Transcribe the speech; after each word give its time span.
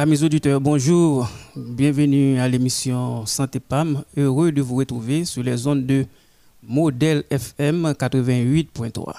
Amis 0.00 0.22
auditeurs, 0.22 0.60
bonjour. 0.60 1.28
Bienvenue 1.56 2.38
à 2.38 2.46
l'émission 2.46 3.26
Santé 3.26 3.58
PAM. 3.58 4.04
Heureux 4.16 4.52
de 4.52 4.62
vous 4.62 4.76
retrouver 4.76 5.24
sur 5.24 5.42
les 5.42 5.66
ondes 5.66 5.86
de 5.86 6.06
Modèle 6.62 7.24
FM 7.28 7.94
88.3. 7.98 9.12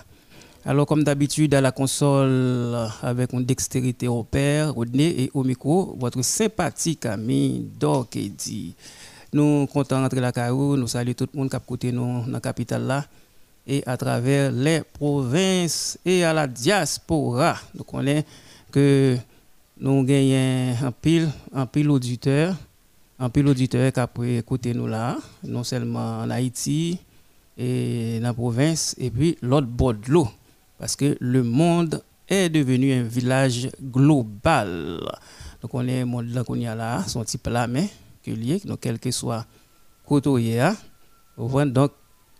Alors, 0.63 0.85
comme 0.85 1.03
d'habitude, 1.03 1.53
à 1.53 1.59
la 1.59 1.73
console, 1.73 2.77
avec 3.01 3.33
une 3.33 3.43
dextérité 3.43 4.07
au 4.07 4.23
père, 4.23 4.77
au 4.77 4.85
nez 4.85 5.23
et 5.23 5.31
au 5.33 5.43
micro, 5.43 5.97
votre 5.99 6.21
sympathique 6.21 7.05
ami 7.05 7.67
Dorkedi. 7.77 8.73
Nous 9.33 9.67
comptons 9.67 9.97
rentrer 9.97 10.21
la 10.21 10.31
carreau, 10.31 10.77
nous 10.77 10.87
saluons 10.87 11.13
tout 11.13 11.27
le 11.33 11.39
monde 11.39 11.49
qui 11.49 11.57
a 11.57 11.59
côté 11.59 11.91
nous 11.91 12.21
dans 12.23 12.31
la 12.31 12.39
capitale 12.39 12.83
là 12.83 13.05
et 13.67 13.83
à 13.85 13.97
travers 13.97 14.49
les 14.53 14.83
provinces 14.93 15.99
et 16.05 16.23
à 16.23 16.31
la 16.31 16.47
diaspora. 16.47 17.57
Nous 17.75 17.83
connaissons 17.83 18.23
que 18.71 19.17
nous 19.79 20.03
gagnons 20.03 20.75
un 20.81 20.91
pile, 20.91 21.29
un 21.53 21.89
auditeur, 21.89 22.55
un 23.17 23.29
pile 23.29 23.47
auditeur 23.47 23.91
qui 23.93 23.99
a 23.99 24.07
pu 24.07 24.37
écouter 24.37 24.73
nous 24.73 24.87
là, 24.87 25.17
non 25.43 25.63
seulement 25.63 26.19
en 26.19 26.29
Haïti 26.29 26.99
et 27.57 28.19
dans 28.19 28.27
la 28.27 28.33
province, 28.33 28.95
et 28.97 29.09
puis 29.09 29.37
l'autre 29.41 29.67
bord 29.67 29.93
de 29.93 30.11
l'eau 30.11 30.27
parce 30.77 30.95
que 30.95 31.17
le 31.19 31.43
monde 31.43 32.01
est 32.27 32.49
devenu 32.49 32.93
un 32.93 33.03
village 33.03 33.69
global. 33.81 34.99
Donc 35.61 35.73
on 35.73 35.85
est 35.87 36.05
monde 36.05 36.29
là 36.29 36.43
a 36.71 36.75
là, 36.75 37.03
son 37.07 37.23
type 37.23 37.47
là 37.47 37.67
mais 37.67 37.89
que 38.23 38.67
donc 38.67 38.79
quel 38.81 38.99
que 38.99 39.11
soit 39.11 39.45
côté 40.05 40.59
donc 41.37 41.91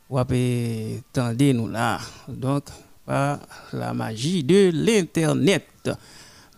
on 0.10 0.26
peut 0.26 1.02
tendre 1.14 1.54
nous 1.54 1.68
là. 1.68 2.00
Donc 2.28 2.66
par 3.06 3.40
la 3.74 3.94
magie 3.94 4.44
de 4.44 4.72
l'internet. 4.74 5.66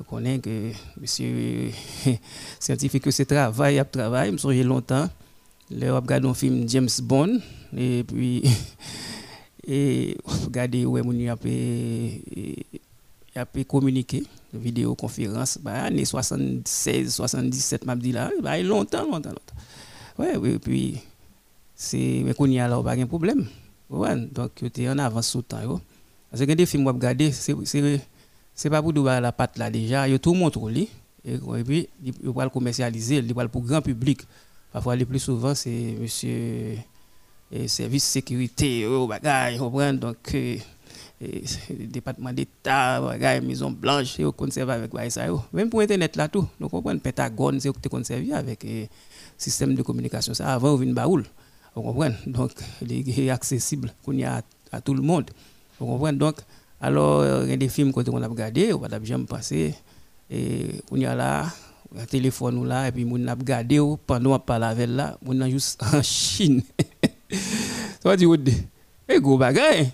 On 0.01 0.03
connaît 0.03 0.39
que 0.39 0.71
monsieur 0.99 1.69
scientifique 2.59 3.03
que 3.03 3.11
c'est 3.11 3.25
travail 3.25 3.77
à 3.77 3.85
travail, 3.85 4.31
me 4.31 4.37
souviens 4.37 4.63
longtemps. 4.63 5.07
Là, 5.69 5.93
on 5.93 6.01
regarde 6.01 6.25
un 6.25 6.33
film 6.33 6.67
James 6.67 6.89
Bond. 7.03 7.39
Et 7.77 8.03
puis 8.03 8.43
et 9.67 10.17
regardez 10.25 10.85
où 10.85 10.97
est 10.97 11.03
a 13.35 13.45
pu 13.45 13.63
communiquer. 13.63 14.23
Vidéoconférence 14.53 15.59
bah 15.61 15.83
années 15.83 16.03
76 16.03 17.13
77 17.13 17.85
m'a 17.85 17.95
dit 17.95 18.11
là. 18.11 18.31
Bah 18.41 18.59
longtemps 18.61 19.05
longtemps 19.05 19.29
longtemps. 19.29 19.55
Ouais 20.17 20.35
oui 20.35 20.57
puis 20.57 20.97
c'est 21.75 22.21
mais 22.25 22.33
qu'on 22.33 22.47
y 22.47 22.59
a 22.59 22.67
là 22.67 22.81
pas 22.81 22.95
de 22.95 23.05
problème. 23.05 23.45
Ouais 23.89 24.15
donc 24.15 24.51
tu 24.73 24.81
es 24.81 24.89
en 24.89 24.97
avance 24.97 25.29
sur 25.29 25.43
temps 25.43 25.79
parce 26.31 26.45
que 26.45 26.51
des 26.51 26.65
films 26.65 26.87
regarder 26.87 27.31
c'est 27.31 27.53
c'est 28.61 28.69
pas 28.69 28.81
pour 28.81 28.93
la 28.93 29.31
patte 29.31 29.57
là 29.57 29.69
déjà 29.69 30.07
il 30.07 30.19
tout 30.19 30.33
montre 30.33 30.59
et, 30.69 30.87
et 31.25 31.63
puis 31.63 31.89
il 32.03 32.13
va 32.29 32.43
le 32.43 32.49
commercialiser 32.49 33.17
il 33.17 33.33
va 33.33 33.47
pour 33.47 33.63
grand 33.63 33.81
public 33.81 34.21
parfois 34.71 34.95
le 34.95 35.05
plus 35.05 35.19
souvent 35.19 35.55
c'est 35.55 35.95
monsieur 35.99 36.77
et 37.51 37.67
service 37.67 38.05
sécurité, 38.05 38.85
oh, 38.87 39.07
bagay, 39.07 39.57
donc, 39.97 40.15
euh, 40.33 40.57
département 41.69 42.31
d'État, 42.31 43.01
Maison 43.43 43.71
Blanche, 43.71 44.17
on 44.21 44.31
conserve 44.31 44.69
avec 44.69 44.91
ça. 45.11 45.27
Même 45.51 45.69
pour 45.69 45.81
Internet 45.81 46.15
là 46.15 46.29
tout, 46.29 46.47
nous 46.59 46.69
comprenons 46.69 46.99
Pentagone, 46.99 47.59
c'est 47.59 47.89
conservé 47.89 48.33
avec 48.33 48.63
le 48.63 48.85
système 49.37 49.75
de 49.75 49.81
communication. 49.81 50.33
Ça, 50.33 50.53
avant, 50.53 50.75
on 50.75 50.81
une 50.81 50.93
baoul. 50.93 51.25
Vous 51.75 51.81
comprenez? 51.81 52.15
Donc, 52.25 52.51
il 52.81 53.19
est 53.19 53.29
accessible 53.29 53.93
qu'on 54.03 54.17
a 54.23 54.41
à 54.71 54.81
tout 54.81 54.93
le 54.93 55.01
monde. 55.01 55.29
Donc, 56.13 56.35
alors, 56.81 57.43
il 57.43 57.49
y 57.51 57.53
a 57.53 57.57
des 57.57 57.69
films 57.69 57.93
qu'on 57.93 58.21
a 58.21 58.27
regardé, 58.27 58.73
on 58.73 58.79
va 58.79 58.87
jamais 59.03 59.25
passer, 59.25 59.75
et 60.29 60.67
on 60.89 60.95
y 60.95 61.05
a 61.05 61.13
là, 61.13 61.45
le 61.95 62.05
téléphone 62.05 62.67
là, 62.67 62.87
et 62.87 62.91
puis 62.91 63.07
on 63.09 63.27
a 63.27 63.33
regardé 63.35 63.79
pendant 64.07 64.31
qu'on 64.31 64.39
parle 64.39 64.63
avec 64.63 64.89
là, 64.89 65.17
on 65.25 65.39
a 65.41 65.49
juste 65.49 65.81
en 65.93 66.01
Chine. 66.01 66.63
Ça 68.03 68.17
dit 68.17 68.25
et 69.07 69.19
go 69.19 69.37
bagay. 69.37 69.91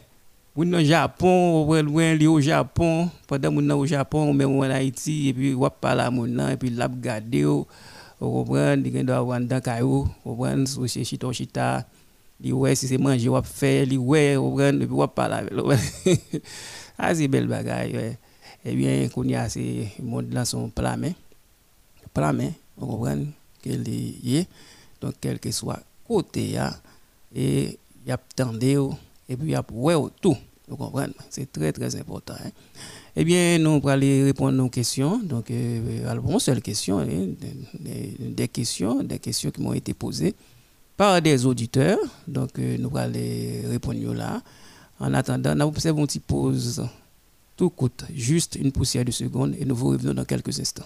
Moun 0.55 0.73
au 0.73 0.83
Japon, 0.83 1.71
loin 1.81 2.15
li 2.15 2.25
au 2.25 2.39
Japon, 2.39 3.09
pendant 3.27 3.51
moun 3.51 3.71
au 3.71 3.85
Japon, 3.85 4.33
mais 4.33 4.45
en 4.45 4.61
Haïti 4.61 5.29
et 5.29 5.33
puis 5.33 5.55
on 5.55 5.69
parle 5.69 5.99
à 5.99 6.09
moun 6.09 6.39
et 6.51 6.57
puis 6.57 6.69
l'a 6.69 6.87
regarder 6.87 7.45
on 7.45 7.65
comprend, 8.19 8.73
il 8.73 8.95
y 8.95 9.53
a 9.53 9.61
kayo, 9.61 10.07
on 10.25 10.35
comprend 10.35 10.65
so 10.65 10.87
chez 10.87 11.03
chito 11.03 11.31
chita. 11.31 11.85
Li 12.39 12.51
ouais 12.51 12.75
si 12.75 12.87
c'est 12.87 12.99
on 12.99 13.09
li 13.09 13.97
ouais 13.97 14.37
on 14.37 14.59
et 14.59 14.73
puis 14.73 14.87
on 14.91 15.07
parle 15.07 15.33
avec. 15.33 15.53
Ah 16.97 17.13
c'est 17.13 17.27
belle 17.27 17.47
bagaille 17.47 17.95
ouais. 17.95 18.17
Eh 18.65 18.75
bien, 18.75 19.07
qu'on 19.09 19.23
y 19.23 19.35
a 19.35 19.47
ces 19.49 19.91
monde 20.01 20.33
là 20.33 20.45
sont 20.45 20.69
plat 20.69 20.97
mais 20.97 21.15
plat 22.13 22.33
mais 22.33 22.53
on 22.77 22.87
comprend 22.87 23.17
que 23.63 23.69
est 23.69 24.47
donc 25.01 25.13
quel 25.21 25.39
que 25.39 25.51
soit 25.51 25.79
côté 26.07 26.43
il 26.43 26.51
y 26.51 26.57
a 26.57 26.73
et 29.29 29.35
puis 29.35 29.47
il 29.47 29.51
y 29.51 29.55
a 29.55 29.63
tout. 30.21 30.37
Vous 30.67 30.75
comprenez 30.75 31.13
C'est 31.29 31.51
très 31.51 31.71
très 31.71 31.95
important. 31.95 32.33
Hein? 32.43 32.49
Eh 33.15 33.23
bien, 33.23 33.57
nous 33.57 33.77
allons 33.77 33.87
aller 33.87 34.23
répondre 34.23 34.63
aux 34.63 34.69
questions. 34.69 35.17
Donc, 35.23 35.49
euh, 35.49 36.09
alors, 36.09 36.41
seule 36.41 36.61
question, 36.61 36.99
hein, 36.99 37.07
des, 37.79 38.47
questions, 38.47 39.01
des 39.01 39.19
questions 39.19 39.49
qui 39.49 39.61
m'ont 39.61 39.73
été 39.73 39.93
posées 39.93 40.35
par 40.97 41.21
des 41.21 41.45
auditeurs. 41.45 41.99
Donc, 42.27 42.59
euh, 42.59 42.77
nous 42.77 42.89
allons 42.89 42.97
aller 42.97 43.61
répondre 43.65 44.13
là. 44.13 44.41
En 44.99 45.13
attendant, 45.13 45.55
nous 45.55 45.65
observons 45.65 46.01
une 46.01 46.07
petite 46.07 46.25
pause. 46.25 46.87
Tout 47.55 47.69
coûte 47.69 48.05
juste 48.13 48.55
une 48.55 48.71
poussière 48.71 49.05
de 49.05 49.11
seconde 49.11 49.55
et 49.59 49.65
nous 49.65 49.75
vous 49.75 49.89
revenons 49.89 50.13
dans 50.13 50.25
quelques 50.25 50.59
instants. 50.59 50.85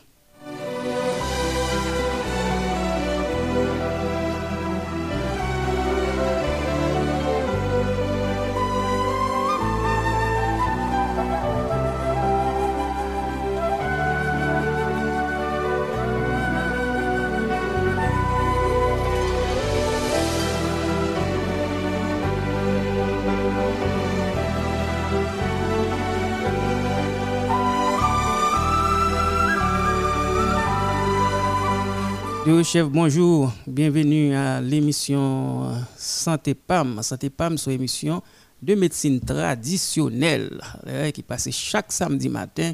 Chef, 32.63 32.87
bonjour. 32.89 33.51
Bienvenue 33.65 34.35
à 34.35 34.61
l'émission 34.61 35.71
Santé 35.97 36.53
PAM. 36.53 37.01
Santé 37.01 37.29
PAM, 37.29 37.57
c'est 37.57 37.73
émission 37.73 38.21
de 38.61 38.75
médecine 38.75 39.19
traditionnelle 39.19 40.61
euh, 40.85 41.09
qui 41.09 41.23
passe 41.23 41.49
chaque 41.49 41.91
samedi 41.91 42.29
matin, 42.29 42.73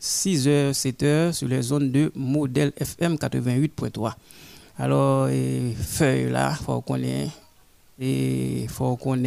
6h, 0.00 0.72
7h, 0.72 1.32
sur 1.32 1.46
les 1.48 1.60
zones 1.60 1.90
de 1.90 2.10
modèle 2.14 2.72
FM 2.76 3.16
88.3. 3.16 4.12
Alors, 4.78 5.28
feuille 5.76 6.30
là, 6.30 6.54
il 6.58 6.64
faut 6.64 6.80
qu'on 6.80 7.02
ait, 7.02 7.28
et 8.00 8.66
faut 8.68 8.96
qu'on 8.96 9.22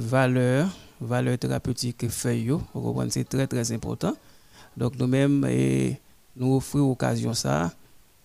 valeur, 0.00 0.68
valeur 1.00 1.38
thérapeutique 1.38 2.08
feuille, 2.08 2.52
c'est 3.08 3.28
très 3.28 3.46
très 3.46 3.72
important. 3.72 4.14
Donc 4.76 4.98
nous-mêmes, 4.98 5.46
nous 6.36 6.56
offrons 6.56 6.88
l'occasion 6.88 7.32
ça 7.32 7.70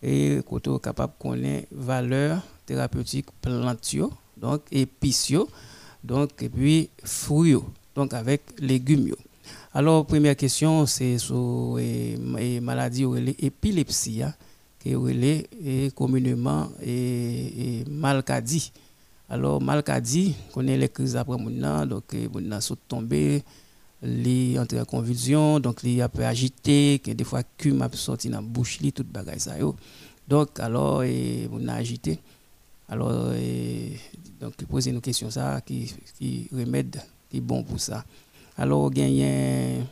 et 0.02 0.40
côté 0.48 0.72
capable 0.82 1.14
connaître 1.20 1.68
valeur 1.72 2.42
thérapeutique 2.66 3.28
plantio 3.42 4.12
donc 4.38 4.62
épices 4.72 5.34
donc 6.04 6.32
et 6.42 6.50
puis 6.50 6.90
fruits 7.04 7.58
donc 7.96 8.14
avec 8.14 8.42
légumes 8.60 9.14
alors 9.74 10.06
première 10.06 10.36
question 10.36 10.86
c'est 10.86 11.18
sur 11.18 11.78
les 11.78 12.60
maladies 12.60 13.06
épilepsie 13.40 14.24
hein, 14.24 14.34
qui 14.80 14.92
est 14.92 15.96
communément 15.96 16.70
et, 16.84 17.84
malcadie. 17.90 18.72
Alors 19.30 19.62
malcadie 19.62 20.36
connaît 20.54 20.78
les 20.78 20.90
crises 20.90 21.16
après 21.16 21.38
maintenant 21.38 21.86
donc 21.86 22.04
mon 22.34 22.60
saute 22.60 22.80
tomber 22.88 23.44
li 24.02 24.58
entre 24.58 24.80
en 24.80 24.86
convulsion 24.86 25.60
donc 25.60 25.84
li 25.84 26.02
a 26.02 26.10
peu 26.10 26.26
agité 26.26 27.00
que 27.04 27.12
des 27.12 27.24
fois 27.24 27.44
cum 27.58 27.82
a 27.82 27.90
sorti 27.94 28.30
dans 28.30 28.42
bouche 28.42 28.80
li 28.80 28.92
toute 28.92 29.08
bagaille 29.08 29.40
ça 29.40 29.58
yo. 29.60 29.76
Donc 30.28 30.60
alors 30.60 31.04
et 31.04 31.48
on 31.52 31.68
a 31.68 31.74
agité. 31.74 32.20
Alors 32.90 33.34
et, 33.34 34.00
donc 34.40 34.56
poser 34.66 34.90
une 34.92 35.02
question 35.02 35.30
ça 35.30 35.62
qui 35.62 35.94
qui 36.18 36.48
remède 36.52 37.02
qui 37.30 37.40
bon 37.42 37.64
pour 37.64 37.80
ça. 37.80 38.04
Alors 38.58 38.90
gagner 38.90 39.84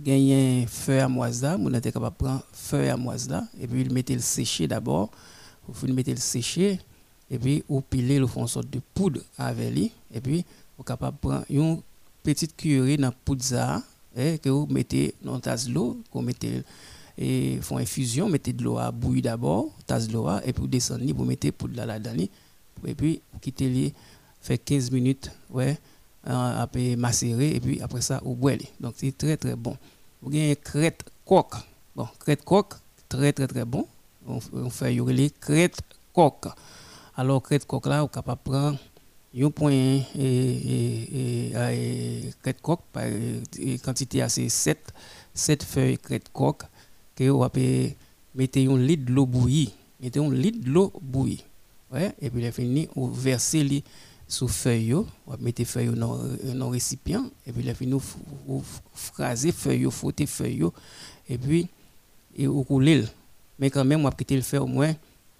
gagner 0.00 0.66
feu 0.66 1.00
à 1.00 1.08
moisa 1.08 1.56
on 1.60 1.72
était 1.74 1.92
capable 1.92 2.16
prendre 2.16 2.42
feu 2.52 2.88
à 2.88 2.96
moisa 2.96 3.44
et 3.60 3.66
puis 3.66 3.82
il 3.82 3.92
mettait 3.92 4.14
le 4.14 4.20
sécher 4.20 4.66
d'abord. 4.66 5.10
Vous 5.68 5.86
le 5.86 5.92
mettez 5.92 6.12
le 6.12 6.20
sécher 6.20 6.80
et 7.30 7.38
puis 7.38 7.64
vous 7.68 7.82
pilez 7.82 8.18
le 8.18 8.26
fond 8.26 8.46
sorte 8.46 8.70
de 8.70 8.80
poudre 8.94 9.20
avec 9.36 9.74
lui 9.74 9.92
et 10.12 10.20
puis 10.20 10.44
vous 10.78 10.84
capable 10.84 11.18
prendre 11.18 11.44
petite 12.24 12.56
cuillerée 12.56 12.96
dans 12.96 13.12
poudre 13.24 13.44
ça 13.44 13.82
et 14.16 14.38
que 14.38 14.48
vous 14.48 14.66
mettez 14.66 15.14
dans 15.22 15.38
tasse 15.38 15.68
d'eau, 15.68 16.00
vous 16.12 16.22
mettez 16.22 16.62
et 17.16 17.58
font 17.62 17.78
infusion, 17.78 18.28
mettez 18.28 18.52
de 18.52 18.64
l'eau 18.64 18.78
à 18.78 18.90
bouillir 18.90 19.22
d'abord, 19.22 19.68
tasse 19.86 20.10
l'eau 20.10 20.26
et 20.44 20.52
puis 20.52 20.62
vous 20.62 20.66
descendez, 20.66 21.12
vous 21.12 21.24
mettez 21.24 21.52
pour 21.52 21.68
de 21.68 21.76
la 21.76 21.86
ladani 21.86 22.28
et 22.86 22.94
puis 22.94 23.20
vous 23.32 23.38
quittez 23.38 23.68
les 23.68 23.94
fait 24.40 24.58
15 24.58 24.90
minutes 24.90 25.30
ouais 25.50 25.78
après 26.24 26.96
macérer 26.96 27.54
et 27.54 27.60
puis 27.60 27.80
après 27.80 28.00
ça 28.00 28.20
vous 28.24 28.34
boilez. 28.34 28.68
Donc 28.80 28.94
c'est 28.96 29.16
très 29.16 29.36
très 29.36 29.54
bon. 29.54 29.76
Vous 30.22 30.30
avez 30.30 30.56
crête 30.56 31.04
coque. 31.24 31.54
Bon, 31.94 32.08
crête 32.18 32.44
coque 32.44 32.74
très 33.08 33.32
très 33.32 33.46
très 33.46 33.64
bon. 33.64 33.86
On, 34.26 34.70
fait 34.70 34.94
les 34.94 35.30
crête 35.30 35.78
coque. 36.14 36.48
Alors 37.16 37.42
crête 37.42 37.66
coque 37.66 37.86
là, 37.86 38.00
vous 38.00 38.06
êtes 38.06 38.12
capable 38.12 38.40
prendre 38.42 38.78
un 39.36 39.50
point 39.50 39.72
et, 39.72 40.02
et, 40.18 41.50
crête 42.42 42.60
coque 42.62 42.82
par 42.92 43.04
quantité 43.82 44.22
assez 44.22 44.48
7 44.48 44.92
7 45.34 45.62
feuilles 45.62 45.98
crête 45.98 46.28
coque 46.32 46.62
que 47.16 47.28
vous 47.28 47.48
pouvez 47.48 47.96
mettre 48.34 48.58
un 48.58 48.78
litre 48.78 49.06
de 49.06 49.12
l'eau 49.12 49.26
bouillie. 49.26 49.72
Mettez 50.00 50.20
un 50.20 50.30
litre 50.30 50.64
de 50.64 50.70
l'eau 50.70 50.92
bouillie. 51.00 51.44
Ouais, 51.92 52.14
et 52.20 52.30
puis, 52.30 52.50
fini, 52.50 52.88
vous 52.94 53.12
versez 53.12 53.84
sous 54.26 54.48
feuille, 54.48 54.92
vous 54.92 55.06
mettez 55.38 55.64
feuille 55.64 55.94
dans 55.94 56.20
un 56.20 56.70
récipient, 56.70 57.30
et 57.46 57.52
puis, 57.52 57.62
il 57.64 57.74
fini, 57.74 57.96
vous 58.46 58.64
frasez 58.92 59.52
feuille, 59.52 59.88
frottez 59.90 60.26
feuille, 60.26 60.64
et 61.28 61.38
puis, 61.38 61.68
et 62.36 62.46
vous 62.46 62.64
coulez. 62.64 63.04
Mais 63.58 63.70
quand 63.70 63.84
même, 63.84 64.02
vous 64.02 64.10
quitter 64.10 64.34
le 64.34 64.42
faire 64.42 64.64
au 64.64 64.66
moins 64.66 64.94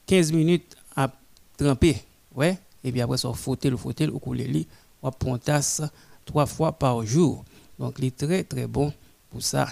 15 0.06 0.32
minutes 0.32 0.76
à 0.94 1.10
tremper. 1.56 1.96
Ouais, 2.34 2.58
et 2.84 2.92
puis 2.92 3.00
après, 3.00 3.16
ça, 3.16 3.28
vous 3.28 3.34
frottez, 3.34 3.70
le 3.70 3.78
frottez, 3.78 4.06
vous 4.06 4.18
coulez, 4.18 4.66
vous 5.02 5.10
prendre 5.10 5.38
tasse 5.38 5.82
trois 6.24 6.46
fois 6.46 6.72
par 6.72 7.04
jour. 7.04 7.44
Donc, 7.78 7.96
il 7.98 8.04
est 8.04 8.16
très, 8.16 8.44
très 8.44 8.66
bon 8.66 8.92
pour 9.30 9.42
ça. 9.42 9.68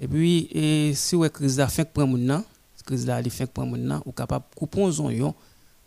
Et 0.00 0.08
puis, 0.08 0.48
et 0.50 0.92
si 0.94 1.14
vous 1.14 1.22
avez 1.22 1.32
crise 1.32 1.56
de 1.56 1.64
faim 1.66 1.84
pour 1.84 2.06
mon 2.06 2.42
crise 2.84 3.06
de 3.06 3.30
faim 3.30 3.46
pour 3.46 3.64
mon 3.64 4.00
vous 4.04 4.12
capable 4.12 4.44
de 4.50 4.58
couper 4.58 4.82
un 4.82 4.90
oignon, 4.98 5.34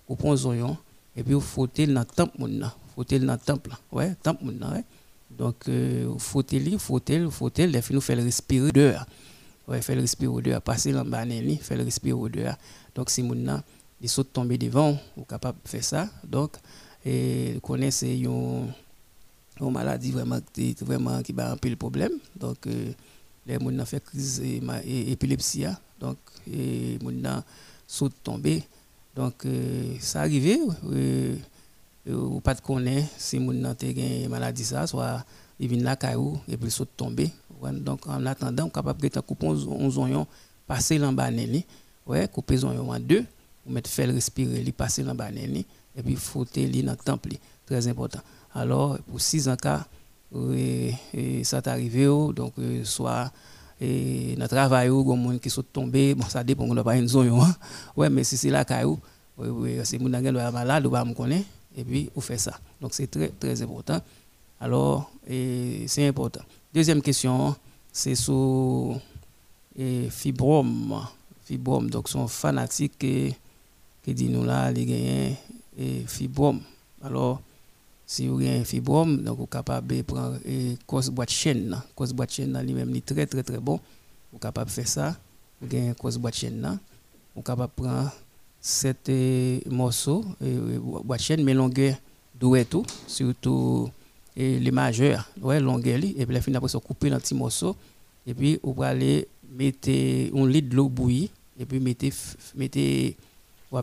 couper 0.07 0.29
un 0.29 0.45
oignon, 0.45 0.77
et 1.15 1.23
puis 1.23 1.33
vous 1.33 1.41
frottez 1.41 1.85
dans 1.85 1.99
le 1.99 2.05
temple 2.05 2.33
mon 2.39 2.69
frottez 2.93 3.19
dans 3.19 3.33
le 3.33 3.39
temple, 3.39 3.71
ouais, 3.91 4.15
temple 4.15 4.45
ouais. 4.45 4.83
Donc, 5.29 5.67
euh, 5.67 6.05
frottez, 6.17 6.59
vous 6.59 6.79
frottez, 6.79 7.19
vous 7.19 7.31
frottez, 7.31 7.67
les 7.67 7.81
nous 7.91 8.01
fait 8.01 8.15
respirer 8.15 8.71
dehors. 8.71 9.05
Ouais, 9.67 9.81
fait 9.81 9.93
respirer 9.93 10.41
dehors, 10.41 10.61
passer 10.61 10.91
dans 10.91 11.03
le 11.03 11.57
fait 11.57 11.75
respirer 11.75 12.29
dehors. 12.29 12.55
Donc, 12.95 13.09
si 13.09 13.21
mon 13.21 13.61
il 14.01 14.09
saute 14.09 14.31
tomber 14.33 14.57
devant, 14.57 14.97
vous 15.15 15.25
capable 15.25 15.59
de 15.63 15.67
faire 15.69 15.83
ça. 15.83 16.09
Donc, 16.23 16.57
et 17.05 17.59
connaissez 17.61 18.17
une, 18.17 18.67
une 19.59 19.71
maladie 19.71 20.11
vraiment, 20.11 20.39
vraiment 20.81 21.21
qui 21.21 21.33
va 21.33 21.51
un 21.51 21.57
peu 21.57 21.69
le 21.69 21.75
problème. 21.75 22.13
Donc, 22.35 22.67
euh, 22.67 22.91
les 23.45 23.57
gens 23.77 23.85
fait 23.85 24.03
crise 24.03 24.41
épilepsie 24.85 25.65
donc 25.99 26.17
et 26.51 26.97
gens 27.01 27.43
saute 27.87 28.13
tomber 28.23 28.63
donc 29.15 29.45
euh, 29.45 29.95
ça 29.99 30.21
arrivé 30.21 30.59
euh, 30.91 31.35
ou 32.07 32.39
pas 32.39 32.53
de 32.53 32.61
connaître 32.61 33.09
si 33.17 33.39
mon 33.39 33.63
a 33.65 33.75
une 33.81 34.29
maladie 34.29 34.63
ça 34.63 34.85
soit 34.87 35.25
il 35.59 35.67
vient 35.67 35.83
là 35.83 35.95
caillou 35.95 36.39
et 36.47 36.57
puis 36.57 36.69
saute 36.71 36.89
tomber 36.95 37.31
donc 37.73 38.07
en 38.07 38.25
attendant 38.25 38.65
on 38.65 38.69
capable 38.69 39.09
de 39.09 39.19
couper 39.19 39.47
un 39.47 39.97
oignon 39.97 40.27
passer 40.67 40.99
banane 40.99 41.63
ouais 42.05 42.27
couper 42.27 42.63
oignon 42.63 42.91
en 42.91 42.99
deux 42.99 43.25
ou 43.69 43.71
mettre 43.71 43.89
faire 43.89 44.09
respirer 44.09 44.61
li 44.61 44.71
passer 44.71 45.03
dans 45.03 45.15
banane 45.15 45.63
et 45.95 46.03
puis 46.03 46.15
frotter 46.15 46.65
li 46.67 46.83
dans 46.83 46.95
temple 46.95 47.29
très 47.65 47.87
important. 47.87 48.19
Alors 48.53 48.97
pour 48.99 49.21
six 49.21 49.47
ans 49.47 49.55
cas 49.55 49.85
et, 50.53 50.93
ça 51.43 51.61
t'est 51.61 51.69
arrivé, 51.69 52.05
donc 52.05 52.53
euh, 52.59 52.83
soit 52.83 53.31
et 53.81 54.35
dans 54.35 54.43
le 54.43 54.49
travail 54.49 54.89
ou 54.89 55.03
monde 55.15 55.39
qui 55.39 55.49
sont 55.49 55.63
tombés 55.63 56.13
bon 56.13 56.27
ça 56.27 56.43
dépend 56.43 56.65
on 56.65 56.83
pas 56.83 56.97
une 56.97 57.07
zone 57.07 57.29
hein. 57.29 57.55
ouais 57.95 58.09
mais 58.09 58.25
si 58.25 58.35
c'est 58.35 58.49
là 58.49 58.65
caillou 58.65 58.99
oui 59.37 59.79
c'est 59.85 59.97
mon 59.97 60.11
est 60.13 60.51
malade 60.51 60.85
ou 60.85 60.89
pas 60.89 61.05
me 61.05 61.13
connaît 61.13 61.45
et 61.77 61.83
puis 61.83 62.09
on 62.15 62.21
fait 62.21 62.37
ça. 62.37 62.59
Donc 62.81 62.93
c'est 62.93 63.07
très 63.07 63.29
très 63.29 63.61
important. 63.61 64.01
Alors 64.59 65.09
c'est 65.27 66.07
important. 66.07 66.41
Deuxième 66.73 67.01
question 67.01 67.55
c'est 67.91 68.15
sur 68.15 68.99
et 69.77 70.09
fibrome. 70.09 71.01
Fibrome 71.45 71.89
donc 71.89 72.09
sont 72.09 72.27
fanatiques 72.27 72.97
qui, 72.99 73.33
qui 74.09 74.15
dit 74.15 74.29
nous 74.29 74.43
là 74.43 74.71
les 74.71 74.85
gagnent 74.85 75.35
et 75.77 76.03
fibrome 76.07 76.61
alors 77.03 77.41
si 78.05 78.27
vous 78.27 78.37
avez 78.37 78.57
un 78.57 78.63
fibrome, 78.63 79.21
donc 79.21 79.37
vous 79.37 79.43
êtes 79.43 79.51
capable 79.51 79.95
de 79.95 80.01
prendre 80.01 80.39
une 80.43 80.75
cause 80.87 81.11
boîte 81.11 81.29
chaîne. 81.29 81.79
Cause 81.95 82.11
boîte 82.11 82.31
chaîne 82.31 82.59
lui-même 82.65 82.95
est 82.95 83.05
très 83.05 83.27
très 83.27 83.43
très 83.43 83.59
bon. 83.59 83.79
Vous 84.31 84.37
êtes 84.37 84.41
capable 84.41 84.67
de 84.67 84.73
faire 84.73 84.87
ça. 84.87 85.15
Vous 85.61 85.67
avez 85.77 85.93
cause 85.93 86.17
boîte 86.17 86.33
chaîne. 86.33 86.79
Vous 87.35 87.41
êtes 87.41 87.45
capable 87.45 87.71
de 87.77 87.83
prendre 87.83 88.11
cet 88.59 89.11
morceau, 89.67 90.25
boîte 91.05 91.21
chaîne, 91.21 91.43
mais 91.43 91.53
longueur 91.53 91.95
doué 92.39 92.65
tout, 92.65 92.83
surtout 93.05 93.91
les 94.35 94.71
majeurs, 94.71 95.29
ouais, 95.43 95.59
longueur, 95.59 95.99
et 96.03 96.25
puis 96.25 96.33
la 96.33 96.41
fin 96.41 96.53
après, 96.55 96.79
couper 96.79 97.11
dans 97.11 97.19
petit 97.19 97.35
morceau, 97.35 97.75
et 98.25 98.33
puis 98.33 98.59
vous 98.63 98.81
allez 98.81 99.27
mettre 99.55 99.89
un 99.89 100.47
litre 100.47 100.69
de 100.69 100.75
l'eau 100.75 100.89
bouillie, 100.89 101.29
et 101.59 101.65
puis 101.65 101.79
mettez, 101.79 102.11
mettez, 102.55 103.15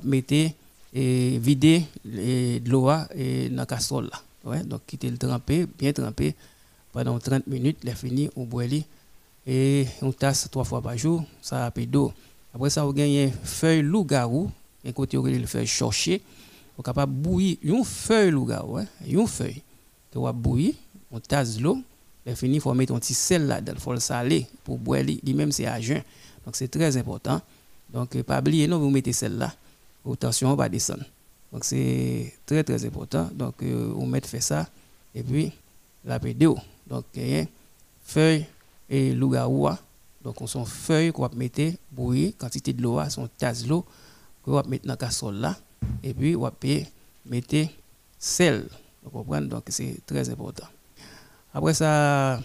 mettez 0.05 0.55
et 0.93 1.38
vider 1.38 1.85
de 2.05 2.71
l'eau 2.71 2.87
dans 2.87 3.06
la 3.53 3.67
casserole. 3.67 4.11
Ouais, 4.44 4.62
donc, 4.62 4.83
quitter 4.87 5.11
le 5.11 5.19
tremper, 5.19 5.67
bien 5.79 5.93
tremper 5.93 6.35
pendant 6.93 7.19
30 7.19 7.47
minutes, 7.49 7.79
les 7.83 7.94
fini, 7.94 8.31
on 8.37 8.44
boit 8.44 8.65
et 9.47 9.87
on 10.03 10.12
tasse 10.12 10.49
trois 10.50 10.65
fois 10.65 10.81
par 10.81 10.97
jour, 10.97 11.25
ça 11.43 11.67
a 11.67 11.71
d'eau. 11.71 12.12
Après 12.55 12.71
ça, 12.71 12.87
on 12.87 12.93
gagne 12.93 13.31
feuille 13.44 13.83
loup-garou, 13.83 14.50
un 14.85 14.93
côté, 14.93 15.19
on 15.19 15.25
le 15.25 15.47
feuille 15.47 15.67
chercher, 15.67 16.23
on 16.79 16.83
capable 16.83 17.12
bouillir 17.12 17.57
une 17.62 17.85
feuille 17.85 18.31
loup-garou, 18.31 18.78
hein, 18.78 18.87
une 19.07 19.26
feuille, 19.26 19.62
que 20.12 20.19
on 20.19 20.33
bouillir, 20.33 20.75
on 21.11 21.21
tasse 21.21 21.61
l'eau, 21.61 21.78
les 22.25 22.35
fini, 22.35 22.59
faut 22.59 22.73
mettre 22.73 22.95
un 22.95 22.99
petit 22.99 23.14
sel 23.14 23.47
là-dedans, 23.47 23.73
il 23.75 23.81
faut 23.81 23.93
le 23.93 24.00
saler 24.00 24.47
pour 24.64 24.78
boire, 24.78 25.02
lui-même 25.02 25.52
c'est 25.52 25.66
à 25.66 25.81
jeun. 25.81 26.02
Donc 26.45 26.57
c'est 26.57 26.69
très 26.69 26.97
important. 26.97 27.40
Donc, 27.93 28.21
pas 28.23 28.40
oublier, 28.40 28.66
non, 28.66 28.78
vous 28.78 28.90
mettez 28.90 29.12
celle 29.12 29.37
là 29.37 29.52
la 30.11 30.17
tension 30.17 30.55
va 30.55 30.69
descendre. 30.69 31.05
Donc 31.53 31.65
c'est 31.65 32.35
très 32.45 32.63
très 32.65 32.85
important. 32.85 33.29
Donc 33.33 33.63
euh, 33.63 33.93
on 33.97 34.07
met 34.07 34.21
fait 34.21 34.41
ça 34.41 34.69
et 35.15 35.23
puis 35.23 35.53
la 36.05 36.19
vidéo. 36.19 36.57
Donc 36.87 37.05
il 37.15 37.41
y 37.41 37.49
feuille 38.05 38.47
et 38.89 39.13
lougaoua. 39.13 39.79
Donc 40.23 40.41
on 40.41 40.47
sont 40.47 40.65
feuilles 40.65 41.13
qu'on 41.13 41.23
va 41.23 41.31
mettre 41.35 41.63
bouillir, 41.91 42.33
quantité 42.37 42.73
de 42.73 42.83
l'eau, 42.83 43.01
son 43.09 43.29
tasse 43.29 43.65
d'eau 43.65 43.85
qu'on 44.43 44.53
va 44.53 44.63
mettre 44.65 44.87
dans 44.87 44.93
la 44.93 44.97
casserole 44.97 45.37
là 45.37 45.57
et 46.03 46.13
puis 46.13 46.37
on 46.37 46.41
va 46.41 46.53
mettre 47.27 47.69
sel. 48.19 48.69
Vous 49.03 49.11
comprenez? 49.11 49.47
Donc 49.47 49.65
c'est 49.69 49.99
très 50.05 50.29
important. 50.31 50.67
Après 51.55 51.75
ça 51.75 52.41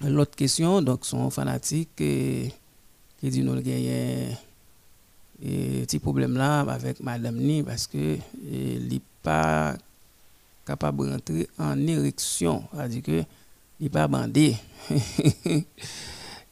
l'autre 0.00 0.36
question 0.36 0.82
donc 0.82 1.06
sont 1.06 1.30
fanatiques 1.30 1.96
qui 1.96 2.52
dit 3.22 3.42
nous 3.42 3.54
gagner 3.54 4.30
et 4.30 4.36
petit 5.40 5.98
problème 5.98 6.36
là 6.36 6.60
avec 6.60 7.00
madame 7.00 7.36
ni 7.36 7.62
parce 7.62 7.86
que 7.86 8.16
il 8.42 8.88
n'est 8.88 9.00
pas 9.22 9.76
capable 10.66 11.06
de 11.06 11.12
rentrer 11.12 11.48
en 11.58 11.86
érection. 11.86 12.64
C'est-à-dire 12.72 13.24
il 13.78 13.90
pas 13.90 14.08
bandé. 14.08 14.56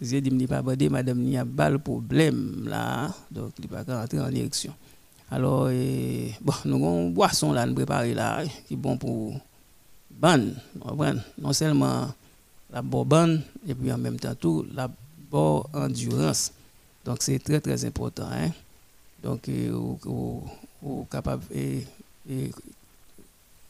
J'ai 0.00 0.20
dit 0.20 0.30
il 0.30 0.48
pas 0.48 0.62
bandé 0.62 0.88
madame 0.88 1.18
ni 1.18 1.36
a 1.36 1.44
pas 1.44 1.70
le 1.70 1.78
problème 1.78 2.66
là. 2.68 3.12
Donc 3.30 3.52
il 3.58 3.68
pas 3.68 3.82
rentrer 3.82 4.20
en 4.20 4.30
érection. 4.30 4.74
Alors 5.30 5.68
bon 6.40 6.54
nous 6.64 6.76
avons 6.76 7.06
une 7.06 7.14
boisson 7.14 7.52
là 7.52 7.66
nous 7.66 7.74
préparer 7.74 8.14
là 8.14 8.44
qui 8.68 8.74
est 8.74 8.76
bon 8.76 8.96
pour 8.98 9.34
ban 10.10 10.40
non 11.38 11.52
seulement 11.52 12.08
la 12.70 12.82
bonne 12.82 13.42
et 13.66 13.74
puis 13.74 13.90
en 13.90 13.98
même 13.98 14.18
temps 14.18 14.34
tout 14.34 14.66
la 14.74 14.88
bonne 15.30 15.62
endurance. 15.72 16.52
Donc 17.04 17.18
c'est 17.20 17.38
très 17.38 17.60
très 17.60 17.84
important 17.84 18.28
hein 18.30 18.50
donc, 19.24 19.48
vous 19.48 20.42
euh, 20.84 21.00
êtes 21.02 21.08
capable 21.08 21.44
de 21.48 22.50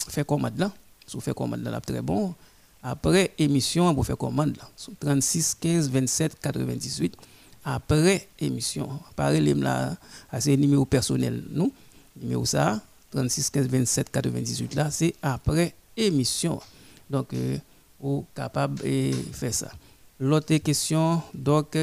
faire 0.09 0.27
commande 0.27 0.59
là. 0.59 0.73
Vous 1.13 1.21
faites 1.21 1.35
commande 1.35 1.63
là, 1.63 1.81
très 1.81 2.03
bon. 2.03 2.35
Après 2.83 3.31
émission, 3.39 3.95
vous 3.95 4.03
faites 4.03 4.17
commande 4.17 4.57
là. 4.57 4.69
36 4.99 5.57
15 5.61 5.91
27 5.91 6.41
98. 6.41 7.17
Après 7.65 8.27
émission. 8.41 8.99
Parlez 9.15 9.55
là, 9.55 9.97
c'est 10.41 10.57
numéro 10.57 10.85
personnel. 10.85 11.45
Nous, 11.51 11.73
numéro 12.21 12.45
ça, 12.45 12.81
36 13.13 13.51
15 13.51 13.69
27 13.69 14.11
98 14.11 14.75
là, 14.75 14.91
c'est 14.91 15.15
après 15.23 15.73
émission. 15.97 16.61
Donc, 17.09 17.33
euh, 17.33 17.59
vous 18.01 18.27
êtes 18.29 18.35
capable 18.35 18.83
de 18.83 19.13
faire 19.33 19.55
ça. 19.55 19.71
L'autre 20.19 20.57
question, 20.57 21.23
donc, 21.33 21.79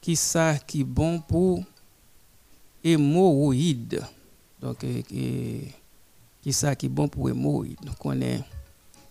qui 0.00 0.16
ça 0.16 0.54
qui 0.66 0.80
est 0.80 0.84
bon 0.84 1.20
pour 1.20 1.62
hémorroïdes. 2.84 4.02
Donc, 4.60 4.84
euh, 4.84 5.00
qui 6.42 6.52
ça 6.52 6.76
qui 6.76 6.86
est 6.86 6.90
bon 6.90 7.08
pour 7.08 7.28
hémorroïdes. 7.30 7.80
Donc, 7.84 7.96
on 8.04 8.20
est 8.20 8.40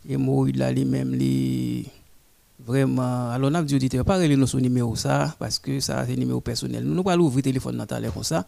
hémorroïdes 0.07 0.57
là, 0.57 0.71
lui-même, 0.71 1.13
les 1.13 1.85
Vraiment, 2.65 3.29
alors 3.29 3.51
on 3.51 3.55
a 3.55 3.63
dit 3.63 3.75
auditeur, 3.75 4.05
pas 4.05 4.25
nous 4.25 4.47
sur 4.47 4.59
numéro 4.61 4.95
ça, 4.95 5.35
parce 5.37 5.59
que 5.59 5.81
ça 5.81 6.05
c'est 6.05 6.15
numéro 6.15 6.39
personnel. 6.39 6.85
Nous, 6.85 6.93
nous 6.93 7.09
allons 7.09 7.25
ouvrir 7.25 7.37
le 7.37 7.43
téléphone 7.43 7.75
dans 7.75 8.11
comme 8.11 8.23
ça. 8.23 8.45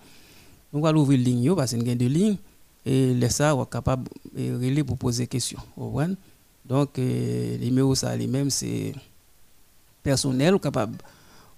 Nous 0.71 0.85
allons 0.85 1.01
ouvrir 1.01 1.19
ligne, 1.19 1.53
parce 1.53 1.71
qu'il 1.71 1.85
y 1.85 1.91
a 1.91 1.95
deux 1.95 2.07
lignes. 2.07 2.37
Et 2.85 3.13
les 3.13 3.29
ça, 3.29 3.53
on 3.55 3.63
est 3.63 3.69
capable 3.69 4.07
de 4.33 4.81
pour 4.83 4.97
poser 4.97 5.23
des 5.23 5.27
questions. 5.27 5.59
Donc, 6.63 6.91
le 6.97 7.57
numéro 7.57 7.93
ça 7.93 8.15
lui-même, 8.15 8.49
c'est 8.49 8.93
personnel, 10.01 10.55
ou 10.55 10.59
capable, 10.59 10.97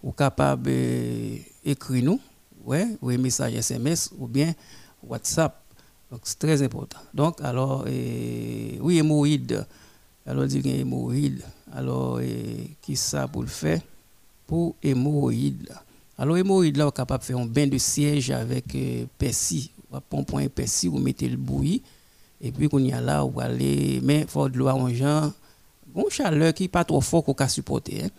ou 0.01 0.11
capable 0.11 0.71
d'écrire 1.63 2.03
nous, 2.03 2.19
ouais, 2.67 2.85
ou 3.01 3.09
un 3.09 3.17
message 3.17 3.55
SMS, 3.55 4.11
ou 4.19 4.27
bien 4.27 4.53
WhatsApp. 5.01 5.59
Donc, 6.11 6.21
c'est 6.23 6.37
très 6.37 6.61
important. 6.61 6.99
Donc, 7.13 7.41
alors, 7.41 7.85
oui, 7.85 8.97
hémorroïde. 8.97 9.65
Alors, 10.25 10.45
dit 10.45 10.61
hémorroïde. 10.63 11.41
Alors, 11.73 12.19
qui 12.81 12.95
ça 12.95 13.27
pour 13.27 13.41
le 13.41 13.47
faire? 13.47 13.81
Pour 14.45 14.75
hémorroïde. 14.83 15.69
Alors, 16.17 16.37
hémorroïde, 16.37 16.77
là, 16.77 16.85
on 16.85 16.89
est 16.89 16.95
capable 16.95 17.21
de 17.21 17.25
faire 17.25 17.37
un 17.37 17.45
bain 17.45 17.67
de 17.67 17.77
siège 17.77 18.31
avec 18.31 18.73
euh, 18.75 19.05
persil. 19.17 19.69
On 19.91 20.01
prend 20.01 20.19
un 20.19 20.23
point 20.23 20.47
persil, 20.47 20.89
vous 20.89 20.99
mettez 20.99 21.29
le 21.29 21.37
bouilli. 21.37 21.81
Et 22.41 22.51
puis, 22.51 22.67
il 22.71 22.87
y 22.87 22.93
a 22.93 23.01
là, 23.01 23.23
vous 23.23 23.39
allez, 23.39 23.99
mais 24.03 24.21
il 24.21 24.27
faut 24.27 24.49
de 24.49 24.57
l'eau 24.57 24.67
en 24.67 24.89
genre, 24.93 25.31
bon 25.93 26.09
chaleur 26.09 26.53
qui 26.53 26.63
n'est 26.63 26.69
pas 26.69 26.83
trop 26.83 27.01
fort 27.01 27.23
qu'on 27.23 27.33
peut 27.33 27.47
supporter. 27.47 28.03
Hein. 28.03 28.09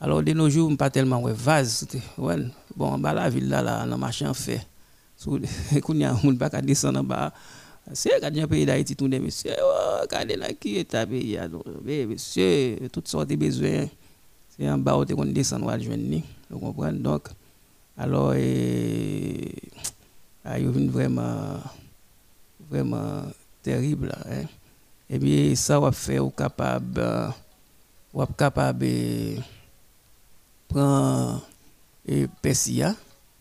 Alors, 0.00 0.22
de 0.22 0.32
nos 0.32 0.48
jours, 0.48 0.74
pas 0.76 0.90
tellement 0.90 1.20
ouais, 1.20 1.32
vase. 1.34 1.86
Ouais. 2.16 2.36
Bon, 2.76 2.98
bah, 2.98 3.12
la 3.12 3.28
ville 3.28 3.48
là, 3.48 3.62
là, 3.62 3.84
dans 3.84 3.92
le 3.92 3.96
machin 3.96 4.32
fait. 4.34 4.66
Quand 5.22 5.38
il 5.92 5.98
y 5.98 6.04
a 6.04 6.12
un 6.12 6.20
monde 6.22 6.38
qui 6.38 6.62
descend 6.62 6.96
en 6.96 7.04
bas, 7.04 7.32
c'est 7.92 8.20
quand 8.20 8.34
un 8.34 8.46
pays 8.46 8.64
d'Haïti, 8.64 8.96
tout 8.96 9.06
le 9.06 9.18
monde, 9.18 9.26
monsieur, 9.26 9.52
oh, 9.60 9.98
regardez 10.02 10.36
là 10.36 10.52
qui 10.54 10.76
est 10.76 10.94
à 10.94 11.06
pays, 11.06 11.38
monsieur, 12.06 12.88
toutes 12.92 13.08
sortes 13.08 13.28
de 13.28 13.36
besoins. 13.36 13.86
C'est 14.56 14.70
en 14.70 14.78
bas 14.78 14.96
où 14.96 15.04
on 15.16 15.24
descend, 15.26 15.62
on 15.62 15.66
va 15.66 15.78
joindre, 15.78 16.22
vous 16.48 16.58
comprenez? 16.58 16.98
Donc, 16.98 17.28
alors, 17.98 18.32
et, 18.34 19.52
ah, 20.44 20.58
il 20.58 20.68
vraiment, 20.68 21.60
vraiment 22.70 23.24
terrible. 23.62 24.12
Hein? 24.26 24.44
Et 25.08 25.18
bien, 25.18 25.54
ça 25.54 25.78
va 25.78 25.92
faire 25.92 26.24
ou 26.24 26.30
capable, 26.30 27.32
ou 28.14 28.24
capable 28.26 28.78
de 28.78 29.36
prendre 30.68 31.42
et 32.06 32.26
persia, 32.42 32.94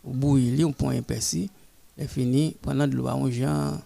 ou 0.04 0.14
bouillir, 0.14 0.68
on 0.68 0.74
prend 0.74 0.90
un 0.90 1.02
persil, 1.02 1.50
et 1.98 2.08
fini, 2.08 2.56
pendant 2.62 2.88
de 2.88 2.96
l'eau, 2.96 3.08
on 3.08 3.30
genre 3.30 3.78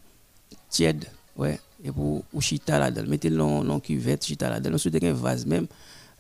tiède, 0.70 1.06
ouais, 1.36 1.60
et 1.84 1.92
pour 1.92 2.24
ou 2.34 2.42
chita 2.42 2.80
là-dedans. 2.80 3.10
Mettez-le 3.10 3.38
dans 3.38 3.64
la 3.64 3.80
cuvette, 3.80 4.26
chita 4.26 4.50
là-dedans. 4.50 4.76
Ensuite, 4.76 5.04
un 5.04 5.14
vase 5.14 5.46
même, 5.46 5.68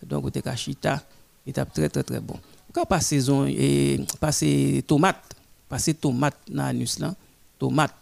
donc, 0.02 0.24
vous 0.24 0.32
avez 0.34 0.58
chita, 0.58 1.02
est 1.46 1.54
très, 1.54 1.90
très, 1.90 2.04
très 2.04 2.20
bon. 2.20 2.40
Quand 2.72 2.86
pas 2.86 3.02
saison, 3.02 3.46
et 3.46 4.00
passer 4.20 4.84
tomate, 4.88 5.36
passer 5.70 5.94
tomate 5.94 6.38
dans 6.50 6.64
l'anus 6.64 7.00
là, 7.00 7.14
tomate, 7.60 7.94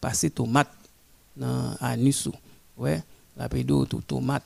passer 0.00 0.30
tomate 0.30 0.70
dans 1.36 1.74
l'anus, 1.80 2.28
ouais, 2.76 3.02
la 3.36 3.48
pédo, 3.48 3.86
tomate, 3.86 4.42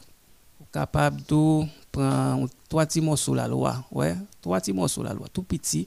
capable 0.73 1.23
de 1.23 1.64
prendre 1.92 2.49
trois 2.68 2.87
petits 2.87 3.00
morceaux 3.00 3.35
la 3.35 3.49
loi, 3.49 3.85
ouais, 3.92 4.16
trois 4.40 4.61
petits 4.61 4.73
morceaux 4.73 5.02
la 5.02 5.12
loi, 5.12 5.26
tout 5.32 5.42
petit, 5.42 5.87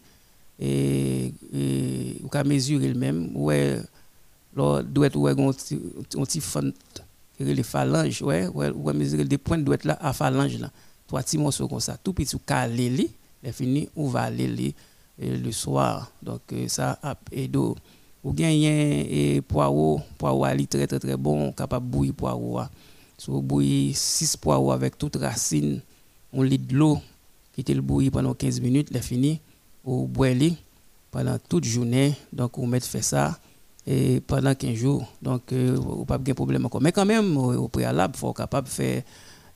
et, 0.60 1.33
et 1.53 2.17
vous 2.22 2.27
pouvez 2.27 2.43
mesurer 2.43 2.88
le 2.88 3.00
même, 3.00 3.31
ouais, 3.36 3.81
doit 4.55 4.83
être 5.07 5.17
un 5.17 6.24
petit 6.24 6.41
fente, 6.41 6.75
les 7.39 7.63
phalanges, 7.63 8.22
ouais, 8.22 8.48
ouais, 8.48 8.69
ouais, 8.69 8.93
mesurer 8.93 9.25
des 9.25 9.38
points 9.38 9.57
doit 9.57 9.75
être 9.75 9.86
là 9.86 9.98
à 10.01 10.13
phalange 10.13 10.60
là, 10.60 10.72
trois 11.07 11.22
petits 11.22 11.38
morceaux 11.38 11.67
comme 11.67 11.79
ça, 11.79 11.98
tout 12.01 12.13
petit, 12.13 12.36
vous 12.36 12.41
calez 12.45 12.89
les, 12.89 13.10
et 13.43 13.51
fini, 13.51 13.89
on 13.95 14.07
va 14.07 14.24
aller 14.24 14.74
le 15.19 15.51
soir, 15.51 16.12
donc 16.22 16.41
euh, 16.53 16.67
ça 16.67 16.98
a 17.01 17.15
aidé. 17.31 17.60
Ou 18.24 18.31
gagnez 18.31 19.36
et 19.36 19.41
poireau, 19.41 20.00
poireau 20.17 20.45
ali 20.45 20.65
très 20.65 20.88
très 20.88 20.98
très 21.00 21.17
bon, 21.17 21.51
capable 21.51 21.86
bouillir 21.86 22.13
poireau. 22.13 22.62
Si 23.17 23.29
vous 23.29 23.41
bouillez 23.41 23.93
6 23.93 24.38
poireaux 24.38 24.72
avec 24.72 24.98
toute 24.98 25.17
racine, 25.17 25.81
on 26.34 26.42
lit 26.42 26.58
de 26.58 26.75
l'eau, 26.75 27.00
quittez 27.54 27.74
le 27.74 27.82
bouillir 27.82 28.12
pendant 28.12 28.34
15 28.34 28.60
minutes, 28.62 28.90
c'est 28.92 29.04
fini, 29.04 29.40
vous 29.84 30.08
boilez 30.08 30.56
pendant 31.12 31.38
toute 31.48 31.63
journée, 31.63 32.13
donc 32.32 32.58
vous 32.58 32.66
mettez 32.66 32.88
fait 32.88 33.02
ça 33.02 33.40
et 33.86 34.20
pendant 34.22 34.56
15 34.56 34.74
jours, 34.75 35.08
donc 35.22 35.52
euh, 35.52 35.78
vous 35.80 36.06
pas 36.06 36.18
de 36.18 36.34
problème 36.34 36.66
encore. 36.66 36.82
Mais 36.82 36.92
quand 36.92 37.06
même, 37.06 37.38
au, 37.38 37.68
préalable, 37.68 38.13
il 38.16 38.20
faut 38.20 38.30
être 38.32 38.38
capable 38.38 38.68
de 38.68 38.74
faire 38.74 39.04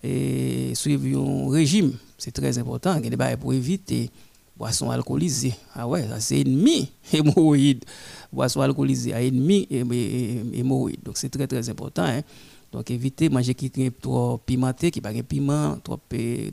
et 0.03 0.73
suivre 0.75 1.19
un 1.19 1.49
régime, 1.51 1.93
c'est 2.17 2.31
très 2.31 2.57
important, 2.57 2.99
pour 3.39 3.53
éviter 3.53 4.11
boisson 4.57 4.89
alcoolisée. 4.89 5.53
Ah 5.75 5.87
ouais, 5.87 6.07
ça 6.07 6.19
c'est 6.19 6.41
ennemi 6.41 6.89
hémorroïde. 7.13 7.85
Boisson 8.31 8.61
alcoolisée, 8.61 9.11
ennemi 9.11 9.67
hémorroïde. 9.71 11.03
Donc 11.03 11.17
c'est 11.17 11.29
très 11.29 11.47
très 11.47 11.69
important. 11.69 12.03
Hein. 12.03 12.21
Donc 12.71 12.91
évitez 12.91 13.29
manger 13.29 13.53
qui 13.55 13.71
est 13.77 14.01
trop 14.01 14.37
pimenté, 14.37 14.91
qui 14.91 14.99
pas 14.99 15.13
piment, 15.23 15.77
trop 15.83 15.99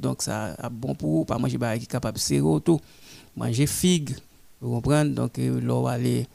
donc 0.01 0.23
ça 0.23 0.55
a 0.59 0.71
bon 0.71 0.95
pour 0.95 1.27
pas 1.27 1.39
manger 1.39 1.59
qui 1.59 1.65
est 1.65 1.87
capable 1.87 2.17
de 2.17 2.23
serrer 2.23 2.61
tout. 2.65 2.81
Manger 3.37 3.67
figue, 3.67 4.15
vous 4.61 4.75
comprenez? 4.75 5.11
Donc 5.11 5.39
euh, 5.39 5.61
l'eau 5.61 5.87
aller 5.87 6.27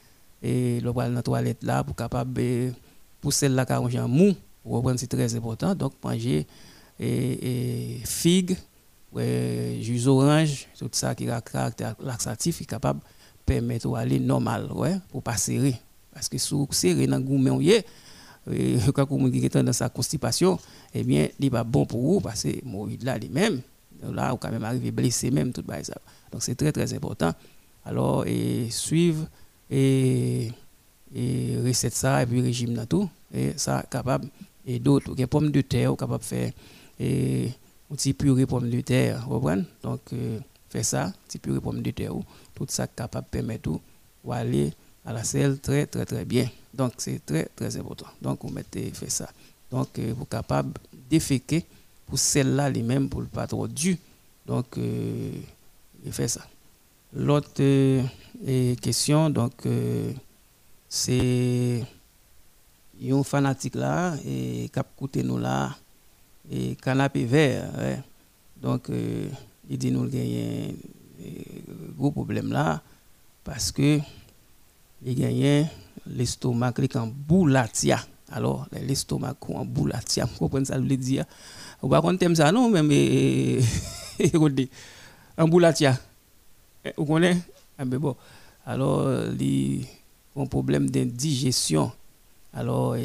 et 0.44 0.82
l'eau 0.82 1.00
aller 1.00 1.10
dans 1.10 1.16
la 1.16 1.24
toilette 1.24 1.64
là 1.64 1.84
pour 1.84 1.96
capable 1.96 2.74
pour 3.22 3.32
celle 3.32 3.56
là 3.56 3.66
qui 3.66 3.98
a 3.98 4.08
mou, 4.08 4.36
vous 4.66 4.72
comprenez? 4.72 4.98
C'est 4.98 5.08
très 5.08 5.34
important. 5.36 5.74
Donc 5.76 5.94
manger 6.04 6.46
et, 7.00 8.02
figue 8.04 8.58
jus 9.82 10.08
orange, 10.08 10.68
tout 10.78 10.90
ça 10.92 11.16
qui 11.16 11.30
a 11.30 11.42
caractère 11.42 11.96
laxatif, 12.00 12.62
est 12.62 12.66
capable 12.66 13.00
de 13.00 13.06
permettre 13.46 13.92
d'aller 13.92 14.20
normal, 14.20 14.70
ouais, 14.74 14.98
pour 15.10 15.24
pas 15.24 15.38
serrer. 15.38 15.76
Parce 16.14 16.28
que 16.28 16.38
si 16.38 16.54
vous 16.54 16.68
serrez 16.72 17.08
dans 17.08 17.18
le 17.18 17.24
gourmet, 17.24 17.86
quand 18.94 19.10
vous 19.10 19.46
êtes 19.46 19.58
dans 19.58 19.74
sa 19.74 19.90
constipation, 19.90 20.60
eh 20.94 21.04
bien, 21.04 21.28
il 21.40 21.46
n'est 21.46 21.50
pas 21.50 21.64
bon 21.64 21.86
pour 21.86 22.02
vous 22.02 22.20
parce 22.20 22.44
que 22.44 22.66
mourir 22.66 23.00
là 23.04 23.18
lui-même, 23.18 23.62
là, 24.02 24.32
vous 24.32 24.38
quand 24.38 24.52
même 24.52 24.64
arrivé 24.64 24.92
blessé 24.92 25.32
même, 25.32 25.52
tout. 25.52 25.64
Donc, 26.32 26.42
c'est 26.42 26.56
très, 26.56 26.72
très 26.72 26.94
important. 26.94 27.34
Alors, 27.86 28.26
et 28.26 28.68
suivre 28.70 29.28
et, 29.70 30.52
et 31.14 31.74
ça, 31.74 32.22
et 32.22 32.26
puis 32.26 32.42
régime 32.42 32.74
dans 32.74 32.86
tout, 32.86 33.10
et 33.34 33.54
ça, 33.56 33.84
capable, 33.90 34.28
et 34.66 34.80
d'autres, 34.80 35.16
des 35.16 35.28
pommes 35.28 35.52
de 35.52 35.62
terre, 35.62 35.96
capable 35.96 36.20
de 36.20 36.26
faire, 36.26 36.52
et 37.00 37.52
un 37.92 37.96
petit 37.96 38.14
purée 38.14 38.46
pomme 38.46 38.70
de 38.70 38.82
terre, 38.82 39.26
vous 39.28 39.36
comprenez 39.36 39.64
Donc, 39.84 40.02
euh, 40.14 40.40
fait 40.70 40.84
ça, 40.84 41.14
petit 41.28 41.40
purée 41.40 41.60
pomme 41.60 41.82
de 41.82 41.92
terre, 41.92 42.14
tout 42.54 42.66
ça 42.68 42.88
capable 42.88 43.26
de 43.26 43.32
permettre 43.32 43.70
ou 44.24 44.32
aller 44.32 44.74
à 45.06 45.14
la 45.14 45.24
selle 45.24 45.60
très, 45.60 45.86
très, 45.86 46.06
très 46.06 46.26
bien. 46.26 46.48
Donc, 46.74 46.94
c'est 46.98 47.26
très, 47.26 47.46
très 47.56 47.76
important. 47.78 48.08
Donc, 48.22 48.40
vous 48.44 48.50
mettez, 48.50 48.92
fait 48.92 49.10
ça. 49.10 49.30
Donc, 49.72 49.98
euh, 50.00 50.14
vous 50.16 50.24
êtes 50.24 50.30
capable 50.30 50.74
d'effectuer 51.10 51.66
pour 52.06 52.18
celle-là, 52.18 52.70
lui-même, 52.70 53.08
pour 53.10 53.22
le 53.22 53.28
pas 53.28 53.48
trop 53.48 53.68
dur. 53.68 53.96
Donc, 54.46 54.78
euh, 54.78 55.32
fait 56.12 56.28
ça. 56.28 56.42
L'autre 57.14 57.50
euh, 57.60 58.76
question, 58.82 59.30
donc, 59.30 59.66
euh, 59.66 60.12
c'est 60.88 61.84
un 63.04 63.24
fanatique 63.24 63.76
là, 63.76 64.16
et 64.26 64.70
qui 64.74 64.80
a 65.20 65.24
nous 65.24 65.38
là, 65.38 65.76
et 66.52 66.76
canapé 66.76 67.26
vert. 67.26 67.70
Donc, 68.60 68.90
il 69.70 69.78
dit 69.78 69.92
nous 69.92 70.04
un 70.04 70.74
gros 71.98 72.12
problème 72.12 72.52
là, 72.52 72.82
parce 73.44 73.72
que 73.72 74.00
il 75.06 75.24
a 75.24 75.66
l'estomac 76.08 76.74
est 76.80 76.96
en 76.96 77.08
boulatia. 77.08 78.00
Alors, 78.32 78.68
l'estomac 78.72 79.36
en 79.48 79.66
boulatia, 79.66 80.26
vous 80.32 80.38
comprenez 80.38 80.66
ça, 80.66 80.78
veut 80.78 80.98
dire? 80.98 81.26
Vous 81.82 81.90
ne 81.90 82.00
comprenez 82.00 82.36
ça, 82.36 82.52
non, 82.52 82.70
mais 82.70 83.60
en 85.38 85.48
boulatia. 85.48 85.98
Vous 86.98 87.06
connaissez? 87.06 87.42
Ah, 87.78 87.86
bon. 87.86 88.16
Alors, 88.66 89.08
il 89.40 89.82
y 89.82 89.86
a 90.36 90.42
un 90.42 90.46
problème 90.46 90.90
d'indigestion. 90.90 91.92
Alors, 92.54 92.96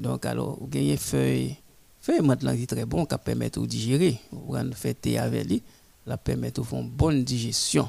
donc, 0.00 0.26
alors, 0.26 0.58
vous 0.60 0.78
avez 0.78 0.96
feuille 0.96 1.56
fait 2.00 2.20
maintenant 2.20 2.54
qui 2.54 2.62
est 2.62 2.66
très 2.66 2.84
bon, 2.84 3.04
qui 3.04 3.16
permet 3.18 3.50
de 3.50 3.64
digérer. 3.66 4.18
Vous 4.32 4.56
faire 4.74 4.94
thé 5.00 5.18
avec 5.18 5.62
la 6.06 6.16
permet 6.16 6.50
de 6.50 6.62
faire 6.62 6.78
une 6.78 6.88
bonne 6.88 7.22
digestion. 7.24 7.88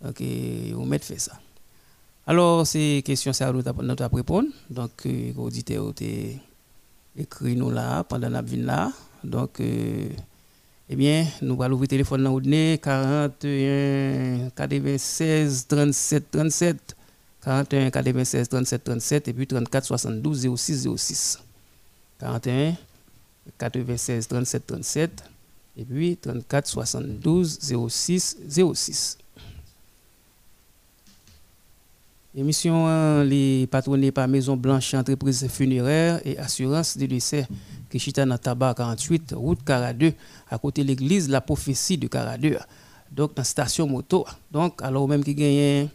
Donc, 0.00 0.20
vous 0.20 0.84
mettez 0.84 1.04
fait 1.04 1.18
ça. 1.18 1.41
Alors, 2.24 2.64
ces 2.66 3.02
questions, 3.04 3.32
ça 3.32 3.52
nous 3.52 3.62
à 3.66 4.08
répondre. 4.12 4.48
Donc, 4.70 4.90
euh, 5.06 5.32
l'auditeur 5.36 5.88
a 5.88 7.20
écrit 7.20 7.56
nous 7.56 7.70
là, 7.70 8.04
pendant 8.04 8.28
la 8.28 8.42
vie 8.42 8.62
là. 8.62 8.92
Donc, 9.24 9.58
euh, 9.60 10.08
eh 10.88 10.96
bien, 10.96 11.26
nous 11.40 11.60
allons 11.62 11.74
ouvrir 11.74 11.82
le 11.82 11.88
téléphone 11.88 12.22
dans 12.22 12.38
le 12.38 12.76
41 12.76 14.50
96 14.50 15.66
37 15.66 16.30
37. 16.30 16.96
41 17.44 17.90
96 17.90 18.48
37 18.48 18.84
37 18.84 19.28
et 19.28 19.32
puis 19.32 19.46
34 19.48 19.84
72 19.84 20.48
06 20.56 20.88
06. 20.96 21.38
41 22.20 22.76
96 23.58 24.28
37 24.28 24.66
37 24.66 25.24
Et 25.76 25.84
puis 25.84 26.16
34 26.16 26.68
72 26.68 27.58
06 27.88 28.36
06. 28.74 29.18
Émission 32.34 32.86
hein, 32.86 33.24
les 33.24 33.66
patronnée 33.66 34.10
par 34.10 34.26
Maison 34.26 34.56
Blanche, 34.56 34.94
entreprise 34.94 35.46
funéraire 35.48 36.18
et 36.24 36.38
assurance 36.38 36.96
de 36.96 37.04
décès 37.04 37.46
qui 37.90 37.98
chita 37.98 38.24
dans 38.24 38.38
Tabac 38.38 38.72
48, 38.72 39.34
route 39.36 39.58
42, 39.62 40.14
à 40.50 40.56
côté 40.56 40.82
de 40.82 40.88
l'église 40.88 41.28
La 41.28 41.42
Prophétie 41.42 41.98
de 41.98 42.06
42. 42.06 42.56
Donc, 43.10 43.34
dans 43.34 43.40
la 43.40 43.44
station 43.44 43.86
moto. 43.86 44.24
Donc, 44.50 44.80
alors 44.80 45.06
même 45.06 45.22
qui 45.22 45.34
gagne, 45.34 45.90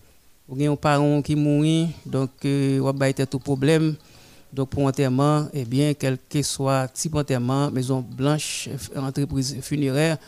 un 0.48 0.76
parent 0.76 1.24
qui 1.24 1.36
mourit, 1.36 1.88
donc, 2.06 2.30
euh, 2.46 2.82
on 2.82 2.94
va 2.94 3.14
tout 3.14 3.40
problème. 3.40 3.96
Donc, 4.54 4.70
pour 4.70 4.86
enterrement, 4.86 5.48
eh 5.54 5.66
bien, 5.66 5.96
quel 5.96 6.20
que 6.30 6.44
soit 6.44 6.88
type 6.90 7.16
enterrement, 7.16 7.72
Maison 7.72 8.06
Blanche, 8.08 8.70
entreprise 8.96 9.58
funéraire, 9.64 10.20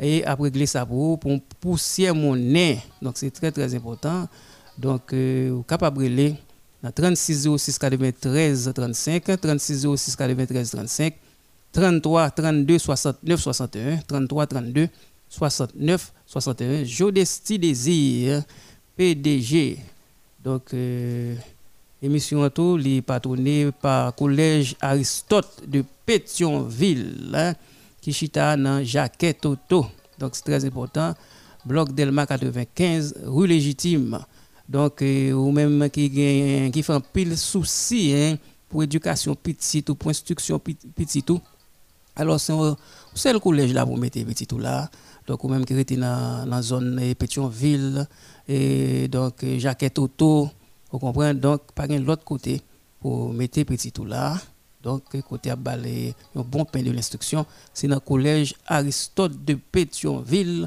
et 0.00 0.24
après 0.24 0.44
régler 0.44 0.66
pour, 0.88 1.18
pour 1.18 1.40
pousser 1.58 2.12
mon 2.12 2.36
nez. 2.36 2.78
Donc, 3.02 3.14
c'est 3.16 3.32
très, 3.32 3.50
très 3.50 3.74
important. 3.74 4.28
Donc, 4.78 5.12
euh, 5.12 5.50
vous 5.52 5.62
capable 5.62 6.02
de 6.04 6.34
36 6.90 7.48
06 7.56 7.78
93 7.78 8.72
35, 8.74 9.40
36 9.40 9.86
06 9.96 10.16
93 10.16 10.70
35, 10.70 11.14
33 11.72 12.30
32 12.30 12.78
69 12.78 13.40
61, 13.40 13.96
33 14.06 14.46
32 14.46 14.88
69 15.28 16.12
61. 16.26 16.84
Jodesti 16.84 17.58
Désir, 17.58 18.42
PDG. 18.96 19.78
Donc, 20.42 20.74
euh, 20.74 21.36
émission 22.02 22.48
tout, 22.50 22.76
les 22.76 23.00
patronnée 23.00 23.70
par 23.80 24.14
Collège 24.14 24.74
Aristote 24.80 25.62
de 25.66 25.84
Pétionville, 26.04 27.30
hein, 27.34 27.54
qui 28.00 28.12
chita 28.12 28.56
dans 28.56 28.84
Jacquet 28.84 29.36
Auto. 29.46 29.86
Donc, 30.18 30.34
c'est 30.34 30.44
très 30.44 30.64
important. 30.64 31.14
Bloc 31.64 31.92
Delma 31.92 32.26
95, 32.26 33.14
rue 33.24 33.46
Légitime. 33.46 34.18
Donc, 34.72 35.02
euh, 35.02 35.32
ou 35.32 35.52
même 35.52 35.90
qui, 35.90 36.10
qui 36.10 36.82
fait 36.82 36.92
un 36.94 37.00
pile 37.00 37.36
souci 37.36 38.14
hein, 38.16 38.38
pour 38.70 38.82
éducation 38.82 39.34
petite 39.34 39.90
ou 39.90 39.94
pour 39.94 40.10
instruction 40.10 40.58
petite 40.58 41.26
tout. 41.26 41.42
Alors, 42.16 42.40
c'est 42.40 43.32
le 43.34 43.38
collège 43.38 43.74
là 43.74 43.84
pour 43.84 43.98
mettre 43.98 44.24
petit 44.24 44.46
tout 44.46 44.58
là. 44.58 44.90
Donc, 45.26 45.44
ou 45.44 45.48
même 45.48 45.66
qui 45.66 45.78
était 45.78 45.96
dans 45.96 46.48
la 46.48 46.62
zone 46.62 46.96
de 46.96 47.12
Pétionville, 47.12 48.08
et 48.48 49.08
donc 49.08 49.44
Jacquette 49.58 49.98
Auto, 49.98 50.48
vous 50.90 50.98
comprenez? 50.98 51.38
Donc, 51.38 51.72
par 51.74 51.86
l'autre 51.88 52.24
côté 52.24 52.62
pour 52.98 53.30
mettre 53.34 53.62
petit 53.64 53.92
tout 53.92 54.06
là. 54.06 54.40
Donc, 54.82 55.02
côté 55.28 55.50
à 55.50 55.56
balai, 55.56 56.14
un 56.34 56.40
bon 56.40 56.64
pain 56.64 56.82
de 56.82 56.90
l'instruction, 56.90 57.44
c'est 57.74 57.88
dans 57.88 57.96
le 57.96 58.00
collège 58.00 58.54
Aristote 58.66 59.44
de 59.44 59.52
Pétionville, 59.54 60.66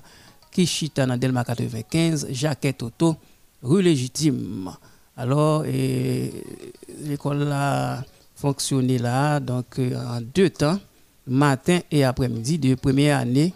qui 0.52 0.68
chita 0.68 1.08
dans 1.08 1.18
Delma 1.18 1.44
95, 1.44 2.28
Jacquette 2.30 2.84
Auto 2.84 3.18
rue 3.66 3.82
légitime. 3.82 4.72
Alors, 5.18 5.64
l'école 5.64 7.52
a 7.52 8.04
fonctionné 8.36 8.98
là, 8.98 9.40
donc 9.40 9.80
euh, 9.80 9.96
en 9.96 10.22
deux 10.22 10.50
temps, 10.50 10.80
matin 11.26 11.80
et 11.90 12.04
après-midi, 12.04 12.60
de 12.60 12.76
première 12.76 13.20
année 13.20 13.54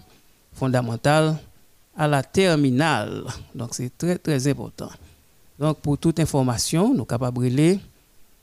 fondamentale 0.54 1.36
à 1.96 2.08
la 2.08 2.24
terminale. 2.24 3.26
Donc, 3.54 3.76
c'est 3.76 3.96
très, 3.98 4.18
très 4.18 4.48
important. 4.48 4.90
Donc, 5.60 5.80
pour 5.80 5.98
toute 5.98 6.20
information, 6.20 6.90
nous 6.90 6.98
sommes 6.98 7.06
capables 7.06 7.50
de 7.56 7.78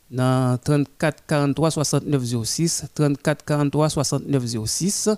dans 0.08 0.56
34 0.62 1.24
43 1.26 1.70
69 1.72 2.22
06, 2.44 2.84
34 2.94 3.44
43 3.44 3.88
69 3.88 4.46
06, 4.66 5.10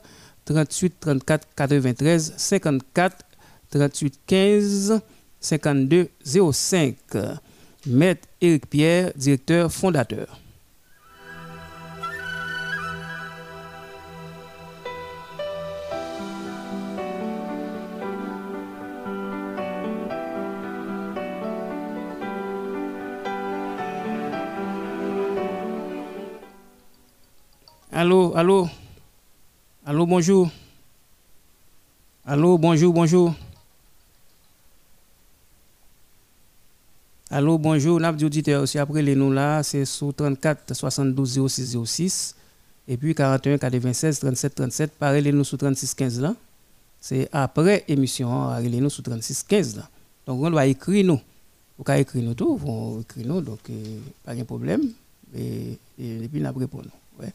38 0.46 0.94
34 1.01 1.46
93 1.55 2.35
54 2.37 3.16
38 3.70 4.20
15 4.27 5.01
52 5.40 6.09
05. 6.53 6.96
Maître 7.87 8.29
Éric 8.40 8.66
Pierre, 8.66 9.12
directeur 9.16 9.72
fondateur. 9.72 10.38
Allô, 27.90 28.33
allô? 28.37 28.68
Allô, 29.85 30.07
bonjour? 30.07 30.48
Allô, 32.24 32.59
bonjour, 32.59 32.92
bonjour? 32.92 33.35
Allô, 37.31 37.59
bonjour, 37.59 38.01
n'a 38.01 38.11
auditeur 38.11 38.62
aussi 38.62 38.79
après 38.79 39.03
les 39.03 39.14
nous 39.14 39.31
là, 39.31 39.62
c'est 39.62 39.85
sur 39.85 40.14
34 40.14 40.73
72 40.73 41.47
06 41.47 41.77
06 41.85 42.37
et 42.88 42.97
puis 42.97 43.14
41 43.14 43.59
96 43.59 44.21
37 44.21 44.55
37, 44.55 44.93
pareil 44.93 45.23
les 45.23 45.33
nous 45.33 45.45
sur 45.45 45.59
36 45.59 45.93
15 45.93 46.23
là. 46.23 46.35
C'est 46.99 47.29
après 47.31 47.85
émission, 47.87 48.57
les 48.61 48.81
nous 48.81 48.88
sur 48.88 49.03
36 49.03 49.43
15 49.43 49.77
là. 49.77 49.83
Donc 50.27 50.43
on 50.43 50.51
doit 50.51 50.64
écrire 50.64 51.05
nous. 51.05 51.21
Vous 51.77 51.85
pouvez 51.85 52.01
écrire 52.01 52.25
nous 52.25 52.33
tout, 52.33 52.57
vous 52.57 53.01
écrire 53.03 53.27
nous, 53.27 53.43
donc 53.43 53.59
euh, 53.69 53.99
pas 54.25 54.35
de 54.35 54.43
problème. 54.45 54.85
Et, 55.37 55.79
et, 56.01 56.29
puis 56.33 56.43
répondre. 56.43 56.88
Ouais. 57.21 57.29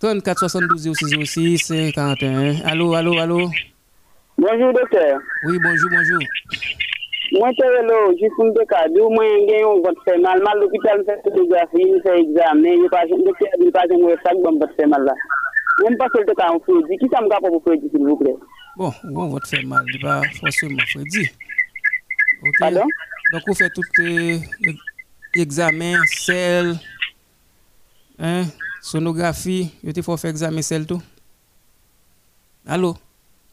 34 0.00 0.40
72 0.40 0.92
06 0.92 1.24
06 1.24 1.92
41. 1.94 2.62
Allô, 2.64 2.94
allô, 2.94 3.16
allô? 3.16 3.48
Bonjour 4.36 4.72
docteur. 4.72 5.20
Oui, 5.46 5.56
bonjour, 5.62 5.88
bonjour. 5.88 6.18
Mwen 7.32 7.54
te 7.56 7.64
relo, 7.64 7.98
jifoun 8.20 8.50
de 8.52 8.64
kade, 8.68 8.98
ou 9.00 9.08
mwen 9.14 9.46
gen 9.48 9.62
yon 9.62 9.78
mal, 10.20 10.42
mal 10.44 10.58
l'hôpital 10.60 11.00
fè 11.06 11.14
fotografi, 11.24 11.80
yon 11.80 12.02
fè 12.04 12.16
examen, 12.20 12.82
yon 12.82 12.92
pa 12.92 13.06
jen 13.08 13.22
mwen 13.24 14.18
sak 14.20 14.42
bon 14.44 14.58
la. 15.06 15.14
Mwen 15.78 15.96
pa 15.96 16.10
sol 16.12 16.26
te 16.28 16.34
ka 16.36 16.50
an 16.52 16.60
Fredi, 16.66 16.98
ki 17.00 17.08
sa 17.08 17.22
pa 17.32 17.40
pou 17.40 17.62
Fredi 17.64 17.88
s'il 17.88 18.04
vous 18.04 18.20
plè? 18.20 18.34
Bon, 18.76 18.92
yon 19.08 19.32
vote 19.32 19.48
fè 19.48 19.62
mal, 19.64 19.88
di 19.88 20.02
pa 20.02 20.18
fòsèman 20.42 20.84
Fredi. 20.92 21.24
Pardon? 22.60 22.92
Donk 23.32 23.48
ou 23.48 23.56
fè 23.56 23.70
tout 23.72 24.02
examen, 25.40 26.04
sel, 26.12 26.74
sonografi, 28.84 29.62
yon 29.80 29.96
te 29.96 30.04
fò 30.04 30.20
fè 30.20 30.34
examen 30.36 30.68
sel 30.68 30.84
tou? 30.90 31.00
Alo? 32.68 32.92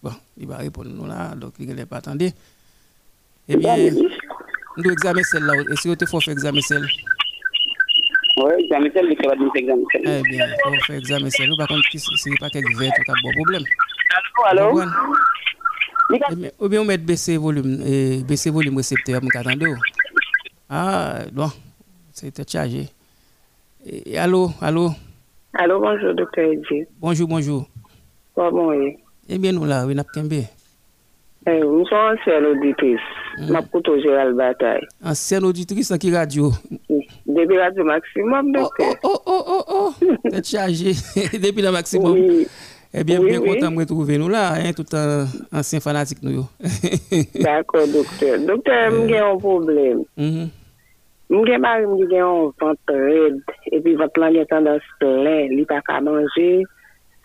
Bon, 0.04 0.20
di 0.36 0.52
pa 0.52 0.60
repon 0.65 0.92
nou 0.92 1.08
la, 1.08 1.32
donk 1.39 1.63
li 1.63 1.72
gen 1.72 1.80
lè 1.80 1.88
pa 1.88 2.04
atande. 2.04 2.34
Eh 3.52 3.58
bien, 3.58 3.76
nous 4.78 4.84
devons 4.84 5.24
celle-là. 5.24 5.54
Est-ce 5.72 5.90
que 5.90 5.96
tu 5.96 6.06
faut 6.06 6.22
faire 6.22 6.34
examiner 6.34 6.62
celle? 6.62 6.86
Oui, 8.38 8.52
examiner 8.60 8.92
celle, 8.94 9.08
mais 9.10 9.16
pas 9.16 9.34
examiner 9.34 9.86
celle. 9.92 10.02
Eh 10.06 10.22
bien, 10.22 10.46
il 10.46 10.56
faut 10.78 10.86
faire 10.86 10.96
examiner 10.98 11.30
celle. 11.32 11.50
Par 11.58 11.68
contre, 11.68 11.82
ce 11.92 12.30
n'est 12.30 12.36
pas 12.40 12.50
quelque 12.50 12.78
vert, 12.78 12.92
tout 12.96 13.12
bon 13.24 13.32
problème. 13.34 13.64
Allô, 14.46 14.80
eh 16.12 16.52
Ou 16.60 16.70
bien 16.70 16.82
on 16.82 16.86
met 16.86 16.98
baisser 17.00 17.38
volume, 17.38 17.82
eh, 17.86 18.24
baisser 18.24 18.52
volume 18.52 18.78
récepteur, 18.78 19.20
mon 19.22 19.30
attendez. 19.34 19.74
Ah, 20.70 21.20
bon, 21.32 21.52
c'était 22.14 22.44
chargé. 22.48 22.88
allô, 24.16 24.52
allô? 24.62 24.92
Allô, 25.54 25.80
bonjour, 25.80 26.14
docteur 26.14 26.52
Edji. 26.52 26.86
Bonjour, 27.00 27.28
bonjour. 27.28 27.68
Comment 28.36 28.68
oui? 28.68 28.98
Eh 29.28 29.38
bien, 29.40 29.52
nous 29.52 29.66
là, 29.66 29.86
nous 29.86 29.92
avons 29.92 30.30
Eh, 30.32 30.44
sommes 31.45 31.86
anciennes 31.91 32.45
auditrices. 32.45 32.99
Mm. 33.39 33.52
Maputo 33.52 33.99
Gérald 33.99 34.36
Bataille. 34.36 34.88
Ancienne 35.04 35.45
auditrice, 35.45 35.93
qui 35.99 36.13
radio 36.13 36.52
Depuis 37.25 37.58
Radio 37.58 37.84
Maximum. 37.84 38.54
Oh, 38.58 38.69
oh, 38.80 38.93
oh, 39.04 39.21
oh, 39.25 39.43
oh, 39.47 39.93
oh. 40.02 40.30
T'es 40.30 40.43
chargé. 40.43 40.91
Depuis 41.34 41.62
la 41.62 41.71
Maximum. 41.71 42.13
Oui. 42.13 42.47
Eh 42.91 43.04
bien, 43.04 43.19
oui, 43.19 43.30
bien 43.30 43.39
oui. 43.39 43.49
content 43.49 43.71
de 43.71 43.78
retrouver 43.78 44.17
nous 44.17 44.30
là, 44.30 44.54
hein, 44.56 44.73
tout 44.75 44.86
un 44.93 45.28
ancien 45.54 45.80
fanatique 45.80 46.23
nous. 46.23 46.45
D'accord, 47.39 47.86
docteur. 47.88 48.39
Docteur, 48.39 49.08
j'ai 49.08 49.19
un 49.19 49.38
problème. 49.38 50.06
J'ai 50.17 51.58
mari 51.60 51.84
qui 52.10 52.15
a 52.17 52.25
un 52.25 52.52
ventre 52.60 52.80
raide, 52.89 53.41
et 53.71 53.80
puis 53.80 53.93
votre 53.93 54.19
langue 54.19 54.38
est 54.38 54.47
tendance 54.47 54.82
plein, 54.99 55.41
il 55.41 55.65
n'a 55.69 55.82
pas 55.84 55.99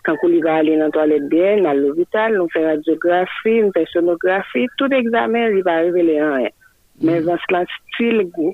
Kankou 0.05 0.29
li 0.29 0.41
va 0.45 0.59
ale 0.61 0.75
nan 0.77 0.93
toalet 0.93 1.25
bien, 1.31 1.63
nan 1.65 1.79
l'ovital, 1.81 2.35
nou 2.37 2.51
fè 2.53 2.61
radiografi, 2.61 3.55
nou 3.63 3.73
fè 3.73 3.85
sonografi, 3.89 4.67
tout 4.79 4.93
examen 4.93 5.49
li 5.55 5.63
va 5.65 5.79
revele 5.81 6.19
an 6.21 6.35
re. 6.37 6.51
Men 7.01 7.17
mm. 7.17 7.25
zan 7.25 7.41
slan 7.47 7.71
stil 7.73 8.21
gou, 8.35 8.53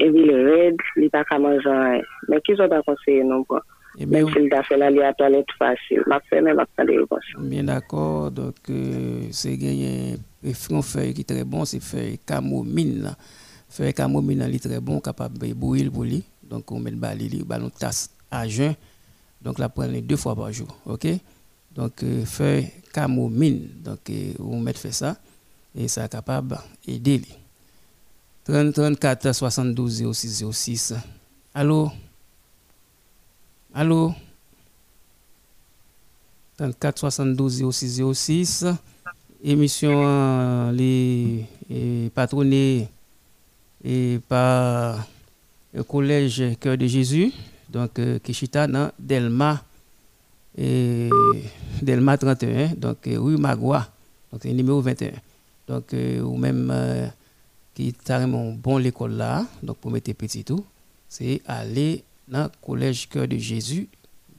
evi 0.00 0.24
le 0.30 0.38
red, 0.46 0.80
li 0.96 1.10
pa 1.12 1.26
kaman 1.28 1.60
jan 1.60 1.84
re. 1.90 2.00
Men 2.32 2.40
ki 2.46 2.56
zon 2.60 2.72
ta 2.72 2.80
konseye 2.86 3.26
nou 3.28 3.44
bon. 3.50 3.64
Eh 4.00 4.06
men 4.08 4.24
fil 4.32 4.48
da 4.48 4.62
fè 4.64 4.78
la 4.80 4.88
li 4.88 5.02
a 5.04 5.12
toalet 5.18 5.52
fasil. 5.58 6.06
Mak 6.08 6.24
fè 6.30 6.40
men 6.40 6.56
mak 6.56 6.70
tande 6.78 6.96
reponsi. 6.96 7.36
Bien 7.50 7.68
d'akor, 7.68 8.30
dok 8.32 8.72
euh, 8.72 9.26
se 9.36 9.52
genye 9.60 10.16
e 10.40 10.54
fron 10.56 10.84
fèy 10.86 11.12
ki 11.18 11.26
tre 11.28 11.44
bon, 11.44 11.68
se 11.68 11.82
fèy 11.84 12.16
kamomil 12.28 13.02
la. 13.04 13.12
Fèy 13.72 13.92
kamomil 13.96 14.40
la 14.40 14.48
li 14.48 14.62
tre 14.62 14.80
bon, 14.80 15.04
kapab 15.04 15.36
bouil 15.36 15.92
pou 15.92 16.08
li. 16.08 16.22
Donk 16.48 16.72
ou 16.72 16.80
men 16.80 16.96
bali 17.00 17.28
li, 17.28 17.42
balon 17.44 17.72
tas 17.76 18.06
ajen. 18.32 18.72
Donc, 19.42 19.58
la 19.58 19.68
prenez 19.68 20.00
deux 20.00 20.16
fois 20.16 20.34
par 20.36 20.52
jour. 20.52 20.68
OK? 20.86 21.06
Donc, 21.74 22.04
feuille 22.24 22.70
camomine. 22.92 23.68
Donc, 23.82 24.10
vous 24.38 24.58
mettez 24.58 24.78
fait 24.78 24.92
ça 24.92 25.16
et 25.74 25.88
ça 25.88 26.04
est 26.04 26.08
capable 26.08 26.58
d'aider. 26.86 27.22
34 28.44 29.32
72 29.32 30.12
06 30.12 30.44
06. 30.50 30.94
Allô? 31.54 31.90
Allô? 33.74 34.14
34 36.58 36.98
72 36.98 37.70
06 37.72 38.02
06. 38.12 38.66
Émission 39.44 40.02
euh, 40.04 40.72
les 40.72 42.10
patronnée 42.14 42.88
et 43.84 44.20
par 44.28 45.06
le 45.72 45.82
collège 45.82 46.42
Cœur 46.60 46.76
de 46.76 46.86
Jésus, 46.86 47.32
donc 47.72 47.98
euh, 47.98 48.18
Kishita 48.18 48.66
dans 48.66 48.90
Delma 48.98 49.62
et 50.56 51.08
Delma 51.80 52.18
31, 52.18 52.74
donc 52.76 53.06
euh, 53.06 53.18
rue 53.18 53.38
Magua, 53.38 53.88
donc 54.30 54.44
numéro 54.44 54.80
21. 54.80 55.12
Donc 55.66 55.94
ou 55.94 56.36
même 56.36 56.72
qui 57.74 57.88
est 57.88 58.02
carrément 58.02 58.52
bon 58.52 58.76
l'école 58.76 59.12
là, 59.12 59.46
donc 59.62 59.78
pour 59.78 59.90
mettre 59.90 60.12
petit 60.12 60.44
tout, 60.44 60.64
c'est 61.08 61.40
aller 61.46 62.04
dans 62.28 62.44
le 62.44 62.50
collège 62.60 63.08
Cœur 63.08 63.26
de 63.26 63.38
Jésus 63.38 63.88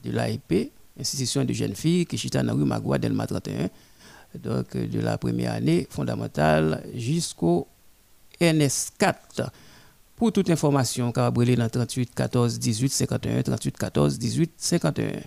de 0.04 0.12
l'AIP, 0.12 0.70
institution 1.00 1.44
de 1.44 1.52
jeunes 1.52 1.74
filles, 1.74 2.02
est 2.02 2.36
dans 2.36 2.54
rue 2.54 2.64
Magua, 2.64 2.98
Delma 2.98 3.26
31, 3.26 3.68
donc 4.38 4.76
de 4.76 5.00
la 5.00 5.18
première 5.18 5.54
année 5.54 5.88
fondamentale 5.90 6.84
jusqu'au 6.94 7.66
NS4. 8.40 9.48
Pour 10.16 10.32
toute 10.32 10.48
information, 10.50 11.12
brûler 11.32 11.56
dans 11.56 11.68
38 11.68 12.14
14 12.14 12.58
18 12.58 12.92
51, 12.92 13.42
38 13.42 13.76
14 13.76 14.18
18 14.18 14.52
51. 14.56 15.20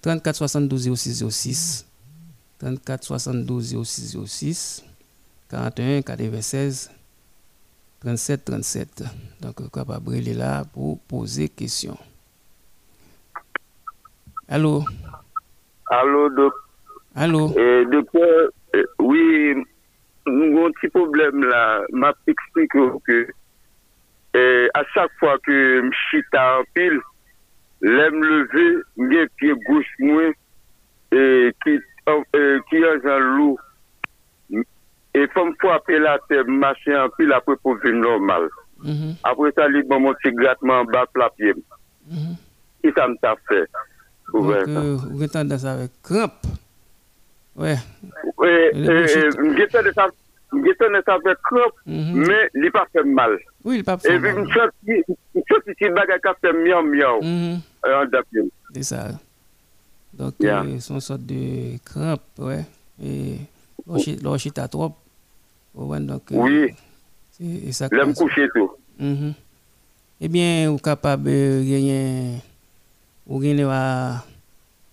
34 0.00 0.36
72 0.36 0.94
06 0.94 1.24
06, 1.28 1.86
34 2.60 3.02
72 3.04 3.82
06 3.84 4.16
06, 4.24 4.84
41 5.50 6.02
96 6.02 6.90
37 8.00 8.44
37. 8.44 9.04
Donc, 9.40 9.72
capable 9.72 10.14
est 10.14 10.34
là 10.34 10.64
pour 10.72 11.00
poser 11.00 11.48
question. 11.48 11.98
Allô? 14.48 14.84
Allô, 15.90 16.28
docteur. 16.28 16.62
Allô? 17.16 17.50
Eh, 17.58 17.84
docteur, 17.90 18.50
eh, 18.74 18.84
oui, 19.00 19.54
nous 20.26 20.58
avons 20.58 20.66
un 20.68 20.70
petit 20.70 20.88
problème 20.88 21.42
là. 21.42 21.80
M'a 21.90 22.12
expliqué 22.28 22.68
que 23.04 23.26
eh, 24.36 24.68
à 24.74 24.82
chaque 24.94 25.10
fois 25.18 25.38
que 25.44 25.82
je 25.82 25.96
suis 26.08 26.24
en 26.34 26.62
pile, 26.74 27.00
l'aime 27.80 28.22
lever, 28.22 28.82
mes 28.96 29.26
pieds 29.36 29.54
gauche 29.66 29.86
moi 29.98 30.22
et 31.12 31.52
qui 31.64 31.78
qui 32.68 32.76
est 32.76 33.06
un 33.06 33.18
loup 33.18 33.58
et 35.14 35.26
comme 35.34 35.54
fois 35.60 35.76
après 35.76 35.98
la 35.98 36.18
terre, 36.28 36.44
marcher 36.46 36.96
en 36.96 37.08
pile 37.08 37.32
après 37.32 37.56
pour 37.62 37.76
venir 37.76 38.00
normal. 38.02 38.48
Mm 38.84 39.12
Après 39.24 39.50
ça, 39.52 39.66
il 39.68 39.84
m'a 39.88 39.98
monté 39.98 40.30
grattement 40.32 40.80
en 40.80 40.84
bas 40.84 41.06
la 41.16 41.30
pied. 41.30 41.54
Mm 42.10 42.34
Et 42.84 42.92
ça 42.92 43.08
me 43.08 43.16
t'a 43.16 43.34
fait. 43.48 43.66
Euh, 44.34 44.96
vous 45.10 45.22
êtes 45.22 45.32
tendance 45.32 45.64
avec 45.64 45.90
crampe. 46.02 46.32
Ouais. 47.56 47.76
Oui, 48.36 48.48
j'ai 48.74 49.66
tendance 50.76 51.08
avec 51.08 51.38
crampe, 51.42 51.72
mais 51.86 52.50
il 52.54 52.60
n'a 52.62 52.70
pas 52.70 52.86
fait 52.92 53.04
mal. 53.04 53.38
Oui, 53.66 53.74
il 53.74 53.78
n'a 53.78 53.82
pas 53.84 53.98
fait 53.98 54.16
mal. 54.20 54.30
Et 54.30 54.44
puis, 54.86 55.02
je 55.34 55.54
suis 55.72 55.74
si 55.76 55.90
bagarre 55.90 56.18
qui 56.22 56.40
fait 56.40 56.52
miau 56.52 56.82
miau. 56.84 57.20
C'est 58.72 58.82
ça. 58.84 59.08
Donc, 60.14 60.34
yeah. 60.38 60.62
euh, 60.62 60.78
c'est 60.78 60.94
une 60.94 61.00
sorte 61.00 61.22
de 61.26 61.76
crampe, 61.84 62.22
ouais. 62.38 62.64
Et 63.02 63.38
l'orchita 64.22 64.68
trop. 64.68 64.94
Ouais, 65.74 65.98
donc, 65.98 66.22
euh, 66.30 66.36
oui. 66.36 66.74
Et 67.40 67.72
ça 67.72 67.88
L'aime 67.90 68.14
coucher 68.14 68.48
tout. 68.54 68.70
Mm 68.98 69.14
-hmm. 69.14 69.32
Eh 70.20 70.28
bien, 70.28 70.70
vous 70.70 70.76
êtes 70.76 70.82
capable 70.82 71.24
de 71.24 71.62
gagner, 71.68 72.40
vous 73.26 73.40
gagnez, 73.40 73.64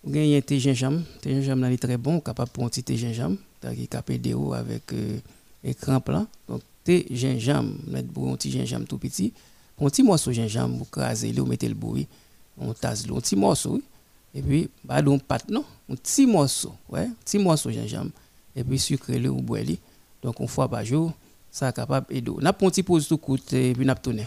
vous 0.04 0.12
gagnez 0.12 0.42
tes 0.42 0.60
gingembre. 0.60 1.02
Tes 1.22 1.30
gingembre 1.30 1.68
est 1.68 1.78
très 1.78 1.98
bon, 1.98 2.20
capable 2.20 2.50
de 2.50 2.54
prendre 2.54 2.72
tes 2.72 2.98
gingembre, 2.98 3.38
qui 3.76 3.88
capable 3.88 4.20
de 4.20 4.34
avec 4.56 4.92
euh, 4.92 5.20
écran 5.64 6.02
plan. 6.02 6.26
Donc, 6.50 6.62
tes 6.84 7.08
gingembre, 7.10 7.74
mettre 7.88 8.10
un 8.18 8.36
petit 8.36 8.52
gingembre 8.52 8.88
tout 8.88 8.98
petit. 8.98 9.34
Un 9.80 9.86
petit 9.86 10.04
morceau 10.04 10.30
de 10.30 10.36
gingembre, 10.36 10.78
vous 10.78 10.86
crasez, 10.86 11.32
vous 11.32 11.46
mettez 11.46 11.68
le 11.68 11.74
bruit, 11.74 12.08
on 12.58 12.74
tasse 12.74 13.06
un 13.10 13.16
petit 13.16 13.36
morceau, 13.36 13.82
et 14.36 14.42
puis, 14.42 14.70
bah, 14.84 15.02
donc, 15.02 15.24
pâte, 15.24 15.50
non, 15.50 15.66
un 15.90 15.96
petit 15.96 16.26
morceau, 16.26 16.74
ouais, 16.90 17.10
petit 17.24 17.40
morceau 17.40 17.70
de 17.70 17.76
gingembre, 17.76 18.12
et 18.56 18.64
puis 18.64 18.78
sucré 18.78 19.18
le 19.18 19.30
ou 19.30 19.42
boire 19.42 19.64
donc, 20.24 20.40
une 20.40 20.48
fois 20.48 20.70
par 20.70 20.86
jour, 20.86 21.12
ça 21.52 21.70
est 21.70 21.74
capable 21.74 22.08
d'aider. 22.08 22.32
Nous 22.32 22.48
avons 22.48 22.68
un 22.68 22.70
petit 22.70 22.82
pause 22.82 23.08
tout 23.08 23.18
court 23.18 23.38
et 23.52 23.74
puis 23.74 23.86
nous 23.86 23.94
tourné. 23.96 24.26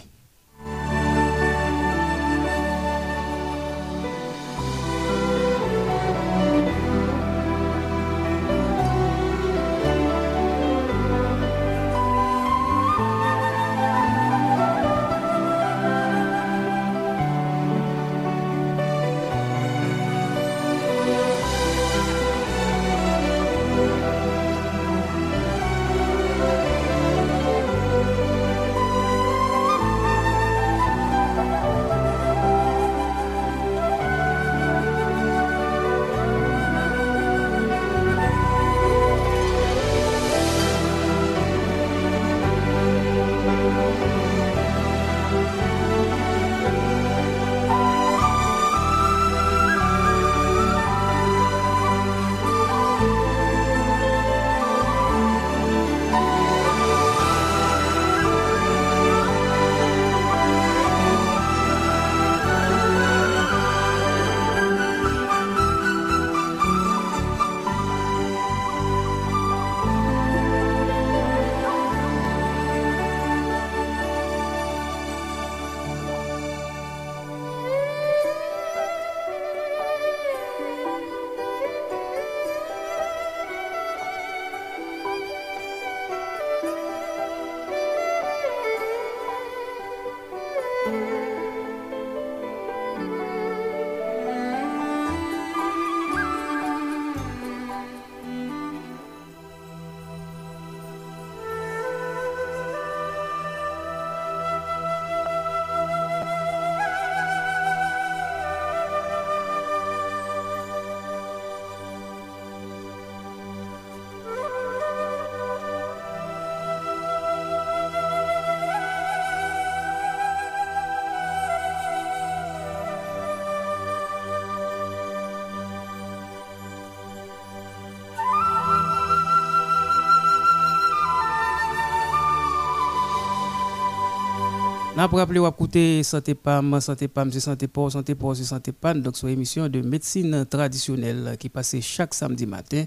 N'a 135.07 135.11
pas 135.11 135.17
rappelé, 135.19 135.39
écouter 135.39 136.03
Santé 136.03 136.35
PAM, 136.35 136.81
Santé 136.81 137.07
PAM, 137.07 137.31
c'est 137.31 137.39
Santé 137.39 137.69
Port, 137.69 137.89
Santé 137.89 138.13
Port, 138.13 138.35
c'est 138.35 138.43
Santé 138.43 138.73
PAM. 138.73 138.99
Donc, 138.99 139.15
c'est 139.15 139.25
une 139.25 139.31
émission 139.31 139.69
de 139.69 139.79
médecine 139.79 140.45
traditionnelle 140.45 141.37
qui 141.39 141.47
passait 141.47 141.79
chaque 141.79 142.13
samedi 142.13 142.45
matin 142.45 142.83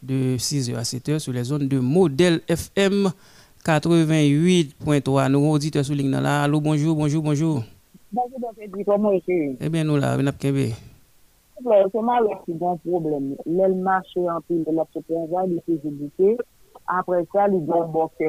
de 0.00 0.36
6h 0.36 0.76
à 0.76 0.82
7h 0.82 1.18
sur 1.18 1.32
les 1.32 1.42
zones 1.42 1.66
de 1.66 1.80
modèle 1.80 2.40
FM 2.46 3.10
88.3. 3.64 5.28
Nous 5.28 5.50
auditeurs 5.50 5.84
sur 5.84 5.96
ligne 5.96 6.12
là. 6.12 6.44
Allô, 6.44 6.60
bonjour, 6.60 6.94
bonjour, 6.94 7.20
bonjour. 7.24 7.64
Bonjour, 8.12 8.38
docteur, 8.38 8.84
comment 8.86 9.10
est-ce 9.10 9.56
Eh 9.60 9.68
bien, 9.68 9.82
nous 9.82 9.96
là, 9.96 10.16
on 10.20 10.26
a 10.28 10.32
C'est 10.38 12.00
mal 12.00 12.22
qui 12.44 12.52
un 12.52 12.76
problème. 12.76 13.34
L'aile 13.44 13.74
marche 13.74 14.16
en 14.16 14.40
pile 14.42 14.62
de 14.62 14.70
l'autre 14.70 15.02
il 15.48 15.58
est 15.58 16.46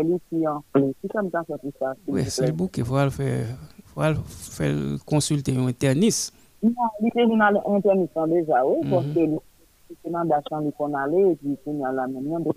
lui 0.04 0.20
qui 0.30 0.48
en 0.48 0.64
fait. 0.74 0.96
C'est 1.02 1.12
comme 1.12 1.30
ça 1.32 1.44
que 1.44 1.54
ça. 1.80 1.94
Oui, 2.08 2.24
c'est 2.28 2.48
le 2.48 2.54
bouc 2.54 2.78
il 2.78 2.86
faut 2.86 2.98
le 3.02 3.10
faire, 3.10 3.46
faut 3.94 4.02
faire 4.24 4.76
consulter 5.06 5.56
un 5.56 5.68
interniste. 5.68 6.34
Non, 6.64 6.72
il 7.02 7.08
était 7.08 7.22
un 7.22 7.56
interniste 7.76 8.14
déjà, 8.28 8.66
oui, 8.66 8.90
parce 8.90 9.06
que 9.06 9.14
c'est 9.14 10.10
une 10.10 10.28
d'achat 10.28 10.60
qu'on 10.78 10.94
allait 10.94 11.32
et 11.32 11.36
puis 11.36 11.58
il 11.68 11.80
y 11.80 11.84
a 11.84 11.92
la 11.92 12.08
même 12.08 12.44
de 12.44 12.52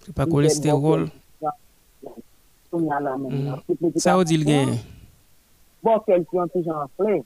C'est 0.00 0.14
pas 0.14 0.26
cholestérol. 0.26 1.08
Ça 3.96 4.16
veut 4.16 4.24
dire 4.24 4.38
le 4.38 4.44
gain. 4.44 4.76
Bon, 5.82 5.98
quelqu'un 6.06 6.48
qui 6.48 6.64
j'en 6.64 6.86
fais, 6.96 7.22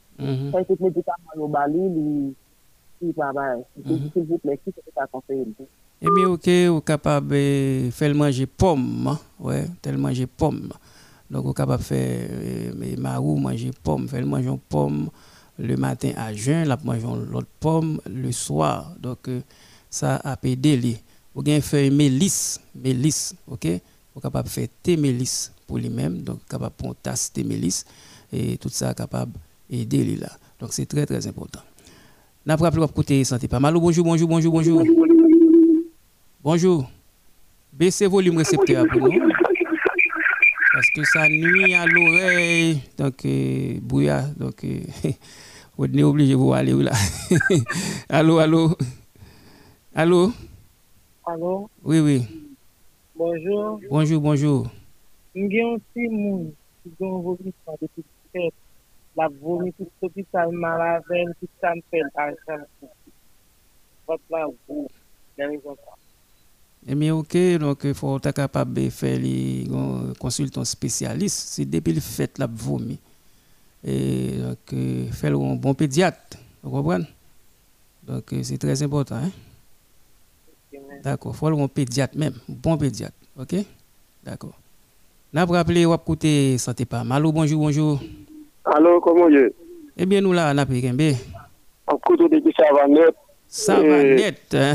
ça 0.51 0.59
c'est 0.67 0.79
médicament 0.79 1.35
au 1.37 1.47
bali, 1.47 2.35
il 3.01 3.13
travaille. 3.13 3.63
S'il 3.85 4.23
vous 4.23 4.37
plaît, 4.39 4.59
qui 4.63 4.73
c'est 4.75 4.93
ça 4.93 5.07
conseiller 5.11 5.45
eh 5.99 6.07
bien, 6.13 6.27
ok, 6.29 6.47
vous 6.69 6.81
capable 6.81 7.29
de 7.29 7.89
faire 7.91 8.13
manger 8.13 8.45
pomme, 8.45 9.07
hein. 9.07 9.19
ouais, 9.39 9.65
tel 9.81 9.97
manger 9.97 10.27
pomme. 10.27 10.69
Donc, 11.29 11.45
vous 11.45 11.53
capable 11.53 11.81
de 11.81 11.87
faire 11.87 12.29
euh, 12.31 12.95
marou 12.97 13.37
manger 13.37 13.71
pomme, 13.83 14.07
faire 14.07 14.25
manger 14.25 14.51
pomme 14.69 15.09
le 15.57 15.75
matin 15.75 16.11
à 16.15 16.31
jeun, 16.33 16.67
la 16.67 16.77
manger 16.83 17.07
l'autre 17.31 17.47
pomme 17.59 17.99
le 18.05 18.31
soir. 18.31 18.93
Donc, 19.01 19.27
euh, 19.27 19.41
ça 19.89 20.17
a 20.17 20.37
aidé. 20.43 20.97
Vous 21.33 21.41
avez 21.41 21.61
fait 21.61 21.89
mélisse, 21.89 22.59
mélisse, 22.75 23.33
ok? 23.47 23.67
Vous 24.13 24.21
capable 24.21 24.47
de 24.47 24.53
faire 24.53 24.67
thé 24.83 24.97
mélisse 24.97 25.51
pour 25.65 25.79
lui-même, 25.79 26.21
donc 26.21 26.39
capable 26.47 26.75
de 26.75 26.83
prendre 26.83 26.95
tasse 27.01 27.33
thé 27.33 27.43
mélisse 27.43 27.85
et 28.31 28.57
tout 28.57 28.69
ça 28.69 28.93
capable 28.93 29.33
d'aider 29.67 30.15
là. 30.15 30.29
Donc, 30.59 30.73
c'est 30.73 30.85
très, 30.85 31.07
très 31.07 31.25
important. 31.25 31.61
N'a 32.45 32.55
pas 32.55 32.65
rappelé 32.65 32.85
côté 32.93 33.23
santé 33.23 33.47
pas 33.47 33.59
mal. 33.59 33.73
Bonjour, 33.73 34.05
bonjour, 34.05 34.27
bonjour, 34.27 34.53
bonjour. 34.53 34.83
Bonjour. 34.83 35.36
Baissez 37.73 38.07
volume 38.07 38.37
récepteur 38.37 38.85
pour 38.87 39.01
nous. 39.01 39.29
Parce 40.73 40.89
que 40.95 41.03
ça 41.03 41.27
nuit 41.27 41.73
à 41.73 41.85
l'oreille. 41.85 42.81
Donc, 42.97 43.25
euh, 43.25 43.79
brouillard. 43.81 44.29
Donc, 44.37 44.63
euh, 44.63 44.79
on 45.77 45.85
est 45.85 46.03
obligé 46.03 46.33
de 46.33 46.37
vous 46.37 46.53
aller 46.53 46.71
là. 46.71 46.93
allô, 48.09 48.37
allô. 48.37 48.77
Allô? 49.93 50.31
Allô? 51.25 51.69
Oui, 51.83 51.99
oui. 51.99 52.23
Bonjour. 53.13 53.81
Bonjour, 53.89 54.21
bonjour. 54.21 54.67
Vomi. 55.35 56.53
La 59.17 59.27
vomi 59.41 59.73
vous, 64.69 64.87
eh 66.89 66.95
bien, 66.95 67.13
ok, 67.15 67.37
donc 67.59 67.79
il 67.83 67.93
faut 67.93 68.15
être 68.17 68.31
capable 68.31 68.73
de 68.73 68.89
faire 68.89 69.19
les 69.19 69.67
consultants 70.19 70.63
spécialistes. 70.63 71.49
C'est 71.49 71.65
depuis 71.65 71.93
le 71.93 71.99
fait 71.99 72.37
la 72.37 72.47
vomi. 72.47 72.97
Et 73.83 74.37
donc, 74.37 74.57
euh, 74.73 75.05
faire 75.11 75.35
un 75.35 75.55
bon 75.55 75.73
pédiatre. 75.73 76.37
Vous 76.63 76.71
comprenez? 76.71 77.05
Donc, 78.03 78.31
euh, 78.31 78.41
c'est 78.41 78.57
très 78.57 78.81
important. 78.81 79.15
Hein? 79.15 79.31
D'accord. 81.03 81.33
Il 81.35 81.37
faut 81.37 81.47
un 81.47 81.67
pédiatre 81.67 82.17
même. 82.17 82.33
Bon 82.47 82.77
pédiatre. 82.77 83.15
OK? 83.37 83.55
D'accord. 84.23 84.57
N'a 85.33 85.45
pas 85.45 85.53
rappelé, 85.53 85.85
ou 85.85 85.93
écouter 85.93 86.57
santé 86.57 86.85
pas. 86.85 87.03
Allô, 87.09 87.31
bonjour, 87.33 87.59
bonjour. 87.59 87.99
Allô, 88.63 89.01
comment 89.01 89.27
est 89.29 89.53
Eh 89.97 90.05
bien, 90.05 90.21
nous 90.21 90.31
là, 90.31 90.51
on 90.53 90.57
a 90.57 90.65
pris 90.65 90.81
couteau 92.05 92.29
de 92.29 92.41
ça 92.57 92.73
va 92.73 92.87
net. 92.87 93.13
Ça 93.49 93.75
va 93.79 94.03
net. 94.03 94.53
Hein? 94.53 94.73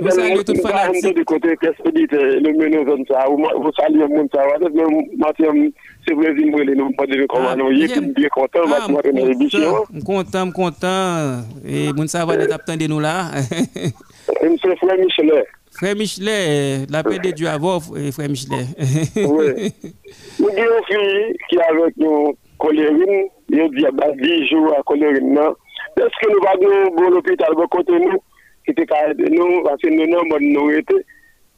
Vous 0.00 0.10
saluez 0.10 0.44
toute 0.44 0.60
fanatique. 0.60 1.16
de 1.16 1.22
côté, 1.24 1.56
qu'est-ce 1.60 1.82
que 1.82 1.90
dit 1.90 2.06
le 2.10 2.52
menu 2.52 2.84
comme 2.84 3.04
ça 3.06 3.24
Vous 3.28 3.70
saluez 3.74 4.00
le 4.00 4.08
monde 4.08 4.28
ça 4.34 4.42
va 4.42 4.68
Mathieu, 5.16 5.72
c'est 6.06 6.14
vrai, 6.14 6.32
vous 6.32 6.56
me 6.56 6.74
nous 6.74 6.92
pas 6.92 7.06
de 7.06 7.26
comment 7.26 7.52
est 7.52 8.00
bien 8.14 8.28
content, 8.28 8.66
Mathieu, 8.66 9.12
dans 9.12 9.26
l'émission. 9.26 9.84
Content, 10.04 10.50
content. 10.50 11.42
Et 11.66 11.92
moun 11.94 12.06
ça 12.06 12.26
va 12.26 12.36
net 12.36 12.52
attendre 12.52 12.86
nous 12.86 13.00
là. 13.00 13.30
Monsieur 14.42 14.76
Frère 14.76 14.98
Michelet. 14.98 15.44
Frère 15.72 15.96
Michelet, 15.96 16.86
la 16.90 17.02
paix 17.02 17.18
de 17.18 17.30
Dieu 17.30 17.48
à 17.48 17.56
vous, 17.56 17.80
Frère 18.12 18.28
Michelet. 18.28 18.66
Oui. 19.16 19.72
Nous 20.38 20.48
avons 20.48 20.58
une 20.58 20.84
fille 20.86 21.36
qui 21.48 21.56
est 21.56 21.62
avec 21.62 21.96
nous, 21.96 22.36
Colérine, 22.58 23.28
il 23.48 23.58
y 23.58 23.86
a 23.86 23.90
10 23.90 24.48
jours 24.48 24.74
à 24.78 24.82
Colérine, 24.82 25.38
est-ce 26.00 26.26
que 26.26 26.30
nous 26.32 26.46
avons 26.46 26.94
bon 26.96 27.16
hôpital 27.18 27.50
de 27.54 27.66
côté 27.66 27.92
nous, 27.92 28.18
qui 28.64 28.70
était 28.70 28.86
nous, 29.30 29.62
parce 29.64 29.80
que 29.82 29.88
nous 29.88 30.06
n'avons 30.06 30.38
nous 30.40 30.70
été. 30.70 30.94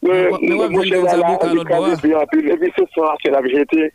Mais 0.03 0.31
nous 0.43 0.63
avons 0.63 0.83
et 0.83 2.57
puis 2.57 2.73
c'est 2.77 2.89
ça, 2.95 3.15
c'est 3.23 3.31
la 3.31 3.41
vérité. 3.43 3.93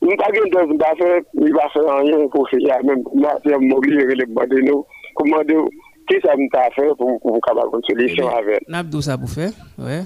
Nous 0.00 0.10
n'avons 0.10 0.78
pas 0.78 0.94
de 0.94 0.98
faire, 0.98 1.20
il 1.34 1.52
va 1.52 1.68
faire 1.70 1.98
rien 1.98 2.28
pour 2.28 2.48
faire, 2.48 2.84
même 2.84 3.02
moi, 3.14 3.36
c'est 3.44 3.58
mobilier 3.58 4.14
les 4.14 4.26
bas 4.26 4.46
de 4.46 4.60
nous. 4.60 4.84
Comment 5.16 5.42
dire, 5.42 5.64
qu'est-ce 6.08 6.22
que 6.22 6.36
nous 6.36 6.48
avons 6.52 6.70
fait 6.76 6.96
pour 6.96 7.20
pour 7.20 7.40
avoir 7.50 7.74
une 7.74 7.82
solution 7.82 8.28
avec? 8.28 8.60
Nous 8.68 9.02
ça 9.02 9.18
pour 9.18 9.30
faire, 9.30 9.50
ouais. 9.78 10.02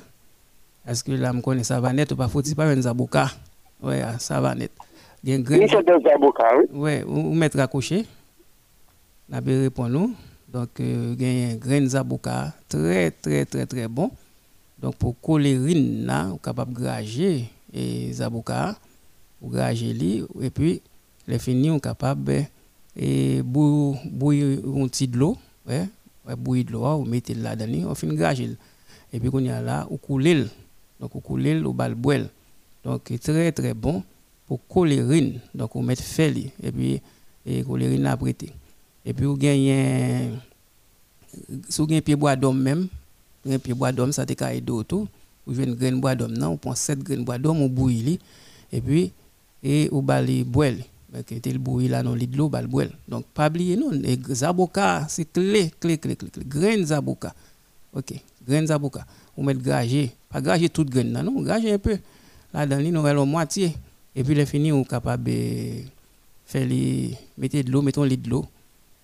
Est-ce 0.89 1.05
que 1.05 1.13
là, 1.13 1.31
je 1.35 1.41
connais 1.41 1.65
ça 1.65 1.81
va 1.81 1.93
net 1.93 2.11
ou 2.13 2.17
pas? 2.17 2.29
Faut-il 2.29 2.57
pas 2.57 2.65
un 2.65 2.81
zaboka? 2.81 3.27
Oui, 3.83 3.97
ça 4.19 4.41
va 4.41 4.55
net. 4.55 4.73
Il 5.23 5.31
y 5.31 5.33
a 5.35 5.37
un 5.37 5.41
grain. 5.41 5.67
zaboka, 5.67 6.57
oui. 6.57 6.65
Oui, 6.73 7.03
ou 7.07 7.35
mettre 7.35 7.61
à 7.61 7.67
cocher. 7.67 8.05
La 9.29 9.41
répond 9.41 9.89
nous. 9.89 10.15
Donc, 10.53 10.69
il 10.79 11.23
y 11.23 11.25
a 11.25 11.53
un 11.53 11.57
grain 11.57 11.87
zabuka 11.87 12.53
très, 12.69 13.11
très, 13.11 13.47
très, 13.47 13.65
très 13.65 13.89
bon. 13.89 14.11
Donc, 14.79 14.97
pour 14.97 15.19
colérine, 15.21 16.05
là, 16.05 16.29
on 16.31 16.37
capable 16.37 16.75
de 16.75 16.81
grager 16.81 17.49
et 17.73 18.13
zabuka, 18.13 18.77
ou 19.41 19.49
grager 19.49 19.95
li, 19.95 20.23
et 20.41 20.51
puis, 20.51 20.83
les 21.27 21.39
finis, 21.39 21.71
on 21.71 21.79
capable 21.79 22.45
de 22.95 23.41
bouillir 23.41 24.59
un 24.67 24.89
petit 24.89 25.09
de 25.09 25.17
l'eau, 25.17 25.39
ouais, 25.67 25.89
bouillir 26.37 26.67
de 26.67 26.73
l'eau, 26.73 26.85
on 26.85 27.07
mettez 27.07 27.35
là-dedans, 27.35 27.91
on 27.91 27.95
finit 27.95 28.17
grager. 28.17 28.51
Et 29.13 29.21
puis, 29.21 29.31
on 29.33 29.39
y 29.39 29.49
a 29.49 29.63
là, 29.63 29.87
on 29.91 29.97
coule 29.97 30.51
Donc, 31.01 31.15
on 31.15 31.21
coule 31.21 31.65
au 31.65 31.73
bal 31.73 31.97
Donc, 32.85 33.11
très, 33.23 33.53
très 33.53 33.73
bon 33.73 34.03
pour 34.47 34.61
colérine. 34.67 35.41
Donc, 35.55 35.75
on 35.77 35.83
met 35.83 35.97
fait, 35.97 36.35
et 36.63 36.73
puis, 36.73 37.01
et 37.47 37.63
colérine 37.63 38.15
prêter. 38.21 38.53
Et 39.05 39.13
puis, 39.13 39.27
vous 39.27 39.37
gagnez, 39.37 40.31
si 41.69 41.81
vous 41.81 41.87
gagnez 41.87 42.01
pied 42.01 42.17
bois 42.17 42.37
d'homme 42.37 42.61
même, 42.61 42.89
un 43.49 43.59
pied 43.59 43.75
bois 43.75 43.93
d'homme, 43.93 44.13
ça 44.13 44.25
te 44.25 44.33
caille 44.35 44.61
d'auto. 44.61 45.09
Vous 45.47 45.59
avez 45.59 45.69
une 45.69 45.75
graine 45.75 46.01
bois 46.01 46.15
d'homme, 46.15 46.37
non, 46.37 46.51
vous 46.51 46.57
prenez 46.57 46.77
7 46.77 46.99
graines 47.01 47.25
bois 47.25 47.39
d'homme, 47.39 47.59
vous 47.59 47.69
bouillez, 47.69 48.21
et 48.73 48.81
puis, 48.81 49.11
et 49.63 49.89
vous 49.91 50.03
balayez 50.03 50.45
boire. 50.45 50.73
Parce 51.11 51.25
que 51.25 51.35
le 51.51 51.59
bouilli 51.59 51.89
là, 51.89 52.03
non, 52.03 52.15
l'eau, 52.15 52.49
bal 52.49 52.67
boire. 52.67 52.87
Donc, 53.09 53.27
pas 53.35 53.49
oublier, 53.49 53.77
non, 53.77 53.91
les 53.91 54.19
zaboka, 54.31 55.07
c'est 55.09 55.31
clé, 55.31 55.71
clé, 55.79 55.99
clé, 55.99 56.17
clé, 56.17 56.31
clé. 56.31 56.45
Graines 56.47 56.87
zaboka. 56.87 57.35
OK, 57.93 58.15
graines 58.47 58.69
zaboka. 58.69 59.05
Vous 59.37 59.43
mettez 59.43 59.61
gragé, 59.61 60.11
pas 60.31 60.41
gragé 60.41 60.69
toute 60.69 60.89
graine, 60.89 61.13
non, 61.13 61.43
gragé 61.43 61.73
un 61.73 61.79
peu. 61.79 61.99
Là, 62.55 62.67
dans 62.67 62.79
l'île, 62.79 62.97
avons 62.97 63.07
la 63.07 63.25
moitié. 63.25 63.75
Et 64.15 64.23
puis, 64.23 64.35
les 64.35 64.47
fini, 64.47 64.71
vous 64.71 64.85
capable 64.85 65.25
de 65.25 65.83
faire 66.47 66.67
les, 66.67 67.17
mettez 67.37 67.63
de 67.63 67.71
l'eau, 67.71 67.83
mettons 67.83 68.07
de 68.07 68.31
l'eau. 68.31 68.47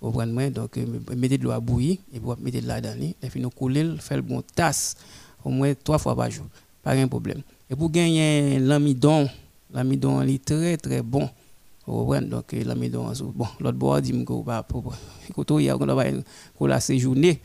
Vous 0.01 0.13
comprenez 0.13 0.51
Donc, 0.51 0.77
euh, 0.79 0.87
mettez 1.17 1.39
de 1.39 1.45
l'eau 1.45 1.51
à 1.51 1.61
bouillir 1.61 1.99
et 2.13 2.19
vous 2.19 2.35
mettez 2.41 2.61
de 2.61 2.69
l'eau 2.69 2.75
dedans. 2.81 3.13
Et 3.23 3.29
puis, 3.29 3.41
nous 3.41 3.51
couler, 3.51 3.97
faire 3.99 4.23
bon 4.23 4.43
tasse 4.55 4.97
au 5.45 5.51
moins 5.51 5.73
trois 5.75 5.99
fois 5.99 6.15
par 6.15 6.31
jour. 6.31 6.47
Pas 6.83 6.95
de 6.97 7.07
problème. 7.07 7.43
Et 7.69 7.75
pour 7.75 7.91
gagner 7.91 8.59
l'amidon, 8.61 9.29
l'amidon 9.73 10.23
est 10.23 10.45
très 10.45 10.77
très 10.77 11.03
bon. 11.03 11.29
Vous 11.87 12.01
comprenez? 12.01 12.27
Donc, 12.27 12.55
euh, 12.55 12.65
l'amidon, 12.65 13.13
bon, 13.35 13.47
l'autre 13.61 13.79
bois 13.79 14.01
dit 14.01 14.13
que 14.25 14.45
va 14.45 14.63
pour 14.63 14.95
il 15.59 15.65
y 15.65 15.71
a 15.71 15.77
la 16.61 16.81
séjourner 16.81 17.41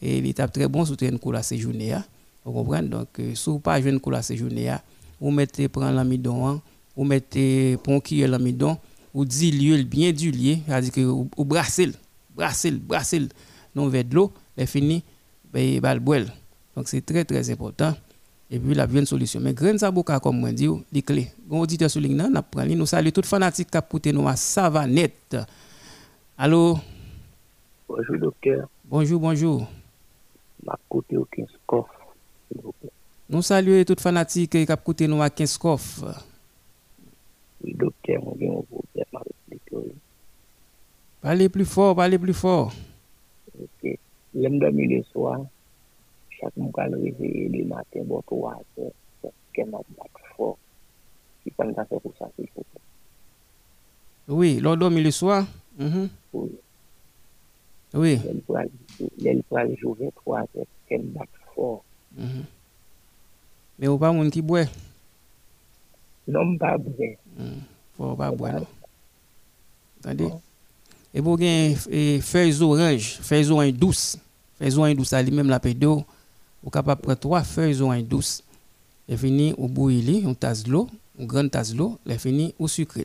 et 0.00 0.18
il 0.18 0.26
est 0.26 0.46
très 0.48 0.68
bon 0.68 0.84
surtout 0.84 1.06
une 1.06 1.18
cola 1.18 1.42
séjourner. 1.42 1.94
Hein. 1.94 2.04
Vous 2.44 2.52
comprenez? 2.52 2.88
Donc, 2.88 3.08
euh, 3.18 3.34
si 3.34 3.50
vous 3.50 3.58
pas 3.58 3.80
une 3.80 3.98
cola 4.00 4.22
séjourner, 4.22 4.68
hein, 4.68 4.80
vous 5.20 5.30
mettez 5.30 5.68
prendre 5.68 5.92
l'amidon, 5.96 6.46
hein. 6.46 6.60
vous 6.96 7.04
mettez 7.04 7.76
qui 8.04 8.18
l'amidon 8.18 8.76
ou 9.16 9.24
diluer 9.24 9.82
bien 9.82 10.12
dilué, 10.12 10.58
c'est-à-dire 10.66 10.92
que 10.92 11.00
ou, 11.00 11.44
brasser, 11.44 11.90
brasser, 12.34 12.72
brasser 12.72 13.28
non 13.74 13.88
vers 13.88 14.04
de 14.04 14.14
l'eau, 14.14 14.30
et 14.58 14.66
fini 14.66 15.02
ben 15.50 15.98
boire. 15.98 16.26
Donc 16.76 16.86
c'est 16.86 17.00
très 17.00 17.24
très 17.24 17.50
important 17.50 17.94
et 18.50 18.58
puis 18.58 18.74
la 18.74 18.84
une 18.84 19.06
solution. 19.06 19.40
Mais 19.40 19.54
grain 19.54 19.78
saboka 19.78 20.20
comme 20.20 20.38
moi 20.38 20.52
dit, 20.52 20.68
les 20.92 21.00
clés. 21.00 21.28
Bon 21.46 21.60
auditeur 21.60 21.90
sur 21.90 22.02
ligne 22.02 22.16
n'a 22.16 22.42
pris 22.42 22.76
nous 22.76 22.84
saluons 22.84 23.10
toutes 23.10 23.24
fanatiques 23.24 23.70
qui 23.70 23.78
écouté 23.78 24.12
nous 24.12 24.28
à 24.28 24.36
Savanette. 24.36 25.38
Allô? 26.36 26.78
Bonjour 27.88 28.18
docteur. 28.18 28.68
Bonjour, 28.84 29.18
bonjour. 29.18 29.66
Ma 30.62 30.78
côté 30.90 31.16
au 31.16 31.24
15 31.24 31.46
coffre. 31.66 32.14
Nous 33.30 33.40
saluons 33.40 33.82
toutes 33.84 34.02
fanatiques 34.02 34.50
qui 34.50 34.58
écouté 34.58 35.08
nous 35.08 35.22
à 35.22 35.30
15 35.30 35.56
coffre. 35.56 36.22
Oui 37.64 37.74
docteur, 37.74 38.22
on 38.22 38.32
problème 38.32 38.52
avec 38.52 38.75
Parlez 41.26 41.48
plus 41.48 41.64
fort, 41.64 41.96
parlez 41.96 42.20
plus 42.20 42.32
fort. 42.32 42.72
Ok. 43.60 43.98
L'aime 44.32 44.60
dormir 44.60 44.88
le 44.88 45.02
soir. 45.02 45.40
Chaque 46.30 46.56
mois, 46.56 46.70
quand 46.72 46.88
réveille 46.88 47.48
le 47.48 47.64
matin, 47.64 48.02
bon, 48.04 48.22
trois 48.24 48.62
heures, 48.78 48.92
c'est 49.20 49.32
qu'elle 49.52 49.68
m'a 49.68 49.80
fort. 50.36 50.56
Si 51.42 51.50
pas 51.50 51.64
faire 51.74 52.00
pour 52.00 52.12
ça, 52.16 52.30
s'il 52.36 52.46
faut. 52.50 52.64
Oui, 54.28 54.60
l'on 54.60 54.76
dormir 54.76 55.02
le 55.02 55.10
soir. 55.10 55.44
Mm 55.76 56.06
Oui. 56.32 56.50
Oui. 57.94 58.20
Elle 59.24 59.42
peut 59.42 59.74
jouer 59.78 60.12
trois 60.14 60.42
heures, 60.42 60.66
qu'elle 60.88 61.02
bat 61.06 61.26
fort. 61.56 61.82
Mm 62.16 62.24
-hmm. 62.24 62.44
Mais 63.80 63.88
ou 63.88 63.98
pas 63.98 64.12
moun 64.12 64.30
qui 64.30 64.42
boit? 64.42 64.70
Non, 66.28 66.56
pas 66.56 66.78
boire. 66.78 67.18
Mm. 67.36 68.62
Non. 70.14 70.40
Et 71.16 71.22
pour 71.22 71.38
gagner 71.38 71.74
feuilles 72.20 72.60
orange, 72.60 73.18
feuilles 73.22 73.50
orange 73.50 73.72
douces, 73.72 74.18
feuilles 74.58 74.76
orange 74.76 74.96
douces, 74.96 75.14
lui-même 75.14 75.48
la 75.48 75.58
pédo, 75.58 76.04
vous 76.62 76.68
capable 76.68 77.00
prendre 77.00 77.18
trois 77.18 77.42
feuilles 77.42 77.80
orange 77.80 78.04
douces. 78.04 78.42
Et 79.08 79.16
fini 79.16 79.54
au 79.56 79.66
bouillir 79.66 80.28
une 80.28 80.36
tasse 80.36 80.62
d'eau, 80.62 80.86
une 81.18 81.26
grande 81.26 81.50
tasse 81.50 81.72
d'eau, 81.72 81.98
et 82.06 82.18
fini 82.18 82.54
au 82.58 82.68
sucre. 82.68 82.98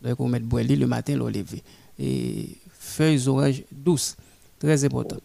Donc 0.00 0.20
on 0.20 0.28
met 0.28 0.38
boire 0.38 0.62
le 0.62 0.86
matin 0.86 1.16
le 1.16 1.28
lever. 1.28 1.60
Et 1.98 2.50
feuilles 2.78 3.26
orange 3.26 3.64
douces, 3.72 4.14
très 4.60 4.84
important. 4.84 5.16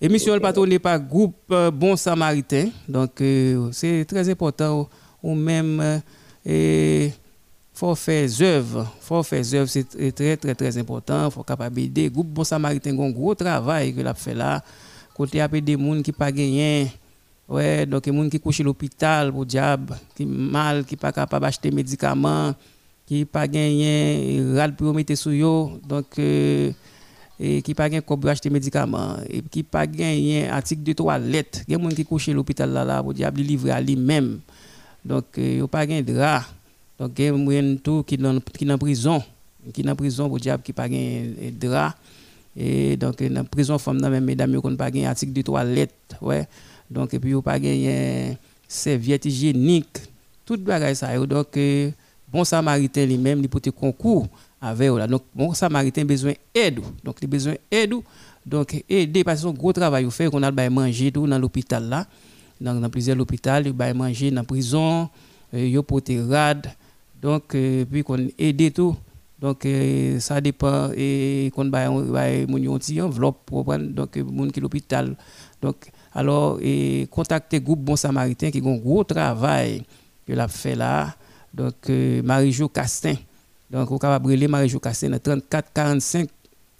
Émission 0.00 0.36
patronée 0.40 0.80
par 0.80 0.98
groupe 0.98 1.36
euh, 1.52 1.70
Bon 1.70 1.94
Samaritain. 1.94 2.70
Donc 2.88 3.20
euh, 3.20 3.70
c'est 3.70 4.04
très 4.06 4.28
important 4.28 4.88
ou 5.22 5.36
même 5.36 5.78
euh, 5.80 5.98
et 6.44 7.12
faut 7.74 7.94
faire 7.96 8.28
œuvre, 8.40 8.88
faut 9.00 9.22
faire 9.24 9.44
œuvre, 9.54 9.68
c'est 9.68 10.14
très 10.14 10.36
très 10.36 10.54
très 10.54 10.78
important, 10.78 11.28
faut 11.30 11.42
capable 11.42 11.80
aider 11.80 12.08
groupe 12.08 12.28
Bon 12.28 12.44
Samaritain 12.44 12.96
un 12.96 13.10
gros 13.10 13.34
travail 13.34 13.92
que 13.92 14.00
l'a 14.00 14.14
fait 14.14 14.34
là. 14.34 14.62
Côté 15.12 15.40
a 15.40 15.48
des 15.48 15.72
gens 15.76 16.02
qui 16.02 16.12
pas 16.12 16.30
gagné. 16.30 16.90
Ouais 17.48 17.84
donc 17.84 18.04
des 18.04 18.12
gens 18.12 18.28
qui 18.28 18.38
couchent 18.38 18.60
à 18.60 18.62
l'hôpital 18.62 19.32
pour 19.32 19.44
diable 19.44 19.96
qui 20.16 20.24
mal 20.24 20.84
qui 20.84 20.96
pas 20.96 21.12
capable 21.12 21.46
acheter 21.46 21.70
médicaments 21.70 22.54
qui 23.06 23.24
pas 23.24 23.46
gagné 23.48 24.40
ral 24.56 24.74
pour 24.74 24.94
mettre 24.94 25.16
sur 25.16 25.32
yo. 25.32 25.78
Donc 25.86 26.18
euh, 26.18 26.70
et 27.40 27.60
qui 27.60 27.74
pas 27.74 27.88
gagné 27.88 28.02
pour 28.02 28.18
acheter 28.28 28.50
médicaments. 28.50 29.16
Et 29.28 29.42
qui 29.42 29.64
pas 29.64 29.86
gagné 29.86 30.48
article 30.48 30.84
de 30.84 30.92
toilette. 30.92 31.64
Il 31.66 31.74
y 31.74 31.76
des 31.76 31.94
qui 31.96 32.04
couchent 32.04 32.28
à 32.28 32.32
l'hôpital 32.32 32.70
là 32.70 32.84
là 32.84 33.02
pour 33.02 33.12
diable 33.12 33.40
livrer 33.40 33.72
à 33.72 33.80
lui-même. 33.80 34.38
Donc 35.04 35.24
euh, 35.38 35.58
yo 35.58 35.66
pas 35.66 35.84
gagné 35.86 36.02
drap 36.02 36.44
donc 36.98 37.12
il 37.18 37.24
y 37.24 37.28
a 37.28 37.32
gens 37.32 38.02
qui 38.02 38.16
dans 38.16 38.40
qui 38.40 38.64
dans 38.64 38.78
prison. 38.78 39.22
Qui 39.72 39.82
dans 39.82 39.96
prison 39.96 40.28
pour 40.28 40.38
diable 40.38 40.62
qui 40.62 40.72
pas 40.72 40.88
gagné 40.88 41.52
drap. 41.58 41.94
Et 42.56 42.96
donc 42.96 43.22
dans 43.22 43.44
prison 43.44 43.78
femme 43.78 44.00
même 44.00 44.24
mesdames 44.24 44.60
qui 44.60 44.76
pas 44.76 44.90
un 44.94 45.04
article 45.04 45.32
de 45.32 45.42
toilette 45.42 46.16
ouais. 46.20 46.46
Donc 46.90 47.14
et 47.14 47.18
puis 47.18 47.34
pas 47.42 47.58
gagné 47.58 48.38
serviette 48.68 49.24
hygiénique. 49.24 49.98
Tout 50.44 50.58
bagage 50.58 50.96
ça 50.96 51.18
donc 51.26 51.56
euh, 51.56 51.90
bon 52.30 52.44
samaritain 52.44 53.06
lui-même 53.06 53.40
il 53.40 53.48
peut 53.48 53.60
concours 53.72 54.28
avec 54.60 54.90
là. 54.90 55.06
Donc 55.06 55.22
bon 55.34 55.52
samaritain 55.52 56.04
besoin 56.04 56.34
aide. 56.54 56.80
Donc 57.02 57.16
il 57.22 57.28
besoin 57.28 57.54
aide. 57.70 57.94
Donc 58.46 58.84
aider 58.88 59.24
parce 59.24 59.42
que 59.42 59.48
gros 59.48 59.72
travail 59.72 60.08
fait 60.10 60.30
qu'on 60.30 60.42
a 60.42 60.70
manger 60.70 61.10
tout 61.10 61.26
dans 61.26 61.38
l'hôpital 61.38 61.88
là. 61.88 62.06
Dans, 62.60 62.74
dans 62.74 62.88
plusieurs 62.88 63.18
hôpitaux 63.18 63.50
il 63.64 63.72
bail 63.72 63.94
manger 63.94 64.30
dans 64.30 64.44
prison. 64.44 65.08
Euh, 65.54 65.68
yo 65.68 65.82
porter 65.82 66.20
rad 66.20 66.66
donc 67.24 67.54
euh, 67.54 67.84
puis 67.90 68.04
qu'on 68.04 68.28
aide 68.38 68.72
tout 68.72 68.94
donc, 69.44 69.66
euh, 69.66 70.18
ça 70.20 70.40
dépend 70.40 70.88
et 70.96 71.52
qu'on 71.54 71.68
va 71.68 71.90
mon 71.90 72.78
petit 72.78 72.98
enveloppe 73.02 73.44
pour 73.44 73.62
prendre 73.62 73.88
donc 73.88 74.16
mon 74.16 74.48
qui 74.48 74.58
l'hôpital. 74.58 75.14
Donc, 75.60 75.90
alors 76.14 76.58
et 76.62 77.06
contacter 77.10 77.60
groupe 77.60 77.80
Bon 77.80 77.94
Samaritain 77.94 78.50
qui 78.50 78.62
a 78.64 78.66
un 78.66 78.76
gros 78.76 79.04
travail 79.04 79.82
que 80.26 80.32
l'a 80.32 80.48
fait 80.48 80.74
là. 80.74 81.14
Donc, 81.52 81.74
euh, 81.90 82.22
Marie-Jo 82.22 82.68
Castin. 82.68 83.16
Donc, 83.70 83.90
vous 83.90 83.98
pouvez 83.98 84.18
brûler 84.18 84.48
Marie-Jo 84.48 84.78
Castin 84.78 85.18
34 85.18 85.72
45 85.74 86.28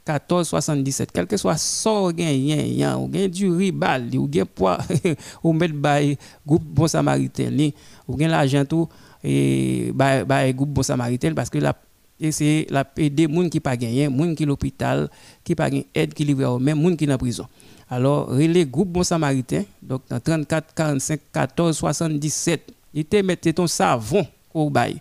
14 0.07 0.49
77 0.49 1.11
quel 1.13 1.27
que 1.27 1.37
soit 1.37 1.57
sort 1.57 2.13
gagnant 2.13 3.03
ou 3.03 3.09
gain 3.09 3.27
du 3.27 3.51
ribal 3.51 4.09
ou 4.15 4.29
gain 4.29 4.45
poids 4.45 4.79
ou 5.43 5.53
mettre 5.55 5.75
bay 5.75 6.19
groupe 6.47 6.63
bon 6.63 6.87
samaritain 6.87 7.71
ou 8.07 8.15
gain 8.15 8.29
l'argent 8.29 8.67
tout 8.67 8.87
et 9.25 9.91
bay 9.95 10.53
groupe 10.53 10.71
bon 10.71 10.83
samaritain 10.83 11.33
parce 11.33 11.49
que 11.49 11.59
la 11.59 11.75
et 12.21 12.31
c'est 12.31 12.67
la 12.71 12.87
aider 12.97 13.27
gens 13.27 13.49
qui 13.49 13.59
pas 13.59 13.77
gagné 13.77 14.05
gens 14.05 14.35
qui 14.35 14.45
l'hôpital 14.45 15.11
qui 15.43 15.55
pas 15.55 15.71
aide 15.95 16.13
qui 16.13 16.25
livré 16.25 16.47
même 16.61 16.81
gens 16.83 16.95
qui 16.95 17.07
dans 17.07 17.19
prison. 17.19 17.47
Alors 17.89 18.29
relais 18.29 18.67
groupe 18.67 18.89
bon 18.89 19.03
samaritain 19.03 19.65
donc 19.83 20.03
dans 20.09 20.21
34 20.21 20.75
45 20.75 21.21
14 21.33 21.77
77 21.77 22.73
il 22.93 23.05
te 23.05 23.51
ton 23.51 23.67
savon 23.67 24.27
au 24.53 24.71
bail 24.71 25.01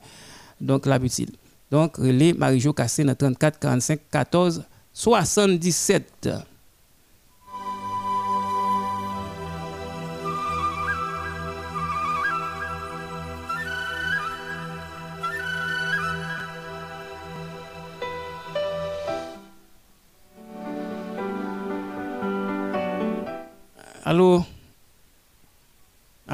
donc 0.60 0.86
la 0.86 1.00
petite 1.00 1.32
donc 1.70 1.98
relais 1.98 2.34
Marie-Jo 2.34 2.74
Cassé 2.74 3.04
dans 3.04 3.16
34 3.16 3.60
45 3.60 4.00
14 4.10 4.64
77 4.94 6.30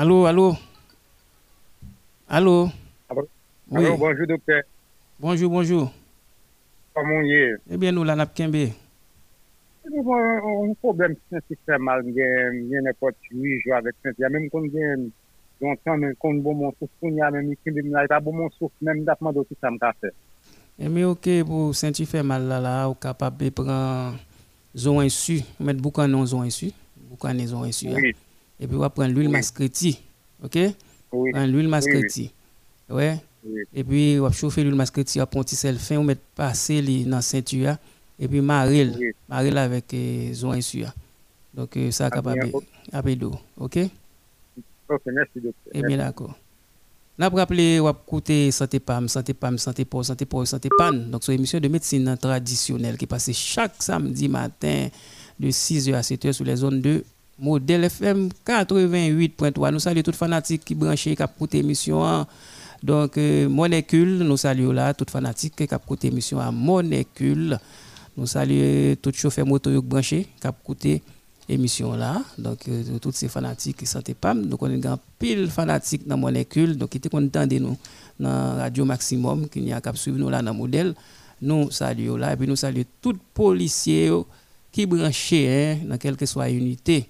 Allô, 0.01 0.25
allô? 0.27 0.55
Allô? 2.29 2.69
Oui. 3.69 3.85
Allô, 3.85 3.97
bonjour 3.97 4.27
docteur. 4.27 4.63
Bonjour, 5.19 5.49
bonjour. 5.51 5.91
Comment 6.93 7.19
est? 7.19 7.57
Eh 7.69 7.75
bien, 7.75 7.91
nous, 7.91 8.05
là, 8.05 8.15
n'a 8.15 8.25
eh 8.37 8.71
Un 9.85 10.73
problème 10.75 11.15
mal, 11.79 12.03
il 12.07 12.15
y 12.15 12.77
a 12.77 12.81
n'importe 12.81 13.17
huit 13.29 13.59
jours 13.59 13.75
avec 13.75 13.93
ça. 14.01 14.11
Il 14.17 14.21
y 14.21 14.23
a 14.23 14.29
même 14.29 14.47
longtemps, 15.59 15.97
mais 15.97 16.13
qu'on 16.17 16.35
bon 16.35 16.53
mon 16.53 16.71
souffle, 16.79 16.93
il 17.01 17.15
y 17.15 17.21
a 17.21 17.29
même 17.29 17.53
pas 18.07 18.21
bon 18.21 18.31
mon 18.31 18.49
souffle, 18.51 18.75
même 18.79 19.03
d'après 19.03 19.33
tout 19.33 19.45
ça 19.59 19.69
me 19.69 19.77
fait. 19.99 20.13
Eh 20.79 20.87
bien, 20.87 21.09
ok, 21.09 21.43
pour 21.45 21.75
sentir 21.75 22.07
fait 22.07 22.23
mal 22.23 22.47
là, 22.47 22.61
là, 22.61 22.87
ou 22.87 22.93
capable 22.93 23.43
de 23.43 23.49
prendre 23.49 24.15
zone 24.73 25.01
insu, 25.03 25.41
mettre 25.59 25.81
beaucoup 25.81 26.07
de 26.07 26.25
zone 26.25 26.45
insu 26.45 26.71
quand 27.19 27.31
ils 27.31 27.53
ont 27.53 27.59
reçu. 27.59 27.89
Oui. 27.89 28.15
Et 28.59 28.67
puis, 28.67 28.75
on 28.75 28.79
va 28.79 28.89
prendre 28.89 29.13
l'huile 29.13 29.27
oui. 29.27 29.33
mascreti. 29.33 29.99
OK? 30.43 30.57
Oui. 31.11 31.31
l'huile 31.47 31.67
mascreti. 31.67 32.31
Oui. 32.89 32.95
Ouais? 32.95 33.19
Et 33.73 33.83
puis, 33.83 34.17
on 34.19 34.23
va 34.23 34.31
chauffer 34.31 34.63
l'huile 34.63 34.75
mascreti, 34.75 35.19
on 35.19 35.21
va 35.21 35.25
prendre 35.27 35.47
un 35.51 35.73
fin, 35.75 35.95
on 35.95 35.99
va 35.99 36.07
mettre 36.07 36.21
passer 36.35 36.81
dans 37.05 37.17
la 37.17 37.21
ceinture. 37.21 37.75
Et 38.19 38.27
puis, 38.27 38.41
maril. 38.41 38.95
Oui. 38.99 39.11
Maril 39.27 39.57
avec 39.57 39.93
euh, 39.93 40.33
zone 40.33 40.55
insu. 40.55 40.83
Donc, 41.53 41.75
euh, 41.77 41.91
ça, 41.91 42.09
capable 42.09 42.51
de 42.51 43.15
d'eau. 43.15 43.33
OK? 43.57 43.79
Ok, 44.89 45.01
merci, 45.05 45.35
docteur. 45.35 45.73
Eh 45.73 45.81
bien, 45.83 45.97
d'accord. 45.97 46.35
N'a 47.17 47.29
pas 47.29 47.37
rappelé, 47.37 47.79
on 47.81 47.89
écouter 47.89 48.49
Santé 48.49 48.79
PAM, 48.79 49.09
Santé 49.09 49.33
PAM, 49.33 49.57
Santé 49.57 49.83
POR, 49.83 50.05
Santé 50.05 50.25
POR, 50.25 50.47
Santé 50.47 50.69
PAN. 50.77 50.93
Donc, 50.93 51.23
c'est 51.23 51.33
une 51.33 51.39
émission 51.39 51.59
de 51.59 51.67
médecine 51.67 52.17
traditionnelle 52.17 52.97
qui 52.97 53.05
passe 53.05 53.31
chaque 53.33 53.83
samedi 53.83 54.29
matin 54.29 54.87
de 55.37 55.47
6h 55.49 55.93
à 55.93 56.01
7h 56.01 56.31
sur 56.31 56.45
les 56.45 56.55
zones 56.55 56.81
de 56.81 57.03
Modèle 57.41 57.85
FM 57.85 58.29
88.3. 58.45 59.71
Nous 59.71 59.79
saluons 59.79 60.03
les 60.05 60.13
fanatiques 60.13 60.65
qui 60.65 60.75
branchent, 60.75 61.03
qui 61.03 61.11
écoutent 61.11 61.53
l'émission. 61.53 62.25
Donc, 62.83 63.17
euh, 63.17 63.47
nous 63.47 64.37
saluons 64.37 64.71
là, 64.73 64.93
toutes 64.93 65.09
fanatiques 65.09 65.55
qui 65.55 65.63
écoutent 65.63 66.03
l'émission 66.03 66.39
à 66.39 66.51
Monécule. 66.51 67.57
Nous 68.17 68.27
saluons 68.27 68.95
tous 69.01 69.11
les 69.11 69.17
chauffeurs 69.17 69.45
moto 69.45 69.69
qui 69.71 69.79
branchés, 69.87 70.27
qui 70.41 70.47
écoutent 70.47 71.01
l'émission 71.47 71.93
là. 71.93 72.21
Donc, 72.37 72.67
euh, 72.67 72.99
tous 73.01 73.13
ces 73.13 73.29
fanatiques 73.29 73.77
qui 73.77 73.85
sont 73.85 74.01
pas. 74.19 74.33
Donc, 74.33 74.61
on 74.61 74.83
a 74.83 74.99
pile 75.17 75.49
fanatiques 75.49 76.05
dans 76.05 76.17
Monécule. 76.17 76.77
Donc, 76.77 76.89
qui 76.89 76.97
étaient 76.97 77.09
contents 77.09 77.47
de 77.47 77.57
nous 77.57 77.77
dans 78.19 78.57
Radio 78.57 78.83
Maximum, 78.83 79.47
qui 79.47 79.61
n'y 79.61 79.71
a 79.71 79.79
qu'à 79.79 79.93
suivre 79.93 80.17
nous 80.17 80.29
là 80.29 80.41
dans 80.41 80.53
Modèle. 80.53 80.93
Nous 81.41 81.71
saluons 81.71 82.17
là. 82.17 82.33
Et 82.33 82.35
puis, 82.35 82.47
nous 82.47 82.57
saluons 82.57 82.83
tous 83.01 83.13
les 83.13 83.19
policiers 83.33 84.11
qui 84.73 84.85
branchés 84.85 85.47
hein, 85.81 85.87
dans 85.87 85.97
quelle 85.97 86.17
que 86.17 86.25
soit 86.25 86.49
unité 86.49 87.07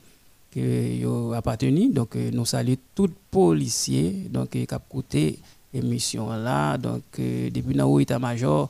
que 0.51 1.33
appartenu. 1.35 1.89
Donc, 1.91 2.15
nous 2.15 2.45
saluons 2.45 2.77
tous 2.95 3.11
policiers 3.29 4.27
donc, 4.29 4.49
qui 4.49 4.67
ont 4.71 4.79
coûté 4.89 5.39
émission 5.73 6.29
là. 6.29 6.77
Donc, 6.77 7.03
depuis 7.17 7.75
dans 7.75 7.99
état-major, 7.99 8.69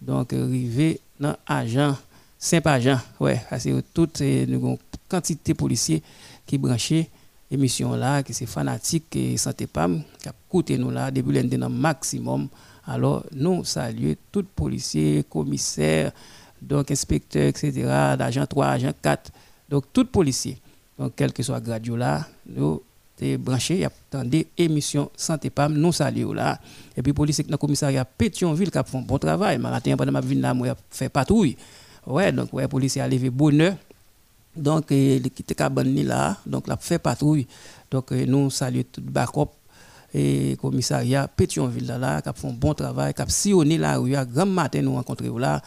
donc, 0.00 0.32
arrivé 0.32 1.00
dans 1.18 1.36
agent, 1.46 1.96
Saint-Agent. 2.38 2.98
Ouais, 3.18 3.40
c'est 3.58 3.72
toute 3.92 4.20
une 4.20 4.76
quantité 5.08 5.52
de 5.52 5.58
policiers 5.58 6.02
qui 6.46 6.58
branchés 6.58 7.08
émission 7.50 7.94
là, 7.94 8.22
qui 8.22 8.34
c'est 8.34 8.46
fanatique 8.46 9.14
et 9.16 9.36
santé 9.36 9.66
PAM, 9.66 10.02
qui 10.20 10.28
a 10.28 10.32
coûté 10.48 10.76
nous 10.76 10.90
là, 10.90 11.10
depuis 11.10 11.32
l'année 11.32 11.56
maximum. 11.56 12.48
Alors, 12.86 13.24
nous 13.32 13.64
saluons 13.64 14.16
tous 14.30 14.40
les 14.40 14.46
policiers, 14.54 15.24
commissaires, 15.28 16.12
donc 16.60 16.90
inspecteurs, 16.90 17.48
etc., 17.48 17.72
d'agent 18.18 18.46
3, 18.46 18.66
agent 18.66 18.92
4, 19.00 19.32
donc 19.68 19.84
tous 19.92 20.02
les 20.02 20.06
policiers. 20.06 20.58
Donc, 20.98 21.12
quel 21.16 21.32
que 21.32 21.42
soit 21.42 21.60
le 21.60 21.96
là, 21.96 22.26
nous 22.46 22.82
sommes 23.18 23.36
branchés, 23.36 23.74
il 23.74 23.80
y 23.80 23.84
a 23.84 24.24
des 24.24 24.46
émissions 24.56 25.10
santé 25.16 25.50
PAM, 25.50 25.74
nous 25.74 25.92
saluons 25.92 26.32
là. 26.32 26.58
Et 26.96 27.02
puis, 27.02 27.12
policiers 27.12 27.44
dans 27.44 27.52
le 27.52 27.56
commissariat 27.58 28.04
Pétionville 28.04 28.70
qui 28.70 28.78
font 28.86 28.98
un 28.98 29.02
bon 29.02 29.18
travail. 29.18 29.58
Matin, 29.58 29.96
pendant 29.96 30.12
ma 30.12 30.20
vie, 30.20 30.34
là, 30.36 30.54
moi, 30.54 30.74
fait 30.90 31.08
patrouille. 31.08 31.56
Ouais, 32.06 32.32
donc, 32.32 32.52
ouais, 32.52 32.66
policiers 32.68 33.02
a 33.02 33.08
levé 33.08 33.30
bonheur. 33.30 33.74
Donc, 34.56 34.90
l'équipe 34.90 35.46
de 35.46 36.02
là, 36.02 36.38
donc, 36.46 36.66
la 36.66 36.76
fait 36.76 36.98
patrouille. 36.98 37.46
Donc, 37.90 38.10
nous 38.12 38.50
saluons 38.50 38.84
tout 38.90 39.02
le 39.04 39.10
backup 39.10 39.50
et 40.14 40.56
commissariat 40.60 41.28
Pétionville 41.28 41.86
là, 41.86 42.22
qui 42.22 42.28
a 42.28 42.32
fait 42.32 42.46
un 42.46 42.52
bon 42.52 42.72
travail, 42.72 43.12
qui 43.12 43.20
a 43.20 43.28
sillonné 43.28 43.76
la 43.76 43.98
rue, 43.98 44.14
à 44.14 44.24
grand 44.24 44.46
matin 44.46 44.80
nous 44.80 44.94
rencontré 44.94 45.28
là, 45.38 45.60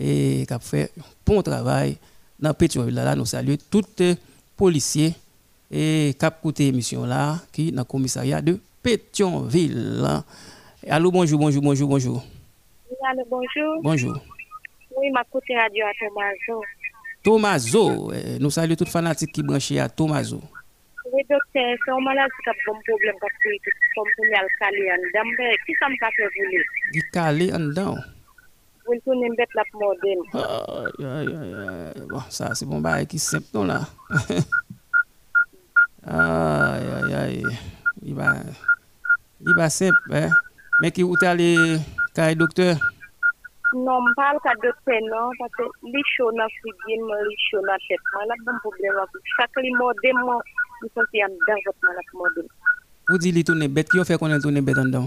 et 0.00 0.44
qui 0.46 0.52
a 0.52 0.58
fait 0.58 0.90
un 0.98 1.02
bon 1.24 1.40
travail 1.42 1.98
dans 2.40 2.52
Pétionville 2.52 2.94
là, 2.94 3.14
nous 3.14 3.26
saluons 3.26 3.56
tous 3.70 3.84
les 3.98 4.16
policiers 4.62 5.14
et 5.72 6.14
qui 6.16 6.24
a 6.24 6.28
écouté 6.28 6.66
l'émission 6.66 7.04
là, 7.04 7.38
qui 7.52 7.72
dans 7.72 7.80
le 7.80 7.84
commissariat 7.84 8.40
de 8.40 8.60
Pétionville. 8.80 10.06
Allô, 10.88 11.10
bonjour, 11.10 11.40
bonjour, 11.40 11.62
bonjour, 11.62 11.88
bonjour. 11.88 12.24
Allô, 13.10 13.24
bonjour. 13.28 13.82
Bonjour. 13.82 14.16
Oui, 14.96 15.10
ma 15.10 15.24
côté 15.24 15.56
radio 15.56 15.84
à 15.84 15.90
Tomazo. 15.98 16.62
Tomazo, 17.24 18.12
eh, 18.12 18.38
nous 18.38 18.50
saluons 18.50 18.76
tous 18.76 18.84
les 18.84 18.90
fanatiques 18.90 19.32
qui 19.32 19.42
branchent 19.42 19.72
à 19.72 19.88
Tomazo. 19.88 20.40
Oui, 21.12 21.22
docteur, 21.28 21.76
c'est 21.84 21.90
un 21.90 22.00
malade 22.00 22.30
qui 22.44 22.48
a 22.48 22.52
un 22.52 22.80
problème 22.86 23.16
parce 23.20 23.32
que 23.42 23.48
comme 23.96 24.08
pour 24.14 24.24
le 24.26 24.58
calé 24.60 24.92
en 24.92 24.96
dedans, 24.96 25.56
qui 25.66 25.74
ça 25.80 25.88
me 25.88 25.96
fait 25.98 26.22
voler 26.36 26.64
Il 26.94 27.02
calé 27.10 27.52
en 27.52 27.58
dedans. 27.58 27.96
pou 28.84 28.96
l 28.96 29.00
tounen 29.06 29.36
bet 29.38 29.54
la 29.58 29.64
pou 29.70 29.86
model. 29.86 30.20
Bon, 32.10 32.24
sa 32.34 32.52
se 32.58 32.68
bon 32.68 32.82
ba 32.84 32.98
e 33.02 33.08
ki 33.10 33.20
semp 33.22 33.52
non 33.56 33.70
la. 33.70 33.80
Ay, 36.02 36.82
ay, 36.98 37.14
ay. 37.14 37.36
I 38.02 38.12
ba, 38.18 38.32
i 39.46 39.52
ba 39.54 39.68
semp, 39.70 39.94
eh. 40.18 40.26
Men 40.82 40.90
ki 40.90 41.04
ou 41.06 41.14
ta 41.20 41.30
li 41.38 41.52
ka 42.16 42.32
e 42.32 42.38
doktor? 42.38 42.74
Non, 43.72 44.02
mpal 44.10 44.40
ka 44.42 44.56
doktor 44.64 44.98
non, 45.06 45.30
pate 45.38 45.68
li 45.86 46.02
chou 46.10 46.34
nan 46.34 46.50
frigin, 46.58 47.06
li 47.06 47.36
chou 47.46 47.62
nan 47.68 47.78
tetman, 47.86 48.26
la 48.26 48.36
bon 48.42 48.58
problem 48.66 48.98
api. 49.04 49.22
Chak 49.36 49.62
li 49.62 49.70
model, 49.78 50.18
mwen, 50.26 50.42
li 50.82 50.90
son 50.90 51.06
si 51.12 51.22
an 51.22 51.38
dan 51.46 51.62
votman 51.68 51.94
la 51.94 52.04
pou 52.10 52.24
model. 52.24 52.50
Ou 53.12 53.22
di 53.22 53.30
li 53.34 53.46
tounen 53.46 53.70
bet, 53.70 53.86
ki 53.92 54.02
yo 54.02 54.08
fe 54.08 54.18
konen 54.18 54.42
tounen 54.42 54.66
bet 54.66 54.82
an 54.82 54.90
dan? 54.90 55.06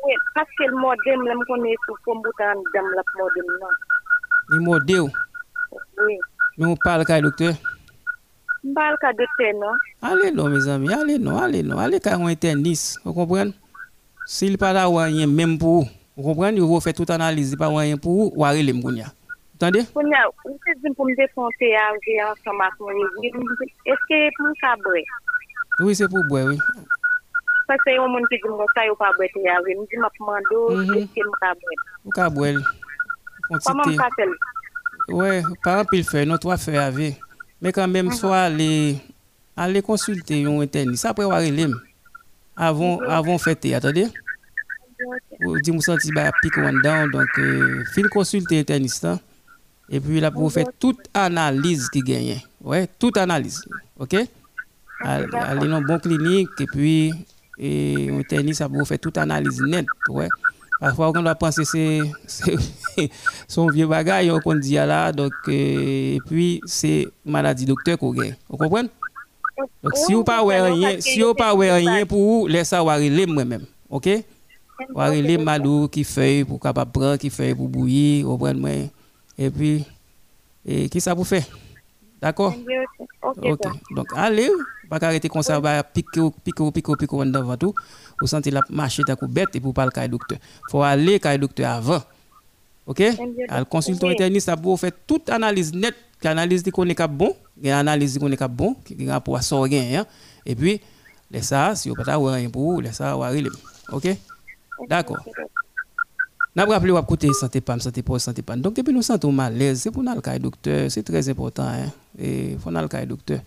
Oui, 0.00 0.14
paske 0.34 0.68
l 0.70 0.76
modem 0.80 1.24
lèm 1.28 1.40
konè 1.48 1.74
sou 1.84 1.98
fòm 2.06 2.22
boutan 2.24 2.60
dam 2.74 2.86
lap 2.96 3.10
modem 3.18 3.48
nan. 3.60 3.74
Li 4.52 4.60
modè 4.64 4.96
ou? 5.02 5.10
Oui. 6.00 6.16
Mè 6.56 6.64
mou 6.64 6.78
pal 6.80 7.04
kaj 7.08 7.20
doktor? 7.26 7.52
Mbal 8.64 8.96
ka 9.02 9.12
doktor 9.18 9.52
nan. 9.60 9.80
Ale 10.10 10.30
non, 10.32 10.48
mes 10.54 10.68
ami, 10.72 10.92
ale 10.96 11.18
non, 11.20 11.36
ale 11.42 11.60
non, 11.66 11.80
ale 11.82 12.00
kaj 12.00 12.16
mwen 12.20 12.38
tenis, 12.40 12.94
ou 13.04 13.12
kompren? 13.16 13.52
Si 14.28 14.48
li 14.48 14.60
pala 14.60 14.86
wanyen 14.88 15.28
mèm 15.28 15.58
pou 15.60 15.82
ou, 15.82 15.90
ou 16.16 16.30
kompren, 16.30 16.56
yo 16.56 16.68
vò 16.70 16.80
fè 16.84 16.94
tout 16.96 17.12
analize 17.12 17.58
pa 17.60 17.68
wanyen 17.72 18.00
pou 18.00 18.26
ou, 18.26 18.34
ware 18.44 18.64
lèm 18.64 18.80
koun 18.84 19.02
ya. 19.02 19.12
Tande? 19.60 19.84
Koun 19.92 20.08
ya, 20.14 20.24
ou 20.46 20.56
se 20.64 20.78
zin 20.80 20.96
pou 20.96 21.08
mde 21.10 21.28
fonte 21.34 21.68
ya, 21.74 21.90
ou 21.92 22.04
jè 22.06 22.16
an 22.24 22.40
somak 22.46 22.80
mwen, 22.80 23.04
eske 23.84 24.22
pou 24.38 24.48
mka 24.48 24.72
bre? 24.86 25.04
Oui, 25.84 25.92
se 25.96 26.08
pou 26.08 26.24
bre, 26.32 26.46
oui. 26.54 26.88
Parce 27.70 27.84
que 27.84 27.90
y 27.90 27.96
a 27.98 28.02
un 28.02 28.08
monde 28.08 28.26
qui 28.28 28.34
dit 28.34 28.40
que 28.42 28.48
ça 28.74 28.82
n'est 28.82 28.88
pas 28.98 29.12
boire, 29.16 29.28
je 29.32 29.38
me 29.38 29.86
dis, 29.86 29.90
je 29.92 30.00
est-ce 30.98 31.06
que 31.06 31.20
je 31.20 31.28
boire? 31.38 31.54
Vous 32.04 32.10
pouvez 32.10 32.30
boire. 32.30 33.60
Comment 33.64 33.82
je 33.84 33.92
faire 33.92 34.26
Oui, 35.06 35.42
par 35.62 35.74
exemple, 35.74 35.96
il 35.96 36.04
fait, 36.04 36.26
notre 36.26 36.56
fait 36.56 36.76
avec. 36.76 37.20
Mais 37.62 37.70
quand 37.70 37.86
même, 37.86 38.10
soit 38.10 38.40
aller, 38.40 38.96
aller 39.56 39.82
consulter 39.82 40.44
un 40.44 40.60
interniste, 40.60 41.04
après, 41.04 41.24
on 41.24 41.28
va 41.28 41.36
aller 41.36 41.68
avant, 42.56 42.98
avant 43.02 43.38
fêter, 43.38 43.76
attendez? 43.76 44.08
Vous 45.38 45.60
dites, 45.60 45.72
vous 45.72 45.80
sentez 45.80 46.08
que 46.10 46.30
pique 46.42 46.82
down, 46.82 47.08
donc, 47.12 47.28
euh, 47.38 47.84
fin 47.94 48.02
consulter 48.08 48.58
interniste, 48.58 49.06
et 49.88 50.00
puis 50.00 50.18
là, 50.18 50.32
pour 50.32 50.50
faire 50.50 50.66
toute 50.76 51.08
analyse 51.14 51.88
qui 51.88 52.00
gagne. 52.00 52.40
Ouais, 52.60 52.88
toute 52.98 53.16
analyse. 53.16 53.64
OK? 53.96 54.16
Allez 55.02 55.68
dans 55.68 55.82
bon 55.82 56.00
clinique 56.00 56.48
et 56.58 56.66
puis 56.66 57.12
et 57.60 58.08
un 58.10 58.22
tennis 58.22 58.56
ça 58.56 58.68
pour 58.68 58.88
faire 58.88 58.98
toute 58.98 59.18
analyse 59.18 59.60
nette, 59.60 59.86
ouais. 60.08 60.28
Parfois 60.80 61.12
on 61.14 61.22
doit 61.22 61.34
penser 61.34 61.64
c'est 61.64 62.00
son 63.48 63.66
vieux 63.66 63.86
bagage 63.86 64.32
qu'on 64.42 64.54
dit 64.54 64.76
là 64.76 65.12
donc 65.12 65.32
euh, 65.48 66.14
et 66.16 66.18
puis 66.26 66.62
c'est 66.64 67.06
maladie 67.22 67.66
docteur 67.66 67.98
qu'on 67.98 68.12
gagne. 68.12 68.34
Vous 68.48 68.56
comprenez? 68.56 68.88
Donc 69.82 69.94
si 69.94 70.14
vous 70.14 70.24
pas 70.24 70.42
rien, 70.42 70.98
si 71.00 71.20
vous 71.20 71.34
pas 71.34 71.52
rien 71.52 72.06
pour 72.06 72.18
vous, 72.18 72.46
laissez 72.46 72.70
ça 72.76 72.98
les 72.98 73.26
moi-même. 73.26 73.66
OK? 73.90 74.08
les 75.12 75.36
malou 75.36 75.86
qui 75.88 76.02
fait 76.02 76.46
pour 76.46 76.58
capable 76.58 76.90
prendre 76.90 77.16
qui 77.16 77.28
fait 77.28 77.54
pour 77.54 77.68
bouillir, 77.68 78.26
vous 78.26 78.38
comprenez? 78.38 78.90
Et 79.36 79.50
puis, 79.50 79.84
et 80.64 80.88
qui 80.88 80.98
ça 80.98 81.12
vous 81.12 81.24
fait? 81.24 81.46
D'accord 82.20 82.54
Ok. 83.22 83.60
Donc, 83.94 84.06
allez, 84.14 84.50
pas 84.88 84.98
arrêter 85.02 85.28
comme 85.28 85.42
ça, 85.42 85.60
piquer, 85.84 86.28
piquer, 86.44 86.70
piquer, 86.72 86.92
piquer 86.98 87.16
devant 87.26 87.56
tout. 87.56 87.74
Vous 88.20 88.26
sentez 88.26 88.50
la 88.50 88.60
marcher 88.68 89.02
ta 89.04 89.14
bête 89.14 89.54
et 89.54 89.60
pour 89.60 89.72
parler 89.72 89.90
avec 89.94 90.10
le 90.10 90.18
docteur. 90.18 90.38
Il 90.42 90.70
faut 90.70 90.82
aller 90.82 91.20
avec 91.22 91.24
le 91.24 91.38
docteur 91.38 91.70
avant. 91.70 92.02
OK 92.86 93.02
Al 93.48 93.64
consulter 93.66 94.08
un 94.08 94.10
interniste, 94.10 94.46
ça 94.46 94.56
pour 94.56 94.78
faire 94.78 94.92
toute 95.06 95.30
analyse 95.30 95.72
nette, 95.72 95.94
l'analyse 96.22 96.62
qui 96.62 96.70
connaît 96.70 96.94
bon, 97.08 97.36
l'analyse 97.62 98.14
qui 98.14 98.18
connaît 98.18 98.36
bon, 98.48 98.74
qui 98.84 99.08
a 99.08 99.12
rapport 99.12 99.36
à 99.36 99.42
ça 99.42 99.56
hein. 99.56 100.04
Et 100.44 100.54
puis, 100.54 100.80
laisse 101.30 101.46
ça, 101.46 101.74
si 101.74 101.88
vous 101.88 101.94
pas 101.94 102.16
rien 102.16 102.50
pour 102.50 102.72
vous, 102.72 102.80
laisse 102.80 102.96
ça, 102.96 103.16
OK 103.16 104.08
D'accord. 104.88 105.18
N'a 106.56 106.66
pas 106.66 106.72
rappelé 106.74 106.92
côté 107.06 107.32
santé 107.32 107.60
pas 107.60 107.78
santé 107.78 108.02
pas 108.02 108.18
santé 108.18 108.42
pas. 108.42 108.56
Donc 108.56 108.74
depuis 108.74 108.92
nous 108.92 109.02
sentons 109.02 109.30
mal 109.30 109.54
l'aise, 109.56 109.82
c'est 109.82 109.90
pour 109.92 110.02
nous 110.02 110.12
le 110.12 110.38
docteur, 110.40 110.90
c'est 110.90 111.04
très 111.04 111.28
important 111.28 111.62
hein. 111.62 111.92
Et 112.18 112.56
faut 112.58 112.72
nous 112.72 112.80
le 112.80 113.06
docteur. 113.06 113.38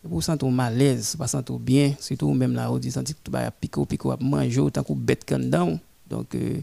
C'est 0.00 0.08
pour 0.08 0.22
sentons 0.22 0.50
mal 0.52 0.76
l'aise, 0.76 1.16
pas 1.16 1.26
sentir 1.26 1.58
bien, 1.58 1.94
surtout 1.98 2.32
même 2.34 2.54
là 2.54 2.70
on 2.70 2.78
dit 2.78 2.92
sentir 2.92 3.16
tout 3.24 3.32
ba 3.32 3.50
pico 3.50 3.84
pico 3.84 4.12
à 4.12 4.16
manger 4.20 4.62
tant 4.72 4.84
que 4.84 4.92
bête 4.92 5.24
quand 5.28 5.40
dedans. 5.40 5.76
Donc 6.08 6.36
euh, 6.36 6.60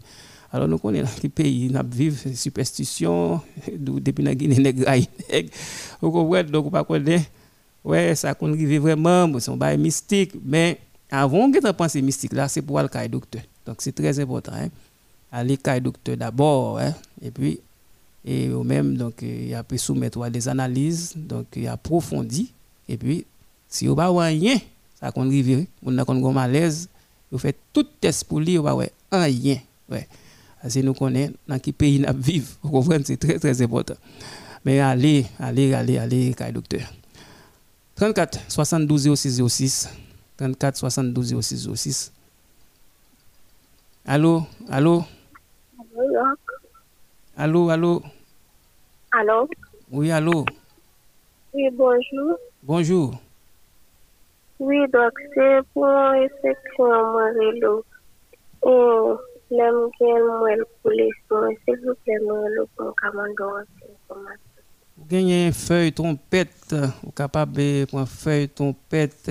alors 0.53 0.69
nous 0.69 0.77
connaissons 0.77 1.19
qui 1.19 1.27
pays 1.27 1.69
n'a 1.69 1.84
vivre 1.84 2.34
superstition 2.34 3.41
depuis 3.77 4.23
la 4.23 4.36
Guinée 4.36 4.59
nègre. 4.59 4.86
Vous 6.01 6.11
comprenez? 6.11 6.49
Donc 6.49 6.71
pas 6.71 6.86
connaître 6.86 7.25
ouais 7.84 8.15
ça 8.15 8.34
qu'on 8.34 8.53
vit 8.53 8.77
vraiment 8.77 9.27
son 9.41 9.57
bail 9.57 9.77
mystique 9.77 10.31
mais 10.45 10.79
avant 11.11 11.51
que 11.51 11.59
tu 11.59 11.73
penser 11.73 12.01
mystique 12.01 12.31
là 12.31 12.47
c'est 12.47 12.61
pour 12.61 12.79
le 12.79 13.07
docteur. 13.09 13.41
Donc 13.65 13.77
c'est 13.79 13.91
très 13.91 14.17
important 14.17 14.53
hein 14.55 14.69
aller 15.34 15.57
le 15.65 15.79
docteur 15.81 16.15
d'abord, 16.15 16.79
hein, 16.79 16.93
et 17.21 17.31
puis, 17.31 17.59
et 18.23 18.47
même, 18.47 18.95
donc, 18.95 19.21
il 19.21 19.53
a 19.53 19.63
pu 19.63 19.77
soumettre 19.77 20.29
des 20.29 20.47
analyses, 20.47 21.13
donc, 21.17 21.47
il 21.55 21.67
approfondi, 21.67 22.53
et 22.88 22.95
puis, 22.95 23.25
si 23.67 23.88
vous 23.88 23.95
n'avez 23.95 24.38
rien, 24.38 24.57
ça 24.99 25.11
compte 25.11 25.27
arriver, 25.27 25.67
on 25.84 25.97
a 25.97 26.09
un 26.09 26.31
malaise, 26.31 26.88
vous 27.31 27.39
faites 27.39 27.57
tout 27.73 27.84
test 27.99 28.23
pour 28.25 28.39
lui, 28.39 28.57
vous 28.57 28.63
n'avez 28.63 28.91
rien. 29.11 29.57
Ouais. 29.89 30.07
Parce 30.61 30.75
que 30.75 30.79
nous 30.79 30.93
connaissons 30.93 31.34
dans 31.47 31.59
quel 31.59 31.73
pays 31.73 31.99
nous 31.99 32.21
vivons. 32.21 32.47
Vous 32.61 32.69
comprenez, 32.69 33.03
c'est 33.03 33.17
très, 33.17 33.38
très 33.38 33.61
important. 33.61 33.95
Mais 34.63 34.79
allez, 34.79 35.25
allez, 35.39 35.73
allez, 35.73 35.97
allez, 35.97 36.36
le 36.39 36.51
docteur. 36.53 36.93
34 37.95 38.39
72 38.47 39.13
06 39.13 39.41
06. 39.45 39.89
34 40.38 40.77
72 40.77 41.41
06 41.41 41.69
06. 41.75 42.11
Allô, 44.05 44.45
allô? 44.69 45.03
Allô, 47.35 47.69
allô 47.69 48.01
Allô? 49.11 49.47
Oui, 49.91 50.11
allô 50.11 50.43
Oui, 51.53 51.69
bonjour. 51.71 52.37
Bonjour. 52.63 53.21
Oui, 54.57 54.77
donc 54.91 55.11
c'est 55.35 55.59
pour 55.73 55.87
effectivement 56.15 57.11
Morello. 57.11 57.85
Et 58.65 59.55
l'aime 59.55 59.89
bien 59.99 60.25
moi 60.39 60.55
le 60.55 60.65
police, 60.81 61.13
s'il 61.63 61.77
vous 61.85 61.93
plaît, 62.03 62.19
Morello, 62.25 62.67
pour 62.75 62.95
information. 63.03 63.87
Vous 64.97 65.05
gagnez 65.05 65.51
feuille 65.51 65.93
trompette, 65.93 66.75
vous 67.03 67.11
capable 67.11 67.53
de 67.53 67.85
prendre 67.85 68.07
feuille 68.07 68.49
trompette, 68.49 69.25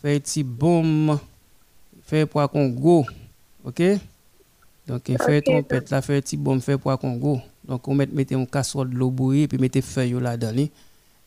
feuille 0.00 0.20
petit 0.20 0.42
bombe, 0.42 1.18
feuille 2.02 2.24
pour 2.24 2.50
Congo. 2.50 3.04
OK? 3.62 3.82
Donc 4.86 5.10
feuille 5.24 5.42
trompette 5.42 5.90
la 5.90 6.00
feuille 6.00 6.20
petit 6.20 6.36
bombe, 6.36 6.60
feuille 6.60 6.78
pour 6.78 6.96
Congo. 6.98 7.40
Donc 7.66 7.86
on 7.88 7.94
met 7.94 8.06
mettez 8.06 8.34
un 8.34 8.44
casserole 8.46 8.90
de 8.90 8.96
l'eau 8.96 9.10
bouillie 9.10 9.48
puis 9.48 9.58
mettez 9.58 9.82
feuille 9.82 10.12
là-dedans 10.20 10.68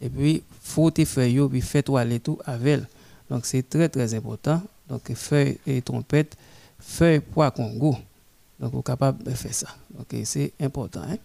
et 0.01 0.09
puis 0.09 0.43
frottez 0.61 1.05
feuille 1.05 1.41
puis 1.49 1.61
faites 1.61 1.85
toiler 1.85 2.19
tout 2.19 2.39
avec. 2.45 2.81
Donc 3.29 3.45
c'est 3.45 3.67
très 3.67 3.89
très 3.89 4.13
important. 4.13 4.61
Donc 4.87 5.11
feuille 5.13 5.57
et 5.67 5.81
trompette, 5.81 6.37
feuille 6.79 7.19
pour 7.19 7.51
Congo. 7.53 7.95
Donc 8.59 8.71
vous 8.71 8.79
êtes 8.79 8.85
capable 8.85 9.23
de 9.23 9.31
faire 9.31 9.53
ça. 9.53 9.67
Donc 9.97 10.07
c'est 10.23 10.53
important 10.59 11.01
hein? 11.01 11.17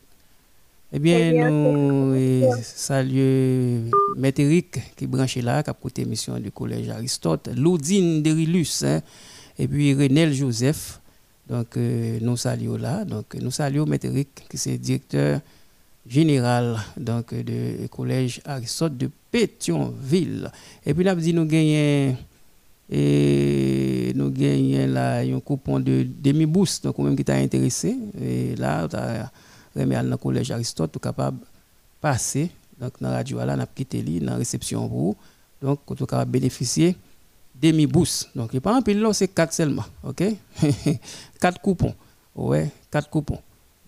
Eh 0.96 1.00
bien, 1.00 1.50
nous 1.50 2.14
saluons 2.62 3.90
Maître 4.16 4.40
Eric 4.40 4.94
qui 4.94 5.08
branché 5.08 5.42
là, 5.42 5.60
qui 5.60 5.70
a 5.70 5.72
côté 5.72 6.04
mission 6.04 6.38
du 6.38 6.52
collège 6.52 6.88
Aristote, 6.88 7.48
Loudine 7.56 8.22
Derilus, 8.22 8.84
hein, 8.84 9.00
et 9.58 9.66
puis 9.66 9.92
Renel 9.92 10.32
Joseph. 10.32 11.00
Donc, 11.48 11.76
euh, 11.76 12.18
nous 12.20 12.36
saluons 12.36 12.76
là. 12.76 13.04
Donc, 13.04 13.34
nous 13.34 13.50
saluons 13.50 13.86
Maître 13.86 14.06
Eric, 14.06 14.46
qui 14.48 14.56
est 14.68 14.78
directeur 14.78 15.40
général 16.06 16.78
donc, 16.96 17.34
du 17.34 17.88
collège 17.90 18.40
Aristote 18.44 18.96
de 18.96 19.10
Pétionville. 19.30 20.50
Et 20.84 20.94
puis 20.94 21.04
là, 21.04 21.14
nous 21.14 21.44
gagnons 21.44 22.16
et 22.90 24.12
nous 24.14 24.30
gagnons 24.30 24.86
là 24.92 25.20
un 25.20 25.40
coupon 25.40 25.80
de 25.80 26.06
demi-boost, 26.22 26.84
donc 26.84 26.98
même 26.98 27.16
qui 27.16 27.24
t'a 27.24 27.34
intéressé. 27.34 27.96
Et 28.20 28.54
là, 28.56 28.86
tu 28.88 28.96
as 28.96 29.30
remet 29.74 29.96
dans 29.96 30.10
le 30.10 30.16
collège 30.16 30.50
Aristote, 30.50 30.98
capable 31.00 31.38
de 31.38 31.44
passer. 32.00 32.50
Donc, 32.80 32.92
dans 33.00 33.08
la 33.08 33.16
radio, 33.16 33.38
là, 33.38 33.54
on 33.56 33.60
a 33.60 33.66
quitté 33.66 34.02
dans 34.02 34.32
la 34.32 34.36
réception 34.36 34.88
pour 34.88 35.16
Donc, 35.62 35.80
on 35.88 35.94
est 35.94 36.06
capable 36.06 36.30
bénéficier 36.30 36.96
demi-bourse. 37.72 38.30
Donc, 38.34 38.50
il 38.52 38.60
pas 38.60 38.76
un 38.76 38.82
pile 38.82 39.06
c'est 39.12 39.28
4 39.28 39.52
seulement. 39.52 39.84
OK? 40.02 40.22
4 41.40 41.60
coupons. 41.60 41.94
Ouais, 42.34 42.70
4 42.90 43.08
coupons. 43.08 43.38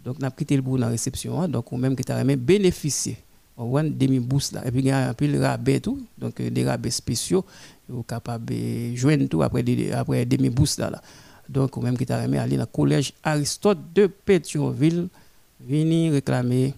Donc, 0.05 0.17
on 0.21 0.25
a 0.25 0.31
quitté 0.31 0.57
le 0.57 0.63
bout 0.63 0.79
dans 0.79 0.87
la 0.87 0.93
réception. 0.93 1.41
Hein. 1.41 1.49
Donc, 1.49 1.71
ou 1.73 1.77
même 1.77 1.97
qui 1.97 2.11
as 2.11 2.25
bénéficié. 2.25 3.19
On 3.59 3.83
demi-bourse 3.83 4.53
là. 4.53 4.67
Et 4.67 4.71
puis, 4.71 4.81
il 4.81 4.87
y 4.87 4.91
a 4.91 5.09
un 5.09 5.15
pile 5.15 5.37
rabais 5.43 5.81
tout. 5.81 5.99
Donc, 6.19 6.41
des 6.41 6.65
rabais 6.65 6.91
spéciaux. 6.91 7.45
Vous 7.89 8.03
capable 8.03 8.47
de 8.47 8.95
joindre 8.95 9.29
tout 9.29 9.43
après, 9.43 9.65
après 9.93 10.27
demi-bourse 10.27 10.79
là, 10.79 10.91
là. 10.91 11.03
Donc, 11.49 11.77
ou 11.77 11.81
même 11.81 11.97
qui 11.97 12.05
t'a 12.05 12.21
remis 12.21 12.39
aller 12.39 12.57
dans 12.57 12.63
le 12.63 12.67
collège 12.67 13.13
Aristote 13.23 13.79
de 13.95 14.07
Pétionville 14.07 15.09
venir 15.61 16.13
réclamer 16.13 16.75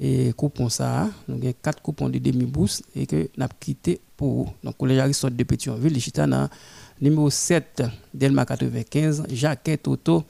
et 0.00 0.32
coupon 0.34 0.68
ça. 0.68 1.08
Nous 1.28 1.36
avons 1.36 1.54
quatre 1.62 1.82
coupons 1.82 2.08
de 2.08 2.18
demi-bourse 2.18 2.82
et 2.94 3.06
que 3.06 3.28
nous 3.36 3.44
avons 3.44 3.54
quitté 3.60 4.00
pour 4.16 4.54
Donc, 4.62 4.76
collège 4.76 4.98
Aristote 4.98 5.36
de 5.36 5.44
Pétionville, 5.44 5.92
le 5.94 6.48
numéro 7.00 7.30
7, 7.30 7.82
Delma 8.12 8.46
95, 8.46 9.24
Jacquette 9.30 9.86
Auto, 9.88 10.24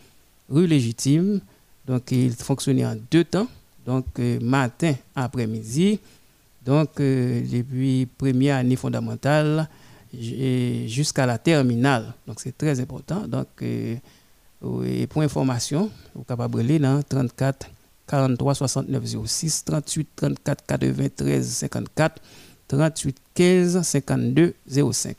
rue 0.49 0.67
Légitime. 0.67 1.41
Donc, 1.87 2.11
il 2.11 2.33
fonctionnait 2.33 2.85
en 2.85 2.97
deux 3.11 3.25
temps. 3.25 3.47
Donc, 3.87 4.07
euh, 4.19 4.41
matin, 4.41 4.95
après-midi. 5.15 6.01
Donc, 6.65 6.99
euh, 6.99 7.43
depuis 7.49 8.07
première 8.19 8.57
année 8.57 8.75
fondamentale 8.75 9.69
jusqu'à 10.13 11.27
la 11.27 11.39
terminale. 11.39 12.13
Donc, 12.27 12.41
c'est 12.41 12.57
très 12.57 12.81
important. 12.81 13.29
Donc, 13.29 13.47
euh, 13.63 13.97
pour 14.61 15.23
information, 15.23 15.91
vous 16.15 16.25
pouvez 16.25 16.65
de 16.65 17.03
34 17.09 17.69
43 18.09 18.55
69 18.55 19.05
06 19.27 19.65
38 19.65 20.09
34 20.17 20.67
93 20.67 21.49
54 21.49 22.21
38 22.69 23.17
15 23.35 23.83
52 23.83 24.55
05 24.93 25.17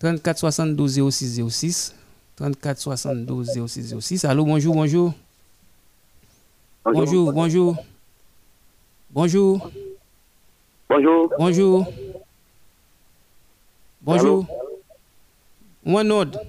34 0.00 0.38
72 0.38 1.10
06 1.10 1.48
06 1.48 1.94
34 2.36 2.78
72 2.78 3.66
06 3.66 3.94
06 4.00 4.24
Allô, 4.24 4.44
bonjour, 4.44 4.74
bonjour. 4.74 5.12
Bonjour, 6.84 7.32
bonjour. 7.32 7.76
Bonjour. 9.10 9.70
Bonjour. 10.88 11.32
Bonjour. 11.38 11.86
Bonjour. 14.02 14.46
One 15.86 16.12
autre. 16.12 16.40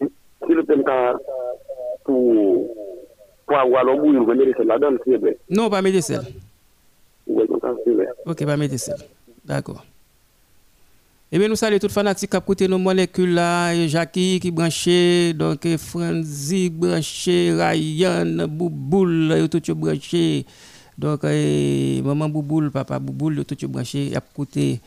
Si 0.00 0.52
le 0.54 0.64
pour 2.04 2.66
non, 5.50 5.70
pas 5.70 5.82
médecin. 5.82 6.22
Ok, 8.26 8.44
pas 8.44 8.56
médecin. 8.56 8.94
D'accord. 9.44 9.84
Eh 11.32 11.38
bien, 11.38 11.48
nous 11.48 11.56
saluons 11.56 11.78
les 11.80 11.88
fanatiques 11.88 12.34
ont 12.34 12.38
écouté 12.38 12.66
nos 12.66 12.78
molécules 12.78 13.34
là, 13.34 13.72
et 13.72 13.88
Jackie 13.88 14.40
qui 14.40 14.50
branché, 14.50 15.32
donc 15.32 15.66
Franzi 15.76 16.68
branché, 16.68 17.52
Ryan, 17.52 18.48
Bouboule, 18.48 19.32
et 19.32 19.48
tout 19.48 19.74
branché. 19.74 20.44
Donc, 20.98 21.22
maman 21.22 22.28
Bouboule, 22.28 22.70
papa 22.70 22.98
Bouboule, 22.98 23.44
tout 23.44 23.68
branché, 23.68 24.08
et 24.08 24.16
a 24.16 24.18
écouté 24.18 24.80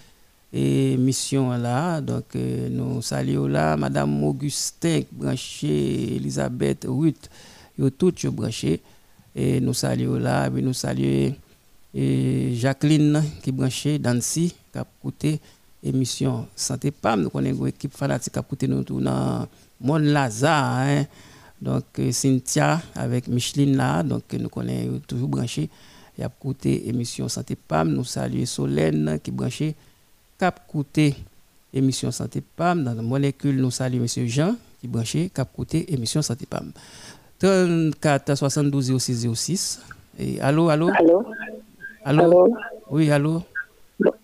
mission 0.51 1.49
là. 1.51 2.01
Donc, 2.01 2.35
nous 2.35 3.01
saluons 3.01 3.47
là, 3.47 3.77
Madame 3.77 4.23
Augustin 4.23 5.01
branché, 5.11 6.17
Elisabeth 6.17 6.85
Ruth 6.87 7.29
tout 7.97 8.13
branché 8.31 8.79
et 9.35 9.59
nous 9.59 9.73
saluons 9.73 10.19
là 10.19 10.47
et 10.47 10.61
nous 10.61 10.73
saluons 10.73 11.33
et 11.93 12.53
Jacqueline 12.55 13.23
qui 13.41 13.51
branché 13.51 13.99
Dancy 13.99 14.55
qui 14.71 14.79
a 14.79 14.85
coûté 15.01 15.39
émission 15.83 16.47
santé 16.55 16.91
pam 16.91 17.21
nous 17.21 17.29
connaissons 17.29 17.61
une 17.63 17.67
équipe 17.67 17.93
fanatique 17.95 18.33
qui 18.33 18.39
a 18.39 18.41
coûté 18.41 18.67
nous 18.67 18.83
tout 18.83 18.99
dans 18.99 19.47
Mon 19.81 19.97
Lazare 19.97 20.77
hein. 20.79 21.05
donc 21.61 21.83
euh, 21.99 22.11
Cynthia 22.11 22.81
avec 22.95 23.27
Micheline 23.27 23.77
là 23.77 24.01
donc 24.03 24.23
nous 24.33 24.49
connaissons 24.49 25.01
toujours 25.07 25.27
branché 25.27 25.69
et 26.17 26.23
a 26.23 26.29
coûté 26.29 26.87
émission 26.89 27.27
santé 27.29 27.55
pam 27.55 27.89
nous 27.91 28.03
saluons 28.03 28.45
Solène 28.45 29.19
qui 29.21 29.31
branché 29.31 29.75
qui 30.39 30.45
a 30.45 30.51
coûté 30.51 31.15
émission 31.73 32.11
santé 32.11 32.41
pam 32.41 32.83
dans 32.83 32.93
la 32.93 33.01
molécule 33.01 33.57
nous 33.57 33.71
saluons 33.71 34.01
monsieur 34.01 34.25
Jean 34.25 34.55
qui 34.81 34.87
branché 34.87 35.29
qui 35.33 35.41
a 35.41 35.45
coûté 35.45 35.93
émission 35.93 36.21
santé 36.21 36.45
pam 36.47 36.71
34 37.39 38.35
72 38.37 38.97
06 38.99 39.27
06. 39.35 39.81
Et 40.19 40.39
allô, 40.39 40.69
allô? 40.69 40.89
Allô? 40.95 41.25
Allô? 42.05 42.53
Oui, 42.89 43.09
allô? 43.11 43.41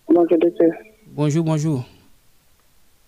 bonjour, 0.09 0.38
docteur. 0.38 0.71
Bonjour, 1.07 1.43
bonjour. 1.45 1.86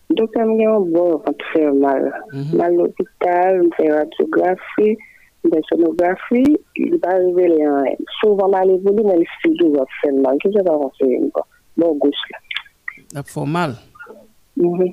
Docteur, 0.09 0.45
je 0.45 0.55
suis 0.55 0.91
bon 0.91 1.22
tu 1.38 1.45
fais 1.53 1.72
mal. 1.72 2.13
Mm 2.32 2.55
Mal 2.55 2.65
à 2.65 2.69
l'hôpital, 2.69 3.63
je 3.63 3.76
fais 3.76 3.91
radiographie, 3.91 4.97
je 5.43 5.49
fais 5.49 5.61
sonographie, 5.69 6.57
il 6.78 6.97
va 7.03 7.09
arriver 7.09 7.97
souvent 8.22 8.49
mal 8.49 8.69
évolué, 8.69 9.03
mais 9.03 9.19
il 9.19 9.28
fait 9.41 9.53
toujours 9.57 9.86
faire 10.01 10.13
mal. 10.13 10.38
Qu'est-ce 10.41 10.57
que 10.57 10.63
ça 10.65 10.78
va 10.78 10.89
faire? 10.97 11.43
Bon, 11.78 11.95
gauche 11.95 12.15
là. 12.32 12.38
Ça 13.13 13.24
fait 13.24 13.45
mal? 13.45 13.76
Mm 14.55 14.91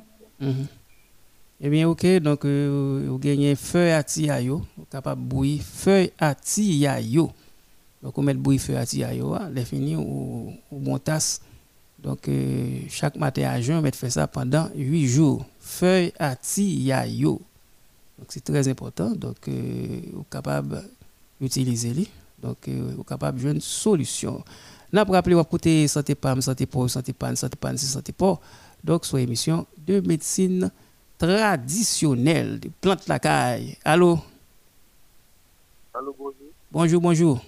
eh 1.61 1.71
bien, 1.71 1.89
ok, 1.89 2.07
donc 2.21 2.45
euh, 2.45 3.07
vous 3.09 3.19
gagnez 3.19 3.57
feuille 3.57 3.91
à 3.91 4.05
tiayo, 4.05 4.61
vous 4.77 4.85
capable 4.85 5.23
bouillir 5.23 5.61
feuille 5.61 6.13
à 6.17 6.33
tiayo. 6.33 7.31
Donc, 8.03 8.17
on 8.17 8.23
met 8.23 8.35
bouillir 8.35 8.61
feuille 8.61 8.77
à 8.77 8.87
tiayo, 8.87 9.37
les 9.53 9.65
fini 9.65 9.97
ou, 9.97 10.53
bon 10.71 10.99
tasse. 10.99 11.41
Donc, 11.99 12.29
euh, 12.29 12.81
chaque 12.89 13.17
matin 13.17 13.51
à 13.51 13.61
juin, 13.61 13.79
on 13.79 13.83
met 13.83 13.91
faire 13.91 14.13
ça 14.13 14.27
pendant 14.29 14.69
8 14.75 15.07
jours. 15.09 15.45
Feuille 15.59 16.13
à 16.19 16.37
tiayo. 16.37 17.41
Donc, 18.19 18.27
c'est 18.29 18.45
très 18.45 18.69
important. 18.69 19.11
Donc, 19.11 19.37
euh, 19.49 20.01
vous 20.13 20.25
capable 20.25 20.85
d'utiliser 21.41 21.93
les. 21.93 22.09
Donc, 22.41 22.69
euh, 22.69 22.93
vous 22.97 23.03
capable 23.03 23.41
de 23.41 23.51
une 23.51 23.61
solution. 23.61 24.45
Là, 24.93 25.05
pour 25.05 25.15
rappeler, 25.15 25.35
vous 25.35 25.41
écouter 25.41 25.89
santé 25.89 26.15
PAM, 26.15 26.41
santé 26.41 26.67
pour, 26.67 26.89
santé 26.89 27.13
PAN, 27.13 27.35
santé 27.35 27.57
PAN, 27.57 27.77
santé 27.77 28.13
pour. 28.13 28.41
Donc, 28.83 29.05
sur 29.05 29.19
émission 29.19 29.67
de 29.77 30.01
médecine 30.01 30.71
traditionnel 31.19 32.61
de 32.61 32.71
plantes 32.81 33.09
la 33.09 33.19
caille. 33.19 33.77
Allô? 33.85 34.21
Allô, 35.93 36.15
bonjour. 36.17 36.35
Bonjour, 36.71 37.01
bonjour. 37.01 37.48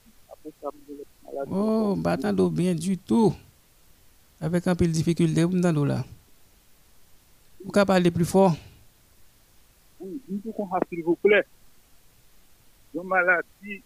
Oh, 1.49 1.95
batan 1.95 2.33
do 2.33 2.49
bien 2.49 2.75
du 2.75 2.97
tout. 2.97 3.33
Avèk 4.41 4.71
an 4.71 4.77
pil 4.77 4.89
difikultè, 4.89 5.45
pou 5.45 5.53
mdan 5.53 5.75
do 5.77 5.85
la. 5.85 5.99
Ou 7.61 7.73
ka 7.75 7.85
pale 7.85 8.09
plus 8.13 8.25
fort? 8.25 8.57
Oui, 10.01 10.17
mwen 10.25 10.55
kon 10.57 10.69
ha 10.73 10.79
s'il 10.87 11.03
vous 11.05 11.19
plè. 11.21 11.43
Yon 12.95 13.05
maladi 13.11 13.77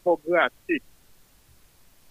pou 0.00 0.16
graté. 0.24 0.80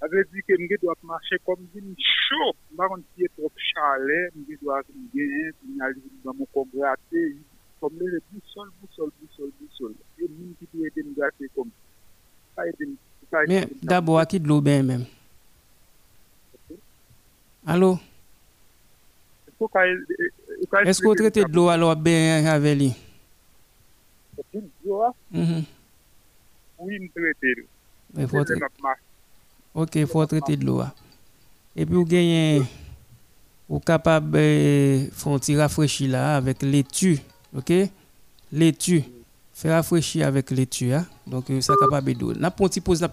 Avè 0.05 0.21
di 0.29 0.45
ke 0.45 0.59
mwen 0.61 0.77
do 0.83 0.93
ap 0.93 1.01
mache 1.09 1.41
kom 1.47 1.63
vin 1.73 1.89
chou. 1.97 2.53
Mwen 2.77 3.01
siye 3.15 3.31
trop 3.33 3.65
chale, 3.71 4.19
mwen 4.35 4.61
do 4.61 4.73
ap 4.77 4.93
gen, 5.15 5.49
mwen 5.63 5.85
alizou 5.89 6.21
mwen 6.21 6.37
mwen 6.43 6.53
kon 6.53 6.69
graté. 6.75 7.25
Kom 7.81 7.97
mwen 7.97 8.13
le 8.13 8.21
bousol, 8.29 8.69
bousol, 8.77 9.09
bousol, 9.17 9.51
bousol. 9.57 9.97
E 10.21 10.29
mwen 10.29 10.53
ki 10.61 10.69
pou 10.69 10.85
ete 10.85 11.01
mwen 11.01 11.17
graté 11.17 11.49
kom. 11.57 11.73
Sa 12.53 12.69
ete 12.69 12.85
mwen 12.85 13.01
Mais 13.47 13.67
d'abord, 13.83 14.19
à 14.19 14.25
qui 14.25 14.39
de 14.39 14.47
l'eau 14.47 14.61
bien 14.61 14.83
même? 14.83 15.05
Allô? 17.65 17.99
Est-ce 20.85 21.01
que 21.01 21.07
vous 21.07 21.15
traitez 21.15 21.43
de 21.43 21.51
l'eau 21.51 21.67
alors 21.67 21.95
bien 21.95 22.45
avec 22.45 22.77
lui? 22.77 22.93
Mm-hmm. 25.33 25.63
Oui, 26.79 27.11
faut 28.27 28.43
traiter. 28.43 28.65
Ok, 29.73 29.95
il 29.95 30.07
faut 30.07 30.25
traiter 30.25 30.55
de 30.55 30.65
l'eau. 30.65 30.83
Et 31.75 31.85
puis, 31.85 31.95
vous 31.95 32.05
gagnez, 32.05 32.61
vous 33.67 33.79
capable 33.79 34.31
de 34.31 35.09
faire 35.11 35.33
un 35.33 35.39
petit 35.39 35.57
rafraîchir 35.57 36.11
là 36.11 36.37
avec 36.37 36.61
laitue. 36.61 37.19
Ok? 37.55 37.73
Laitue. 38.51 39.03
Faire 39.57 39.73
rafraîchir 39.73 40.27
avec 40.27 40.51
laitue. 40.51 40.93
Hein? 40.93 41.07
Donc, 41.25 41.45
ça 41.61 41.73
capable 41.81 42.13
d'eau. 42.13 42.31
N'a 42.35 42.51
pas 42.51 42.65
petit 42.65 42.79
pause. 42.79 43.03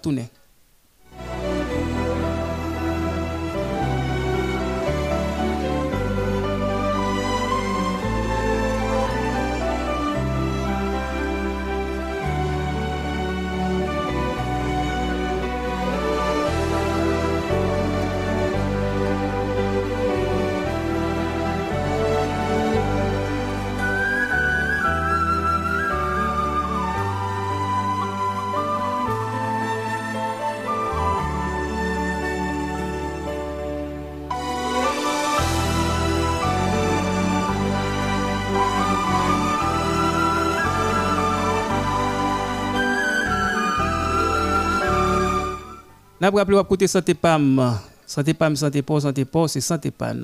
N'a 46.25 46.31
pas 46.31 46.39
rappelé 46.39 46.59
côté 46.67 46.87
santé 46.87 47.13
pam. 47.13 47.77
Santé 48.03 48.33
pam, 48.33 48.55
santé 48.55 48.81
pas, 48.81 48.99
santé 48.99 49.25
pas, 49.25 49.47
c'est 49.47 49.61
santé 49.61 49.91
pan. 49.91 50.23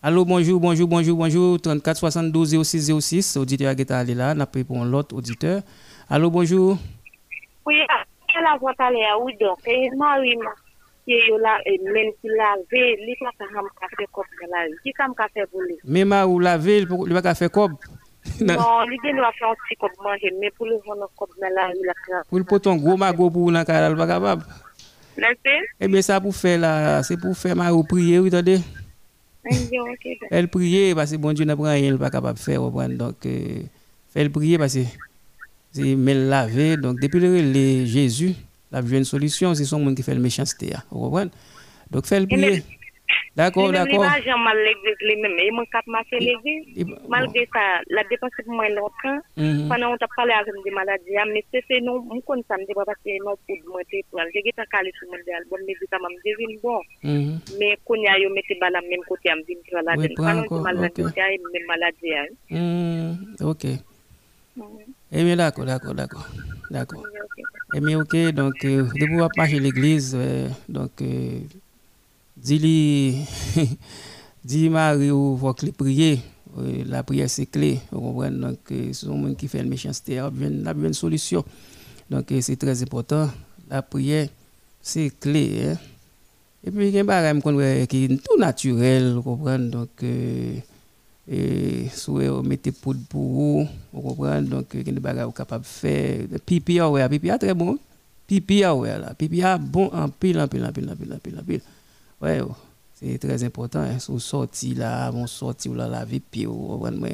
Allô, 0.00 0.24
bonjour, 0.24 0.60
bonjour, 0.60 0.86
bonjour, 0.86 1.18
bonjour. 1.18 1.60
34 1.60 1.96
72 1.96 2.62
06 2.62 2.92
06. 3.00 3.36
Auditeur 3.38 3.74
a 3.76 3.94
allé 3.98 4.14
là, 4.14 4.32
n'a 4.32 4.46
pris 4.46 4.62
pour 4.62 4.84
l'autre 4.84 5.16
auditeur. 5.16 5.62
Allô, 6.08 6.30
bonjour. 6.30 6.78
Oui, 7.66 7.74
à 7.90 8.42
la 8.42 8.56
voix 8.60 8.74
à 8.78 8.92
l'air, 8.92 9.20
oui, 9.22 9.32
donc, 9.40 9.58
et 9.66 9.90
Marie, 9.96 10.38
qui 11.04 11.14
est 11.14 11.38
là, 11.40 11.58
et 11.66 11.80
même 11.82 12.12
si 12.20 12.28
laver, 12.28 12.96
il 13.00 13.16
pas 13.18 13.30
qu'à 13.36 13.52
faire 13.52 13.62
café 13.80 14.06
comme 14.12 14.24
là. 14.48 14.58
Qui 14.84 14.92
comme 14.92 15.16
café 15.16 15.46
pour 15.50 15.62
lui? 15.62 15.74
Mais 15.82 16.04
ma 16.04 16.28
ou 16.28 16.38
laver, 16.38 16.78
il 16.78 16.86
pas 16.86 17.22
qu'à 17.22 17.34
faire 17.34 17.50
comme? 17.50 17.76
Non, 18.40 18.86
lui, 18.86 18.98
il 19.02 19.16
doit 19.16 19.32
faire 19.32 19.48
un 19.48 19.54
petit 19.54 19.74
comme 19.80 19.90
manger, 20.00 20.32
mais 20.40 20.52
pour 20.52 20.66
le 20.66 20.76
vendre 20.86 21.10
comme 21.16 21.28
là, 21.40 21.72
il 21.74 21.88
a 21.88 22.22
Pour 22.28 22.38
le 22.38 22.44
poton 22.44 22.76
gros 22.76 22.96
mago 22.96 23.30
pour 23.30 23.50
la 23.50 23.62
il 23.62 23.96
pas 23.96 24.06
capable. 24.06 24.44
Eh 25.80 25.88
bien, 25.88 26.02
ça 26.02 26.20
pour 26.20 26.34
faire 26.34 26.58
là, 26.58 27.02
c'est 27.02 27.16
pour 27.16 27.36
faire 27.36 27.56
ma 27.56 27.70
prier, 27.84 28.18
vous 28.18 28.26
entendez? 28.28 28.60
Elle 30.30 30.48
prier 30.48 30.94
parce 30.94 31.12
que 31.12 31.16
bon 31.16 31.32
Dieu 31.32 31.44
n'a 31.44 31.56
pas 31.56 31.70
rien, 31.72 31.96
pas 31.96 32.10
capable 32.10 32.38
de 32.38 32.42
faire. 32.42 32.60
Donc, 32.60 33.26
euh, 33.26 33.60
faire 34.12 34.30
prier 34.30 34.58
parce 34.58 34.74
que 34.74 34.80
c'est 35.72 35.94
me 35.94 36.28
laver. 36.28 36.76
Donc, 36.76 37.00
depuis 37.00 37.20
le 37.20 37.84
Jésus, 37.84 38.34
la 38.72 38.80
une 38.80 39.04
solution, 39.04 39.54
c'est 39.54 39.64
son 39.64 39.80
monde 39.80 39.94
qui 39.96 40.02
fait 40.02 40.14
le 40.14 40.20
méchanceté. 40.20 40.72
Vous 40.90 41.00
comprenez? 41.00 41.30
Donc, 41.90 42.06
faire 42.06 42.26
prier. 42.26 42.64
D'accord, 43.36 43.72
d'accord. 43.72 44.04
Malgré 47.08 47.48
ça, 47.52 47.80
la 47.90 48.04
dépense 48.04 48.30
est 48.38 48.46
moins 48.46 48.68
longtemps. 48.68 49.18
Mhm. 49.36 49.68
Pendant 49.68 49.92
on 49.92 49.96
t'a 49.96 50.06
parlé 50.14 50.32
avec 50.32 50.54
des 50.64 50.70
maladies, 50.70 51.16
mais 51.32 51.44
c'est 51.52 51.80
non, 51.80 52.04
je 52.14 52.20
connais 52.20 52.44
ça, 52.48 52.56
je 52.58 52.72
parce 52.74 52.98
que 53.04 53.24
non 53.24 53.34
pour 53.46 53.56
moi, 53.68 53.80
c'est 53.90 54.04
pour. 54.10 54.20
J'ai 54.32 54.40
été 54.40 54.62
calé 54.70 54.92
sur 54.98 55.08
mon 55.10 55.18
dial, 55.24 55.42
bon 55.50 55.58
médicament, 55.66 56.08
je 56.24 56.60
bon. 56.62 56.80
Mhm. 57.02 57.40
Mais 57.58 57.76
il 57.90 58.02
y 58.02 58.06
a 58.08 58.18
eu 58.18 58.28
mettre 58.32 58.54
balle 58.60 58.78
même 58.88 59.00
côté, 59.08 59.30
je 59.30 59.36
me 59.36 59.42
dis 59.44 59.58
voilà, 59.70 59.94
pendant 60.46 60.62
maladie, 60.62 61.02
même 61.02 61.66
maladie. 61.66 62.32
Mhm. 62.50 63.36
Ok. 63.42 63.64
Eh 65.12 65.22
bien, 65.22 65.36
d'accord, 65.36 65.64
d'accord, 65.64 65.94
d'accord. 65.94 66.26
D'accord. 66.70 67.02
Eh 67.74 67.80
bien, 67.80 68.00
ok, 68.00 68.16
donc, 68.32 68.64
euh, 68.64 68.84
de 68.94 69.06
pouvoir 69.06 69.28
marcher 69.36 69.58
l'église, 69.60 70.14
euh, 70.16 70.48
donc, 70.68 70.90
euh, 71.02 71.40
Dis-lui, 72.44 73.24
dis 74.44 74.68
Marie, 74.68 75.06
il 75.06 75.38
faut 75.40 75.54
que 75.54 75.70
prier. 75.70 76.20
La 76.84 77.02
prière, 77.02 77.30
c'est 77.30 77.46
clé. 77.46 77.80
Vous 77.90 78.02
comprenez? 78.02 78.38
Donc, 78.38 78.58
euh, 78.70 78.92
c'est 78.92 79.06
un 79.06 79.14
monde 79.14 79.34
qui 79.34 79.48
fait 79.48 79.60
une 79.60 79.70
méchanceté. 79.70 80.16
Il 80.16 80.68
a 80.68 80.72
une 80.72 80.92
solution. 80.92 81.42
Donc, 82.10 82.30
euh, 82.30 82.42
c'est 82.42 82.56
très 82.56 82.82
important. 82.82 83.30
La 83.70 83.80
prière, 83.80 84.28
c'est 84.82 85.10
clé. 85.18 85.70
Hein? 85.70 85.78
Et 86.62 86.70
puis, 86.70 86.88
il 86.88 86.94
y 86.94 86.98
a 86.98 87.00
un 87.00 87.04
bagage 87.04 87.88
qui 87.88 88.04
est 88.04 88.22
tout 88.22 88.38
naturel. 88.38 89.14
Vous 89.14 89.22
comprenez? 89.22 89.70
Donc, 89.70 90.02
euh, 90.02 90.58
et 91.26 91.88
souhait 91.94 92.28
mettez 92.42 92.72
poudre 92.72 93.00
pour 93.08 93.22
vous, 93.22 93.68
vous 93.90 94.02
comprenez? 94.02 94.46
Donc, 94.46 94.66
il 94.74 94.86
y 94.86 94.90
a 94.90 94.92
des 94.92 95.00
bagages 95.00 95.32
capable 95.32 95.64
de 95.64 95.68
faire. 95.68 96.26
Pipi, 96.44 96.78
ouais, 96.78 97.08
pipi, 97.08 97.30
très 97.40 97.54
bon. 97.54 97.78
Pipi, 98.26 98.66
ouais, 98.66 98.98
là. 98.98 99.14
Pipi, 99.14 99.42
bon, 99.60 99.86
en 99.94 100.10
pile, 100.10 100.38
en 100.40 100.46
pile, 100.46 100.66
en 100.66 100.72
pile, 100.72 100.90
en 100.90 100.94
pile, 100.94 101.12
en 101.14 101.18
pile, 101.18 101.38
en 101.40 101.42
pile. 101.42 101.62
Ouais, 102.20 102.40
oh, 102.40 102.52
c'est 102.94 103.18
très 103.18 103.42
important. 103.44 103.80
Hein. 103.80 103.98
Si 103.98 104.10
vous 104.10 104.20
sortez 104.20 104.74
là, 104.74 105.10
vous 105.10 105.26
sortez 105.26 105.68
là, 105.68 105.88
laver 105.88 106.20
pied 106.20 106.48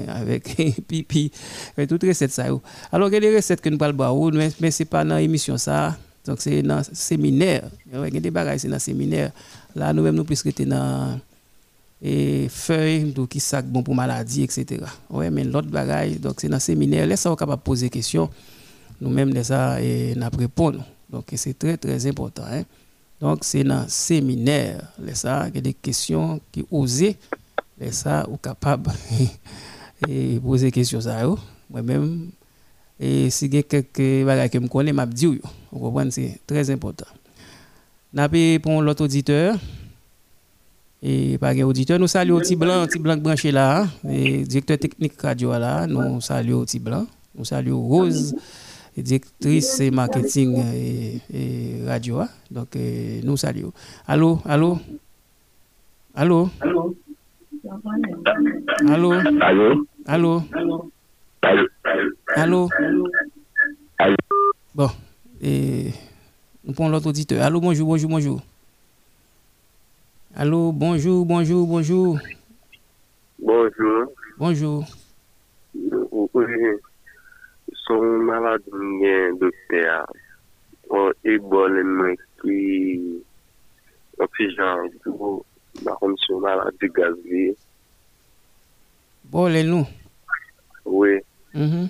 avec 0.08 0.84
pipi. 0.88 1.30
Mais 1.76 1.86
toutes 1.86 2.02
les 2.02 2.10
recettes 2.10 2.32
ça. 2.32 2.46
Alors, 2.92 3.08
il 3.08 3.14
y 3.14 3.16
a 3.16 3.20
des 3.20 3.36
recettes 3.36 3.60
que 3.60 3.68
nous 3.68 3.78
parlons, 3.78 4.30
mais, 4.32 4.50
mais 4.60 4.70
ce 4.70 4.82
n'est 4.82 4.88
pas 4.88 5.04
dans 5.04 5.16
l'émission 5.16 5.56
ça. 5.58 5.96
Donc, 6.24 6.40
c'est 6.40 6.62
dans 6.62 6.78
le 6.78 6.84
séminaire. 6.92 7.64
Il 7.92 8.14
y 8.14 8.16
a 8.16 8.20
des 8.20 8.30
bagages, 8.30 8.60
c'est 8.60 8.68
dans 8.68 8.74
le 8.74 8.80
séminaire. 8.80 9.32
Là, 9.74 9.92
nous-mêmes, 9.92 10.14
nous 10.14 10.24
plus 10.24 10.42
que 10.42 10.62
dans 10.64 11.18
et 12.02 12.48
feuilles 12.48 13.12
donc 13.12 13.28
qui 13.28 13.40
sac 13.40 13.66
bon 13.66 13.82
pour 13.82 13.94
maladie 13.94 14.42
etc 14.42 14.82
ouais 15.10 15.30
mais 15.30 15.44
l'autre 15.44 15.68
bagage 15.68 16.18
donc 16.18 16.36
c'est 16.38 16.48
dans 16.48 16.56
le 16.56 16.60
séminaire 16.60 17.06
là 17.06 17.16
ça 17.16 17.30
on 17.30 17.36
capable 17.36 17.62
poser 17.62 17.86
des 17.86 17.90
questions 17.90 18.30
nous-mêmes 19.00 19.34
de 19.34 19.42
ça 19.42 19.80
et 19.82 20.14
nous 20.14 20.26
répondre 20.38 20.82
donc 21.10 21.26
c'est 21.34 21.58
très 21.58 21.76
très 21.76 22.06
important 22.06 22.44
hein 22.50 22.62
donc, 23.20 23.40
c'est 23.42 23.64
dans 23.64 23.82
le 23.82 23.88
séminaire, 23.88 24.80
les 24.98 25.14
ça, 25.14 25.46
il 25.48 25.54
y 25.54 25.58
a 25.58 25.60
des 25.60 25.74
questions 25.74 26.40
qui 26.50 26.64
osent, 26.70 27.02
les 27.78 27.92
ça, 27.92 28.26
ou 28.30 28.38
capable 28.38 28.90
de 30.08 30.38
poser 30.40 30.66
des 30.68 30.72
questions 30.72 31.00
moi-même. 31.68 32.30
Et 32.98 33.28
si 33.28 33.46
il 33.46 33.54
y 33.54 33.58
a 33.58 33.62
quelques 33.62 33.98
choses 33.98 34.50
que 34.50 34.60
je 34.60 34.66
connais, 34.68 34.92
je 34.92 35.04
dis, 35.04 35.26
vous 35.26 35.78
comprenez, 35.78 36.10
c'est 36.10 36.40
très 36.46 36.70
important. 36.70 37.06
Nous 38.12 38.58
pour 38.58 38.82
l'autre 38.82 39.04
auditeur. 39.04 39.56
Et 41.02 41.38
par 41.38 41.56
auditeur, 41.56 41.98
nous 41.98 42.08
saluons 42.08 42.38
au 42.38 42.56
blanc, 42.56 42.86
petit 42.86 42.98
blanc 42.98 43.16
branché 43.16 43.52
là, 43.52 43.86
et 44.06 44.44
directeur 44.44 44.78
technique 44.78 45.20
radio 45.20 45.50
là, 45.52 45.86
nous 45.86 46.20
saluons 46.20 46.60
au 46.60 46.78
blanc, 46.78 47.06
nous 47.34 47.44
saluons 47.44 47.80
Rose 47.86 48.34
directrice 48.96 49.80
marketing 49.92 50.62
et, 50.74 51.20
et 51.32 51.84
radio. 51.86 52.20
Hein. 52.20 52.28
Donc, 52.50 52.74
euh, 52.76 53.20
nous 53.24 53.36
saluons. 53.36 53.72
Allô, 54.06 54.38
allô? 54.44 54.78
Allô? 56.14 56.50
Allô? 58.88 59.12
Allô? 59.46 59.72
Allô? 60.06 60.42
Allô? 62.36 62.68
Allô? 63.98 64.16
Bon, 64.74 64.88
et 65.42 65.92
nous 66.64 66.72
prenons 66.72 66.90
l'autre 66.90 67.08
auditeur. 67.08 67.42
Allô, 67.42 67.60
bonjour, 67.60 67.86
bonjour, 67.86 68.10
bonjour. 68.10 68.40
Allô, 70.34 70.72
bonjour, 70.72 71.24
bonjour, 71.26 71.66
bonjour. 71.66 72.18
Bonjour. 73.38 74.06
Bonjour 74.38 74.84
Son 77.90 78.22
malade 78.22 78.70
mwen 78.70 79.34
dokte 79.40 79.78
a, 79.90 80.04
o 80.94 81.08
e 81.26 81.32
bol 81.42 81.74
mwen 81.82 82.12
ki 82.38 82.58
oksijan 84.22 84.92
pou 85.02 85.40
bakon 85.82 86.14
sou 86.22 86.38
malade 86.44 86.86
gaz 86.94 87.16
li. 87.26 87.48
Bol 89.32 89.58
e 89.58 89.64
nou? 89.66 89.88
Oui. 90.86 91.16
Mhm. 91.50 91.88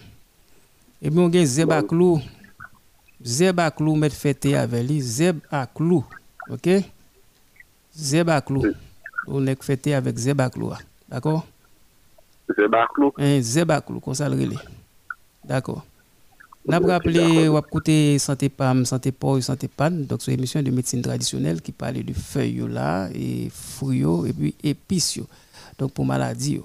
E 1.04 1.12
mwen 1.12 1.34
gen 1.36 1.44
zeb 1.52 1.74
ak 1.76 1.92
lou, 1.92 2.16
zeb 3.20 3.60
ak 3.60 3.84
lou 3.84 4.00
met 4.00 4.16
fete 4.16 4.54
ave 4.56 4.80
li, 4.80 5.02
zeb 5.04 5.44
ak 5.52 5.84
lou, 5.84 6.00
ok? 6.48 6.80
Zeb 7.92 8.32
ak 8.32 8.48
lou, 8.48 8.72
ou 9.28 9.44
nek 9.44 9.68
fete 9.68 9.92
avek 10.00 10.24
zeb 10.30 10.40
ak 10.48 10.56
lou 10.56 10.72
a, 10.72 10.80
dako? 11.12 11.42
Zeb 12.56 12.80
ak 12.86 12.96
lou? 12.96 13.12
Eh, 13.20 13.36
zeb 13.44 13.76
ak 13.76 13.92
lou, 13.92 14.00
konsalre 14.00 14.48
li, 14.48 14.64
dako? 15.44 15.82
N'a 16.70 16.78
rappelé 16.78 17.46
écouté 17.46 18.18
santé 18.18 18.48
pam, 18.48 18.84
santé 18.84 19.12
porc, 19.12 19.42
santé 19.42 19.68
pan, 19.68 19.90
donc 19.90 20.22
c'est 20.22 20.32
une 20.32 20.38
émission 20.38 20.62
de 20.62 20.70
médecine 20.70 21.02
traditionnelle 21.02 21.60
qui 21.60 21.72
parlait 21.72 22.02
de 22.02 22.12
feuilles 22.12 22.62
là 22.68 23.08
et 23.14 23.50
fruits 23.52 24.04
et 24.26 24.32
puis 24.32 24.54
épices 24.62 25.20
donc 25.78 25.92
pour 25.92 26.04
maladie. 26.04 26.60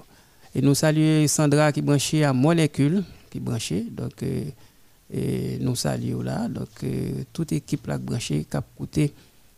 Et 0.54 0.62
nous 0.62 0.74
saluons 0.74 1.26
Sandra 1.26 1.72
qui 1.72 1.82
branchait 1.82 2.24
à 2.24 2.32
molécule 2.32 3.02
qui 3.30 3.40
branchait 3.40 3.84
donc 3.90 4.22
euh, 4.22 5.56
nous 5.60 5.74
saluons 5.76 6.22
là 6.22 6.48
donc 6.48 6.68
euh, 6.84 7.24
toute 7.32 7.52
équipe 7.52 7.86
là 7.86 7.98
branchée 7.98 8.46
qui 8.50 8.56
a 8.56 8.62
écouté 8.74 9.12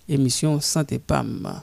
émission 0.09 0.61
santé 0.61 0.99
pam. 0.99 1.62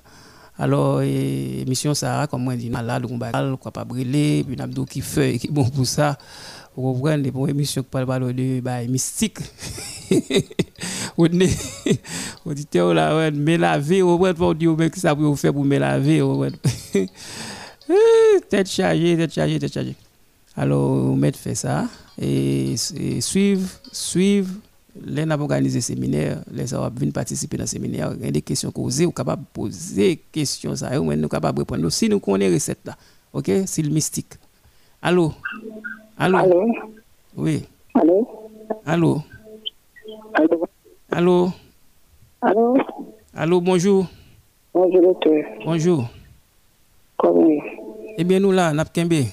Alors, 0.58 1.02
émission 1.02 1.94
ça, 1.94 2.28
comme 2.32 2.48
on 2.48 2.56
dit, 2.56 2.70
malade, 2.70 3.06
on 3.10 3.18
va 3.18 3.32
pas 3.72 3.84
brûler, 3.84 4.46
puis 4.48 4.56
on 4.58 4.86
qui 4.86 5.02
feuille, 5.02 5.38
qui 5.38 5.50
bon 5.50 5.70
pour 5.70 5.86
ça. 5.86 6.18
Vous 6.76 6.94
comprenez, 6.94 7.32
pour 7.32 7.48
émission 7.48 7.84
qui 7.84 7.90
parle 7.90 8.34
de 8.34 8.60
bah, 8.60 8.84
mystique. 8.86 9.40
Vous 11.18 11.28
dites, 12.54 12.76
oh 12.76 12.92
là, 12.92 13.16
ouais, 13.16 13.32
me 13.32 13.56
laver, 13.56 14.02
vous 14.02 14.18
comprenez, 14.18 14.34
pour 14.34 14.54
dire, 14.56 14.76
mais 14.78 14.92
ça 14.94 15.14
vous 15.14 15.36
faire 15.36 15.54
pour 15.54 15.64
me 15.64 15.78
laver, 15.78 16.22
vous 16.22 16.34
comprenez. 16.34 16.60
Tête 18.50 18.70
chargée, 18.70 19.16
tête 19.16 19.34
chargée, 19.34 19.60
tête 19.60 19.74
chargée. 19.74 19.96
Alors, 20.56 20.96
vous 20.96 21.16
mettez 21.16 21.38
fait 21.38 21.56
ça 21.56 21.88
et, 22.20 22.76
et 22.98 23.22
suivre, 23.22 23.68
suivre 23.92 24.50
les 25.04 25.24
avons 25.24 25.44
organisé 25.44 25.82
séminaire, 25.82 26.42
les 26.52 26.74
avons 26.74 26.90
venir 26.90 27.14
participer 27.14 27.58
dans 27.58 27.64
le 27.64 27.68
séminaire, 27.68 28.14
il 28.18 28.26
y 28.26 28.28
a 28.30 28.32
des 28.32 28.42
questions 28.42 28.72
posées, 28.72 29.06
ou 29.06 29.12
capable 29.12 29.44
de 29.44 29.48
poser 29.54 29.96
des 29.96 30.18
questions, 30.32 30.76
ça, 30.76 31.00
ou 31.00 31.14
nous 31.14 31.28
capable 31.28 31.58
de 31.58 31.62
répondre. 31.62 31.90
Si 31.90 32.08
nous 32.10 32.20
connaissons 32.20 32.50
les 32.50 32.54
recettes 32.56 32.86
là, 32.86 32.98
ok, 33.34 33.52
c'est 33.66 33.82
le 33.82 33.90
mystique. 33.90 34.34
Allô? 35.02 35.34
Allô? 36.18 36.38
Allô? 36.38 36.66
Oui. 37.36 37.66
Allô? 37.94 38.28
Allô? 38.86 39.24
Allô? 40.34 40.68
Allô? 41.12 41.54
Allô? 42.42 42.74
Allô, 43.34 43.60
bonjour. 43.62 44.08
Bonjour, 44.74 45.02
docteur. 45.02 45.44
Bonjour. 45.66 46.10
Comment 47.18 47.62
Eh 48.18 48.24
bien, 48.24 48.40
nous 48.40 48.54
là, 48.54 48.72
Napkembe. 48.74 49.28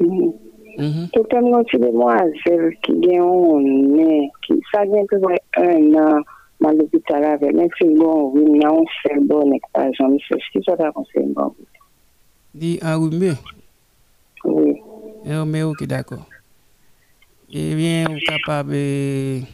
Mm 0.00 0.32
-hmm. 0.78 1.10
Docteur, 1.12 1.42
moi, 1.42 1.62
c'est 1.70 1.78
demoiselle 1.78 2.74
qui 2.82 2.92
gagne 3.00 3.92
mais 3.94 4.30
qui, 4.46 4.54
ça 4.72 4.84
vient 4.84 5.04
peu 5.06 5.20
près 5.20 5.42
un 5.58 5.94
an 5.94 6.22
dans 6.60 6.70
l'hôpital 6.72 7.22
avec, 7.24 7.54
mais 7.54 7.68
c'est 7.78 7.94
bon, 7.94 8.32
oui, 8.32 8.44
mais 8.50 8.66
on 8.66 8.84
fait 9.02 9.20
bon, 9.20 9.44
par 9.74 9.84
exemple, 9.86 10.16
c'est 10.26 10.40
ce 10.40 10.58
qui 10.58 10.64
conseillé, 10.94 11.26
bon. 11.36 11.52
Dit 12.54 12.78
un 12.80 12.98
mieux? 12.98 13.36
Oui. 14.44 14.80
Mais 15.24 15.62
ok, 15.62 15.84
d'accord. 15.84 16.26
Eh 17.54 17.74
bien, 17.74 18.06
vous 18.08 18.18
capable, 18.26 19.46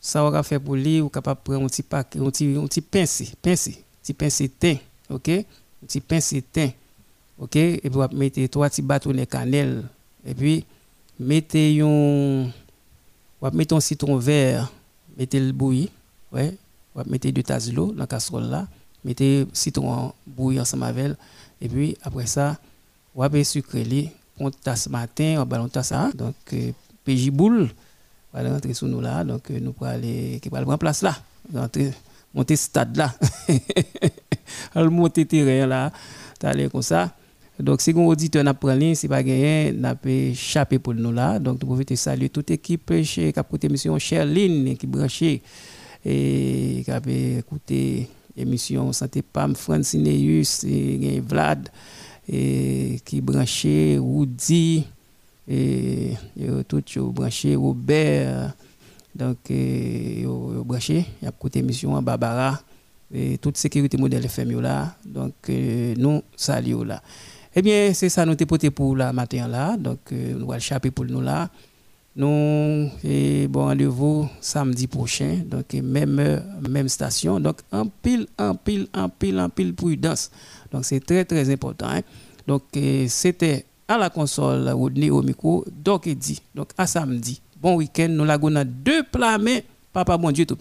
ça 0.00 0.22
va 0.30 0.42
faire 0.42 0.60
pour 0.60 0.76
lui, 0.76 1.00
vous 1.00 1.08
capable 1.08 1.40
prendre 1.42 1.64
un 1.64 1.66
petit 1.66 1.82
paquet, 1.82 2.18
un 2.20 2.30
petit, 2.30 2.56
un 2.56 2.64
petit 2.66 2.80
pincé, 2.80 3.32
pincé, 3.42 3.84
petit 4.02 4.14
pincé 4.14 4.48
teint, 4.48 4.76
ok? 5.10 5.28
Un 5.28 5.86
petit 5.86 6.00
pincé 6.00 6.42
teint, 6.42 6.70
ok? 7.38 7.56
Et 7.56 7.80
puis, 7.80 7.90
vous 7.90 8.04
mettez 8.12 8.48
trois 8.48 8.68
petits 8.70 8.82
bâtonnets 8.82 9.26
cannelle, 9.26 9.82
et 10.24 10.32
puis, 10.32 10.64
mettez 11.18 11.80
un, 11.82 12.46
mettez 13.52 13.74
un 13.74 13.80
citron 13.80 14.16
vert, 14.16 14.72
mettez 15.16 15.40
le 15.40 15.52
bouilli, 15.52 15.90
ouais? 16.32 16.54
Vous 16.94 17.02
mettez 17.10 17.32
deux 17.32 17.42
tasses 17.42 17.68
d'eau 17.68 17.90
dans 17.90 17.98
la 17.98 18.06
casserole 18.06 18.44
là, 18.44 18.68
mettez 19.04 19.44
citron 19.52 20.12
bouilli 20.24 20.60
ensemble 20.60 20.84
avec, 20.84 21.12
et 21.60 21.68
puis, 21.68 21.96
après 22.02 22.26
ça, 22.26 22.56
vous 23.12 23.24
avez 23.24 23.42
sucré 23.42 23.82
on 24.40 24.50
tasse 24.50 24.88
matin, 24.88 25.36
on 25.40 25.46
ballon 25.46 25.68
ça. 25.82 26.10
Donc, 26.14 26.34
euh, 26.52 26.72
PJ 27.04 27.30
Boule 27.30 27.68
va 28.32 28.42
rentrer 28.42 28.74
sous 28.74 28.86
nous 28.86 29.00
là. 29.00 29.24
Donc, 29.24 29.50
euh, 29.50 29.58
nous 29.60 29.72
pourrons 29.72 29.90
aller, 29.90 30.38
qui 30.40 30.48
va 30.48 30.62
prendre 30.62 30.78
place 30.78 31.02
là. 31.02 31.16
Rentrer, 31.54 31.92
monter 32.34 32.56
stade 32.56 32.96
là. 32.96 33.14
aller 34.74 34.88
monter 34.88 35.26
terrain 35.26 35.66
là. 35.66 35.92
T'aller 36.38 36.68
comme 36.68 36.82
ça. 36.82 37.12
Donc, 37.58 37.80
si 37.80 37.90
un 37.90 37.96
auditeur 37.96 38.44
n'a 38.44 38.54
pas 38.54 38.76
ligne, 38.76 38.94
c'est 38.94 39.08
pas 39.08 39.22
gagné, 39.22 39.72
n'a 39.72 39.96
pas 39.96 40.08
échappé 40.08 40.78
pour 40.78 40.94
nous 40.94 41.12
là. 41.12 41.38
Donc, 41.38 41.60
nous 41.60 41.66
pouvons 41.66 41.96
saluer 41.96 42.28
toute 42.28 42.50
l'équipe 42.50 42.92
chez 43.02 43.32
Cap 43.32 43.52
émission 43.62 43.98
Cherline 43.98 44.76
qui 44.76 44.86
branchée 44.86 45.42
et 46.04 46.82
qui 46.84 46.90
a 46.90 47.00
écouté 47.38 48.08
l'émission 48.36 48.92
Santé 48.92 49.22
Pam, 49.22 49.56
Francineus, 49.56 50.64
et 50.64 51.20
Vlad 51.20 51.68
et 52.28 53.00
qui 53.04 53.20
branché 53.20 53.98
Woody 53.98 54.84
et, 55.48 56.12
et 56.38 56.64
tout 56.66 56.82
branché 57.12 57.56
Robert 57.56 58.54
donc 59.14 59.38
et, 59.50 60.24
branché 60.64 61.06
côté 61.38 61.62
mission 61.62 62.00
Barbara 62.02 62.60
et 63.12 63.38
toute 63.38 63.56
sécurité 63.56 63.96
modèle 63.96 64.24
FM 64.26 64.60
là 64.60 64.94
donc 65.04 65.34
nous 65.48 66.22
saluons 66.36 66.84
là 66.84 67.02
eh 67.54 67.62
bien 67.62 67.92
c'est 67.94 68.10
ça 68.10 68.26
nous 68.26 68.34
t'ai 68.34 68.70
pour 68.70 68.94
la 68.96 69.12
matin 69.12 69.48
là 69.48 69.76
donc 69.78 70.12
nous 70.12 70.52
allons 70.52 70.60
chaper 70.60 70.90
pour 70.90 71.06
nous 71.06 71.22
là 71.22 71.48
nous 72.18 72.90
bon 73.48 73.64
rendez-vous 73.64 74.28
samedi 74.40 74.86
prochain 74.86 75.38
donc 75.46 75.72
même 75.72 76.18
heure 76.18 76.42
même 76.68 76.88
station 76.88 77.40
donc 77.40 77.60
en 77.72 77.86
pile 77.86 78.26
en 78.38 78.54
pile 78.54 78.88
en 78.92 79.08
pile 79.08 79.38
en 79.40 79.48
pile 79.48 79.72
prudence 79.72 80.30
donc 80.70 80.84
c'est 80.84 81.00
très 81.00 81.24
très 81.24 81.50
important. 81.50 81.88
Hein. 81.88 82.00
Donc 82.46 82.62
c'était 83.08 83.64
à 83.86 83.98
la 83.98 84.10
console 84.10 84.68
Rodney 84.70 85.10
au 85.10 85.22
micro. 85.22 85.64
Donc 85.70 86.08
dit, 86.08 86.40
donc 86.54 86.70
à 86.76 86.86
samedi, 86.86 87.40
bon 87.60 87.76
week-end, 87.76 88.08
nous 88.10 88.24
l'avons 88.24 88.52
deux 88.64 89.02
plats, 89.04 89.38
mais 89.38 89.64
Papa 89.92 90.16
bon 90.16 90.30
Dieu 90.30 90.46
tout 90.46 90.56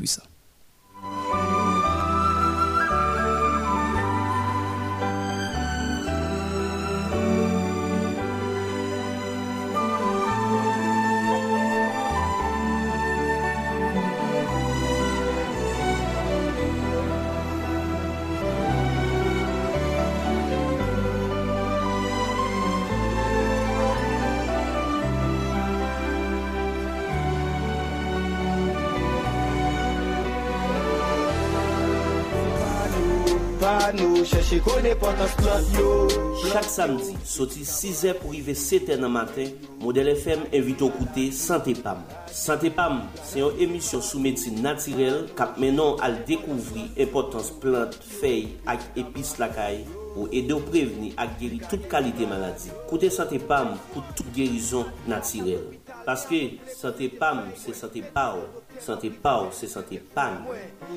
puissant. 34.68 36.07
Chaque 36.51 36.63
samedi, 36.65 37.15
sorti 37.24 37.61
6h 37.61 38.15
pour 38.15 38.30
arriver 38.30 38.53
7h 38.53 38.97
dans 38.99 39.09
matin, 39.09 39.45
Modèle 39.80 40.09
FM 40.09 40.39
invite 40.53 40.82
au 40.82 40.89
côté 40.89 41.32
Santé 41.32 41.74
Pam. 41.74 41.97
Santé 42.32 42.70
Pam, 42.70 43.01
c'est 43.24 43.39
une 43.39 43.59
émission 43.59 44.01
sous 44.01 44.20
médecine 44.20 44.61
naturelle 44.61 45.26
qui 45.36 45.61
maintenant 45.61 45.95
à 45.97 46.11
découvrir 46.11 46.86
l'importance 46.97 47.51
plantes, 47.51 47.99
feuilles 48.01 48.55
et 48.95 48.99
épices 48.99 49.38
la 49.39 49.49
caille 49.49 49.86
pour 50.13 50.28
aider 50.32 50.53
à 50.53 50.57
prévenir 50.57 51.13
et 51.13 51.39
guérir 51.41 51.68
toute 51.68 51.88
qualité 51.88 52.26
maladie. 52.26 52.70
Côté 52.89 53.09
Santé 53.09 53.39
Pam 53.39 53.70
pour 53.93 54.03
toute 54.15 54.32
guérison 54.32 54.86
naturelle. 55.07 55.63
Parce 56.05 56.26
que 56.26 56.36
santé 56.74 57.09
Pam, 57.09 57.43
c'est 57.55 57.76
santé 57.76 58.01
Pao. 58.01 58.38
Santé 58.80 59.09
Pao, 59.09 59.47
c'est 59.51 59.68
santé 59.68 60.01
Pam. 60.15 60.45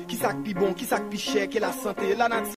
Qui 0.07 0.15
ça 0.15 0.33
qui 0.33 0.53
bon, 0.53 0.73
qui 0.73 0.85
ça 0.85 0.99
qui 0.99 1.17
cher, 1.17 1.49
que 1.49 1.59
la 1.59 1.73
santé, 1.73 2.15
la 2.15 2.29
nature. 2.29 2.49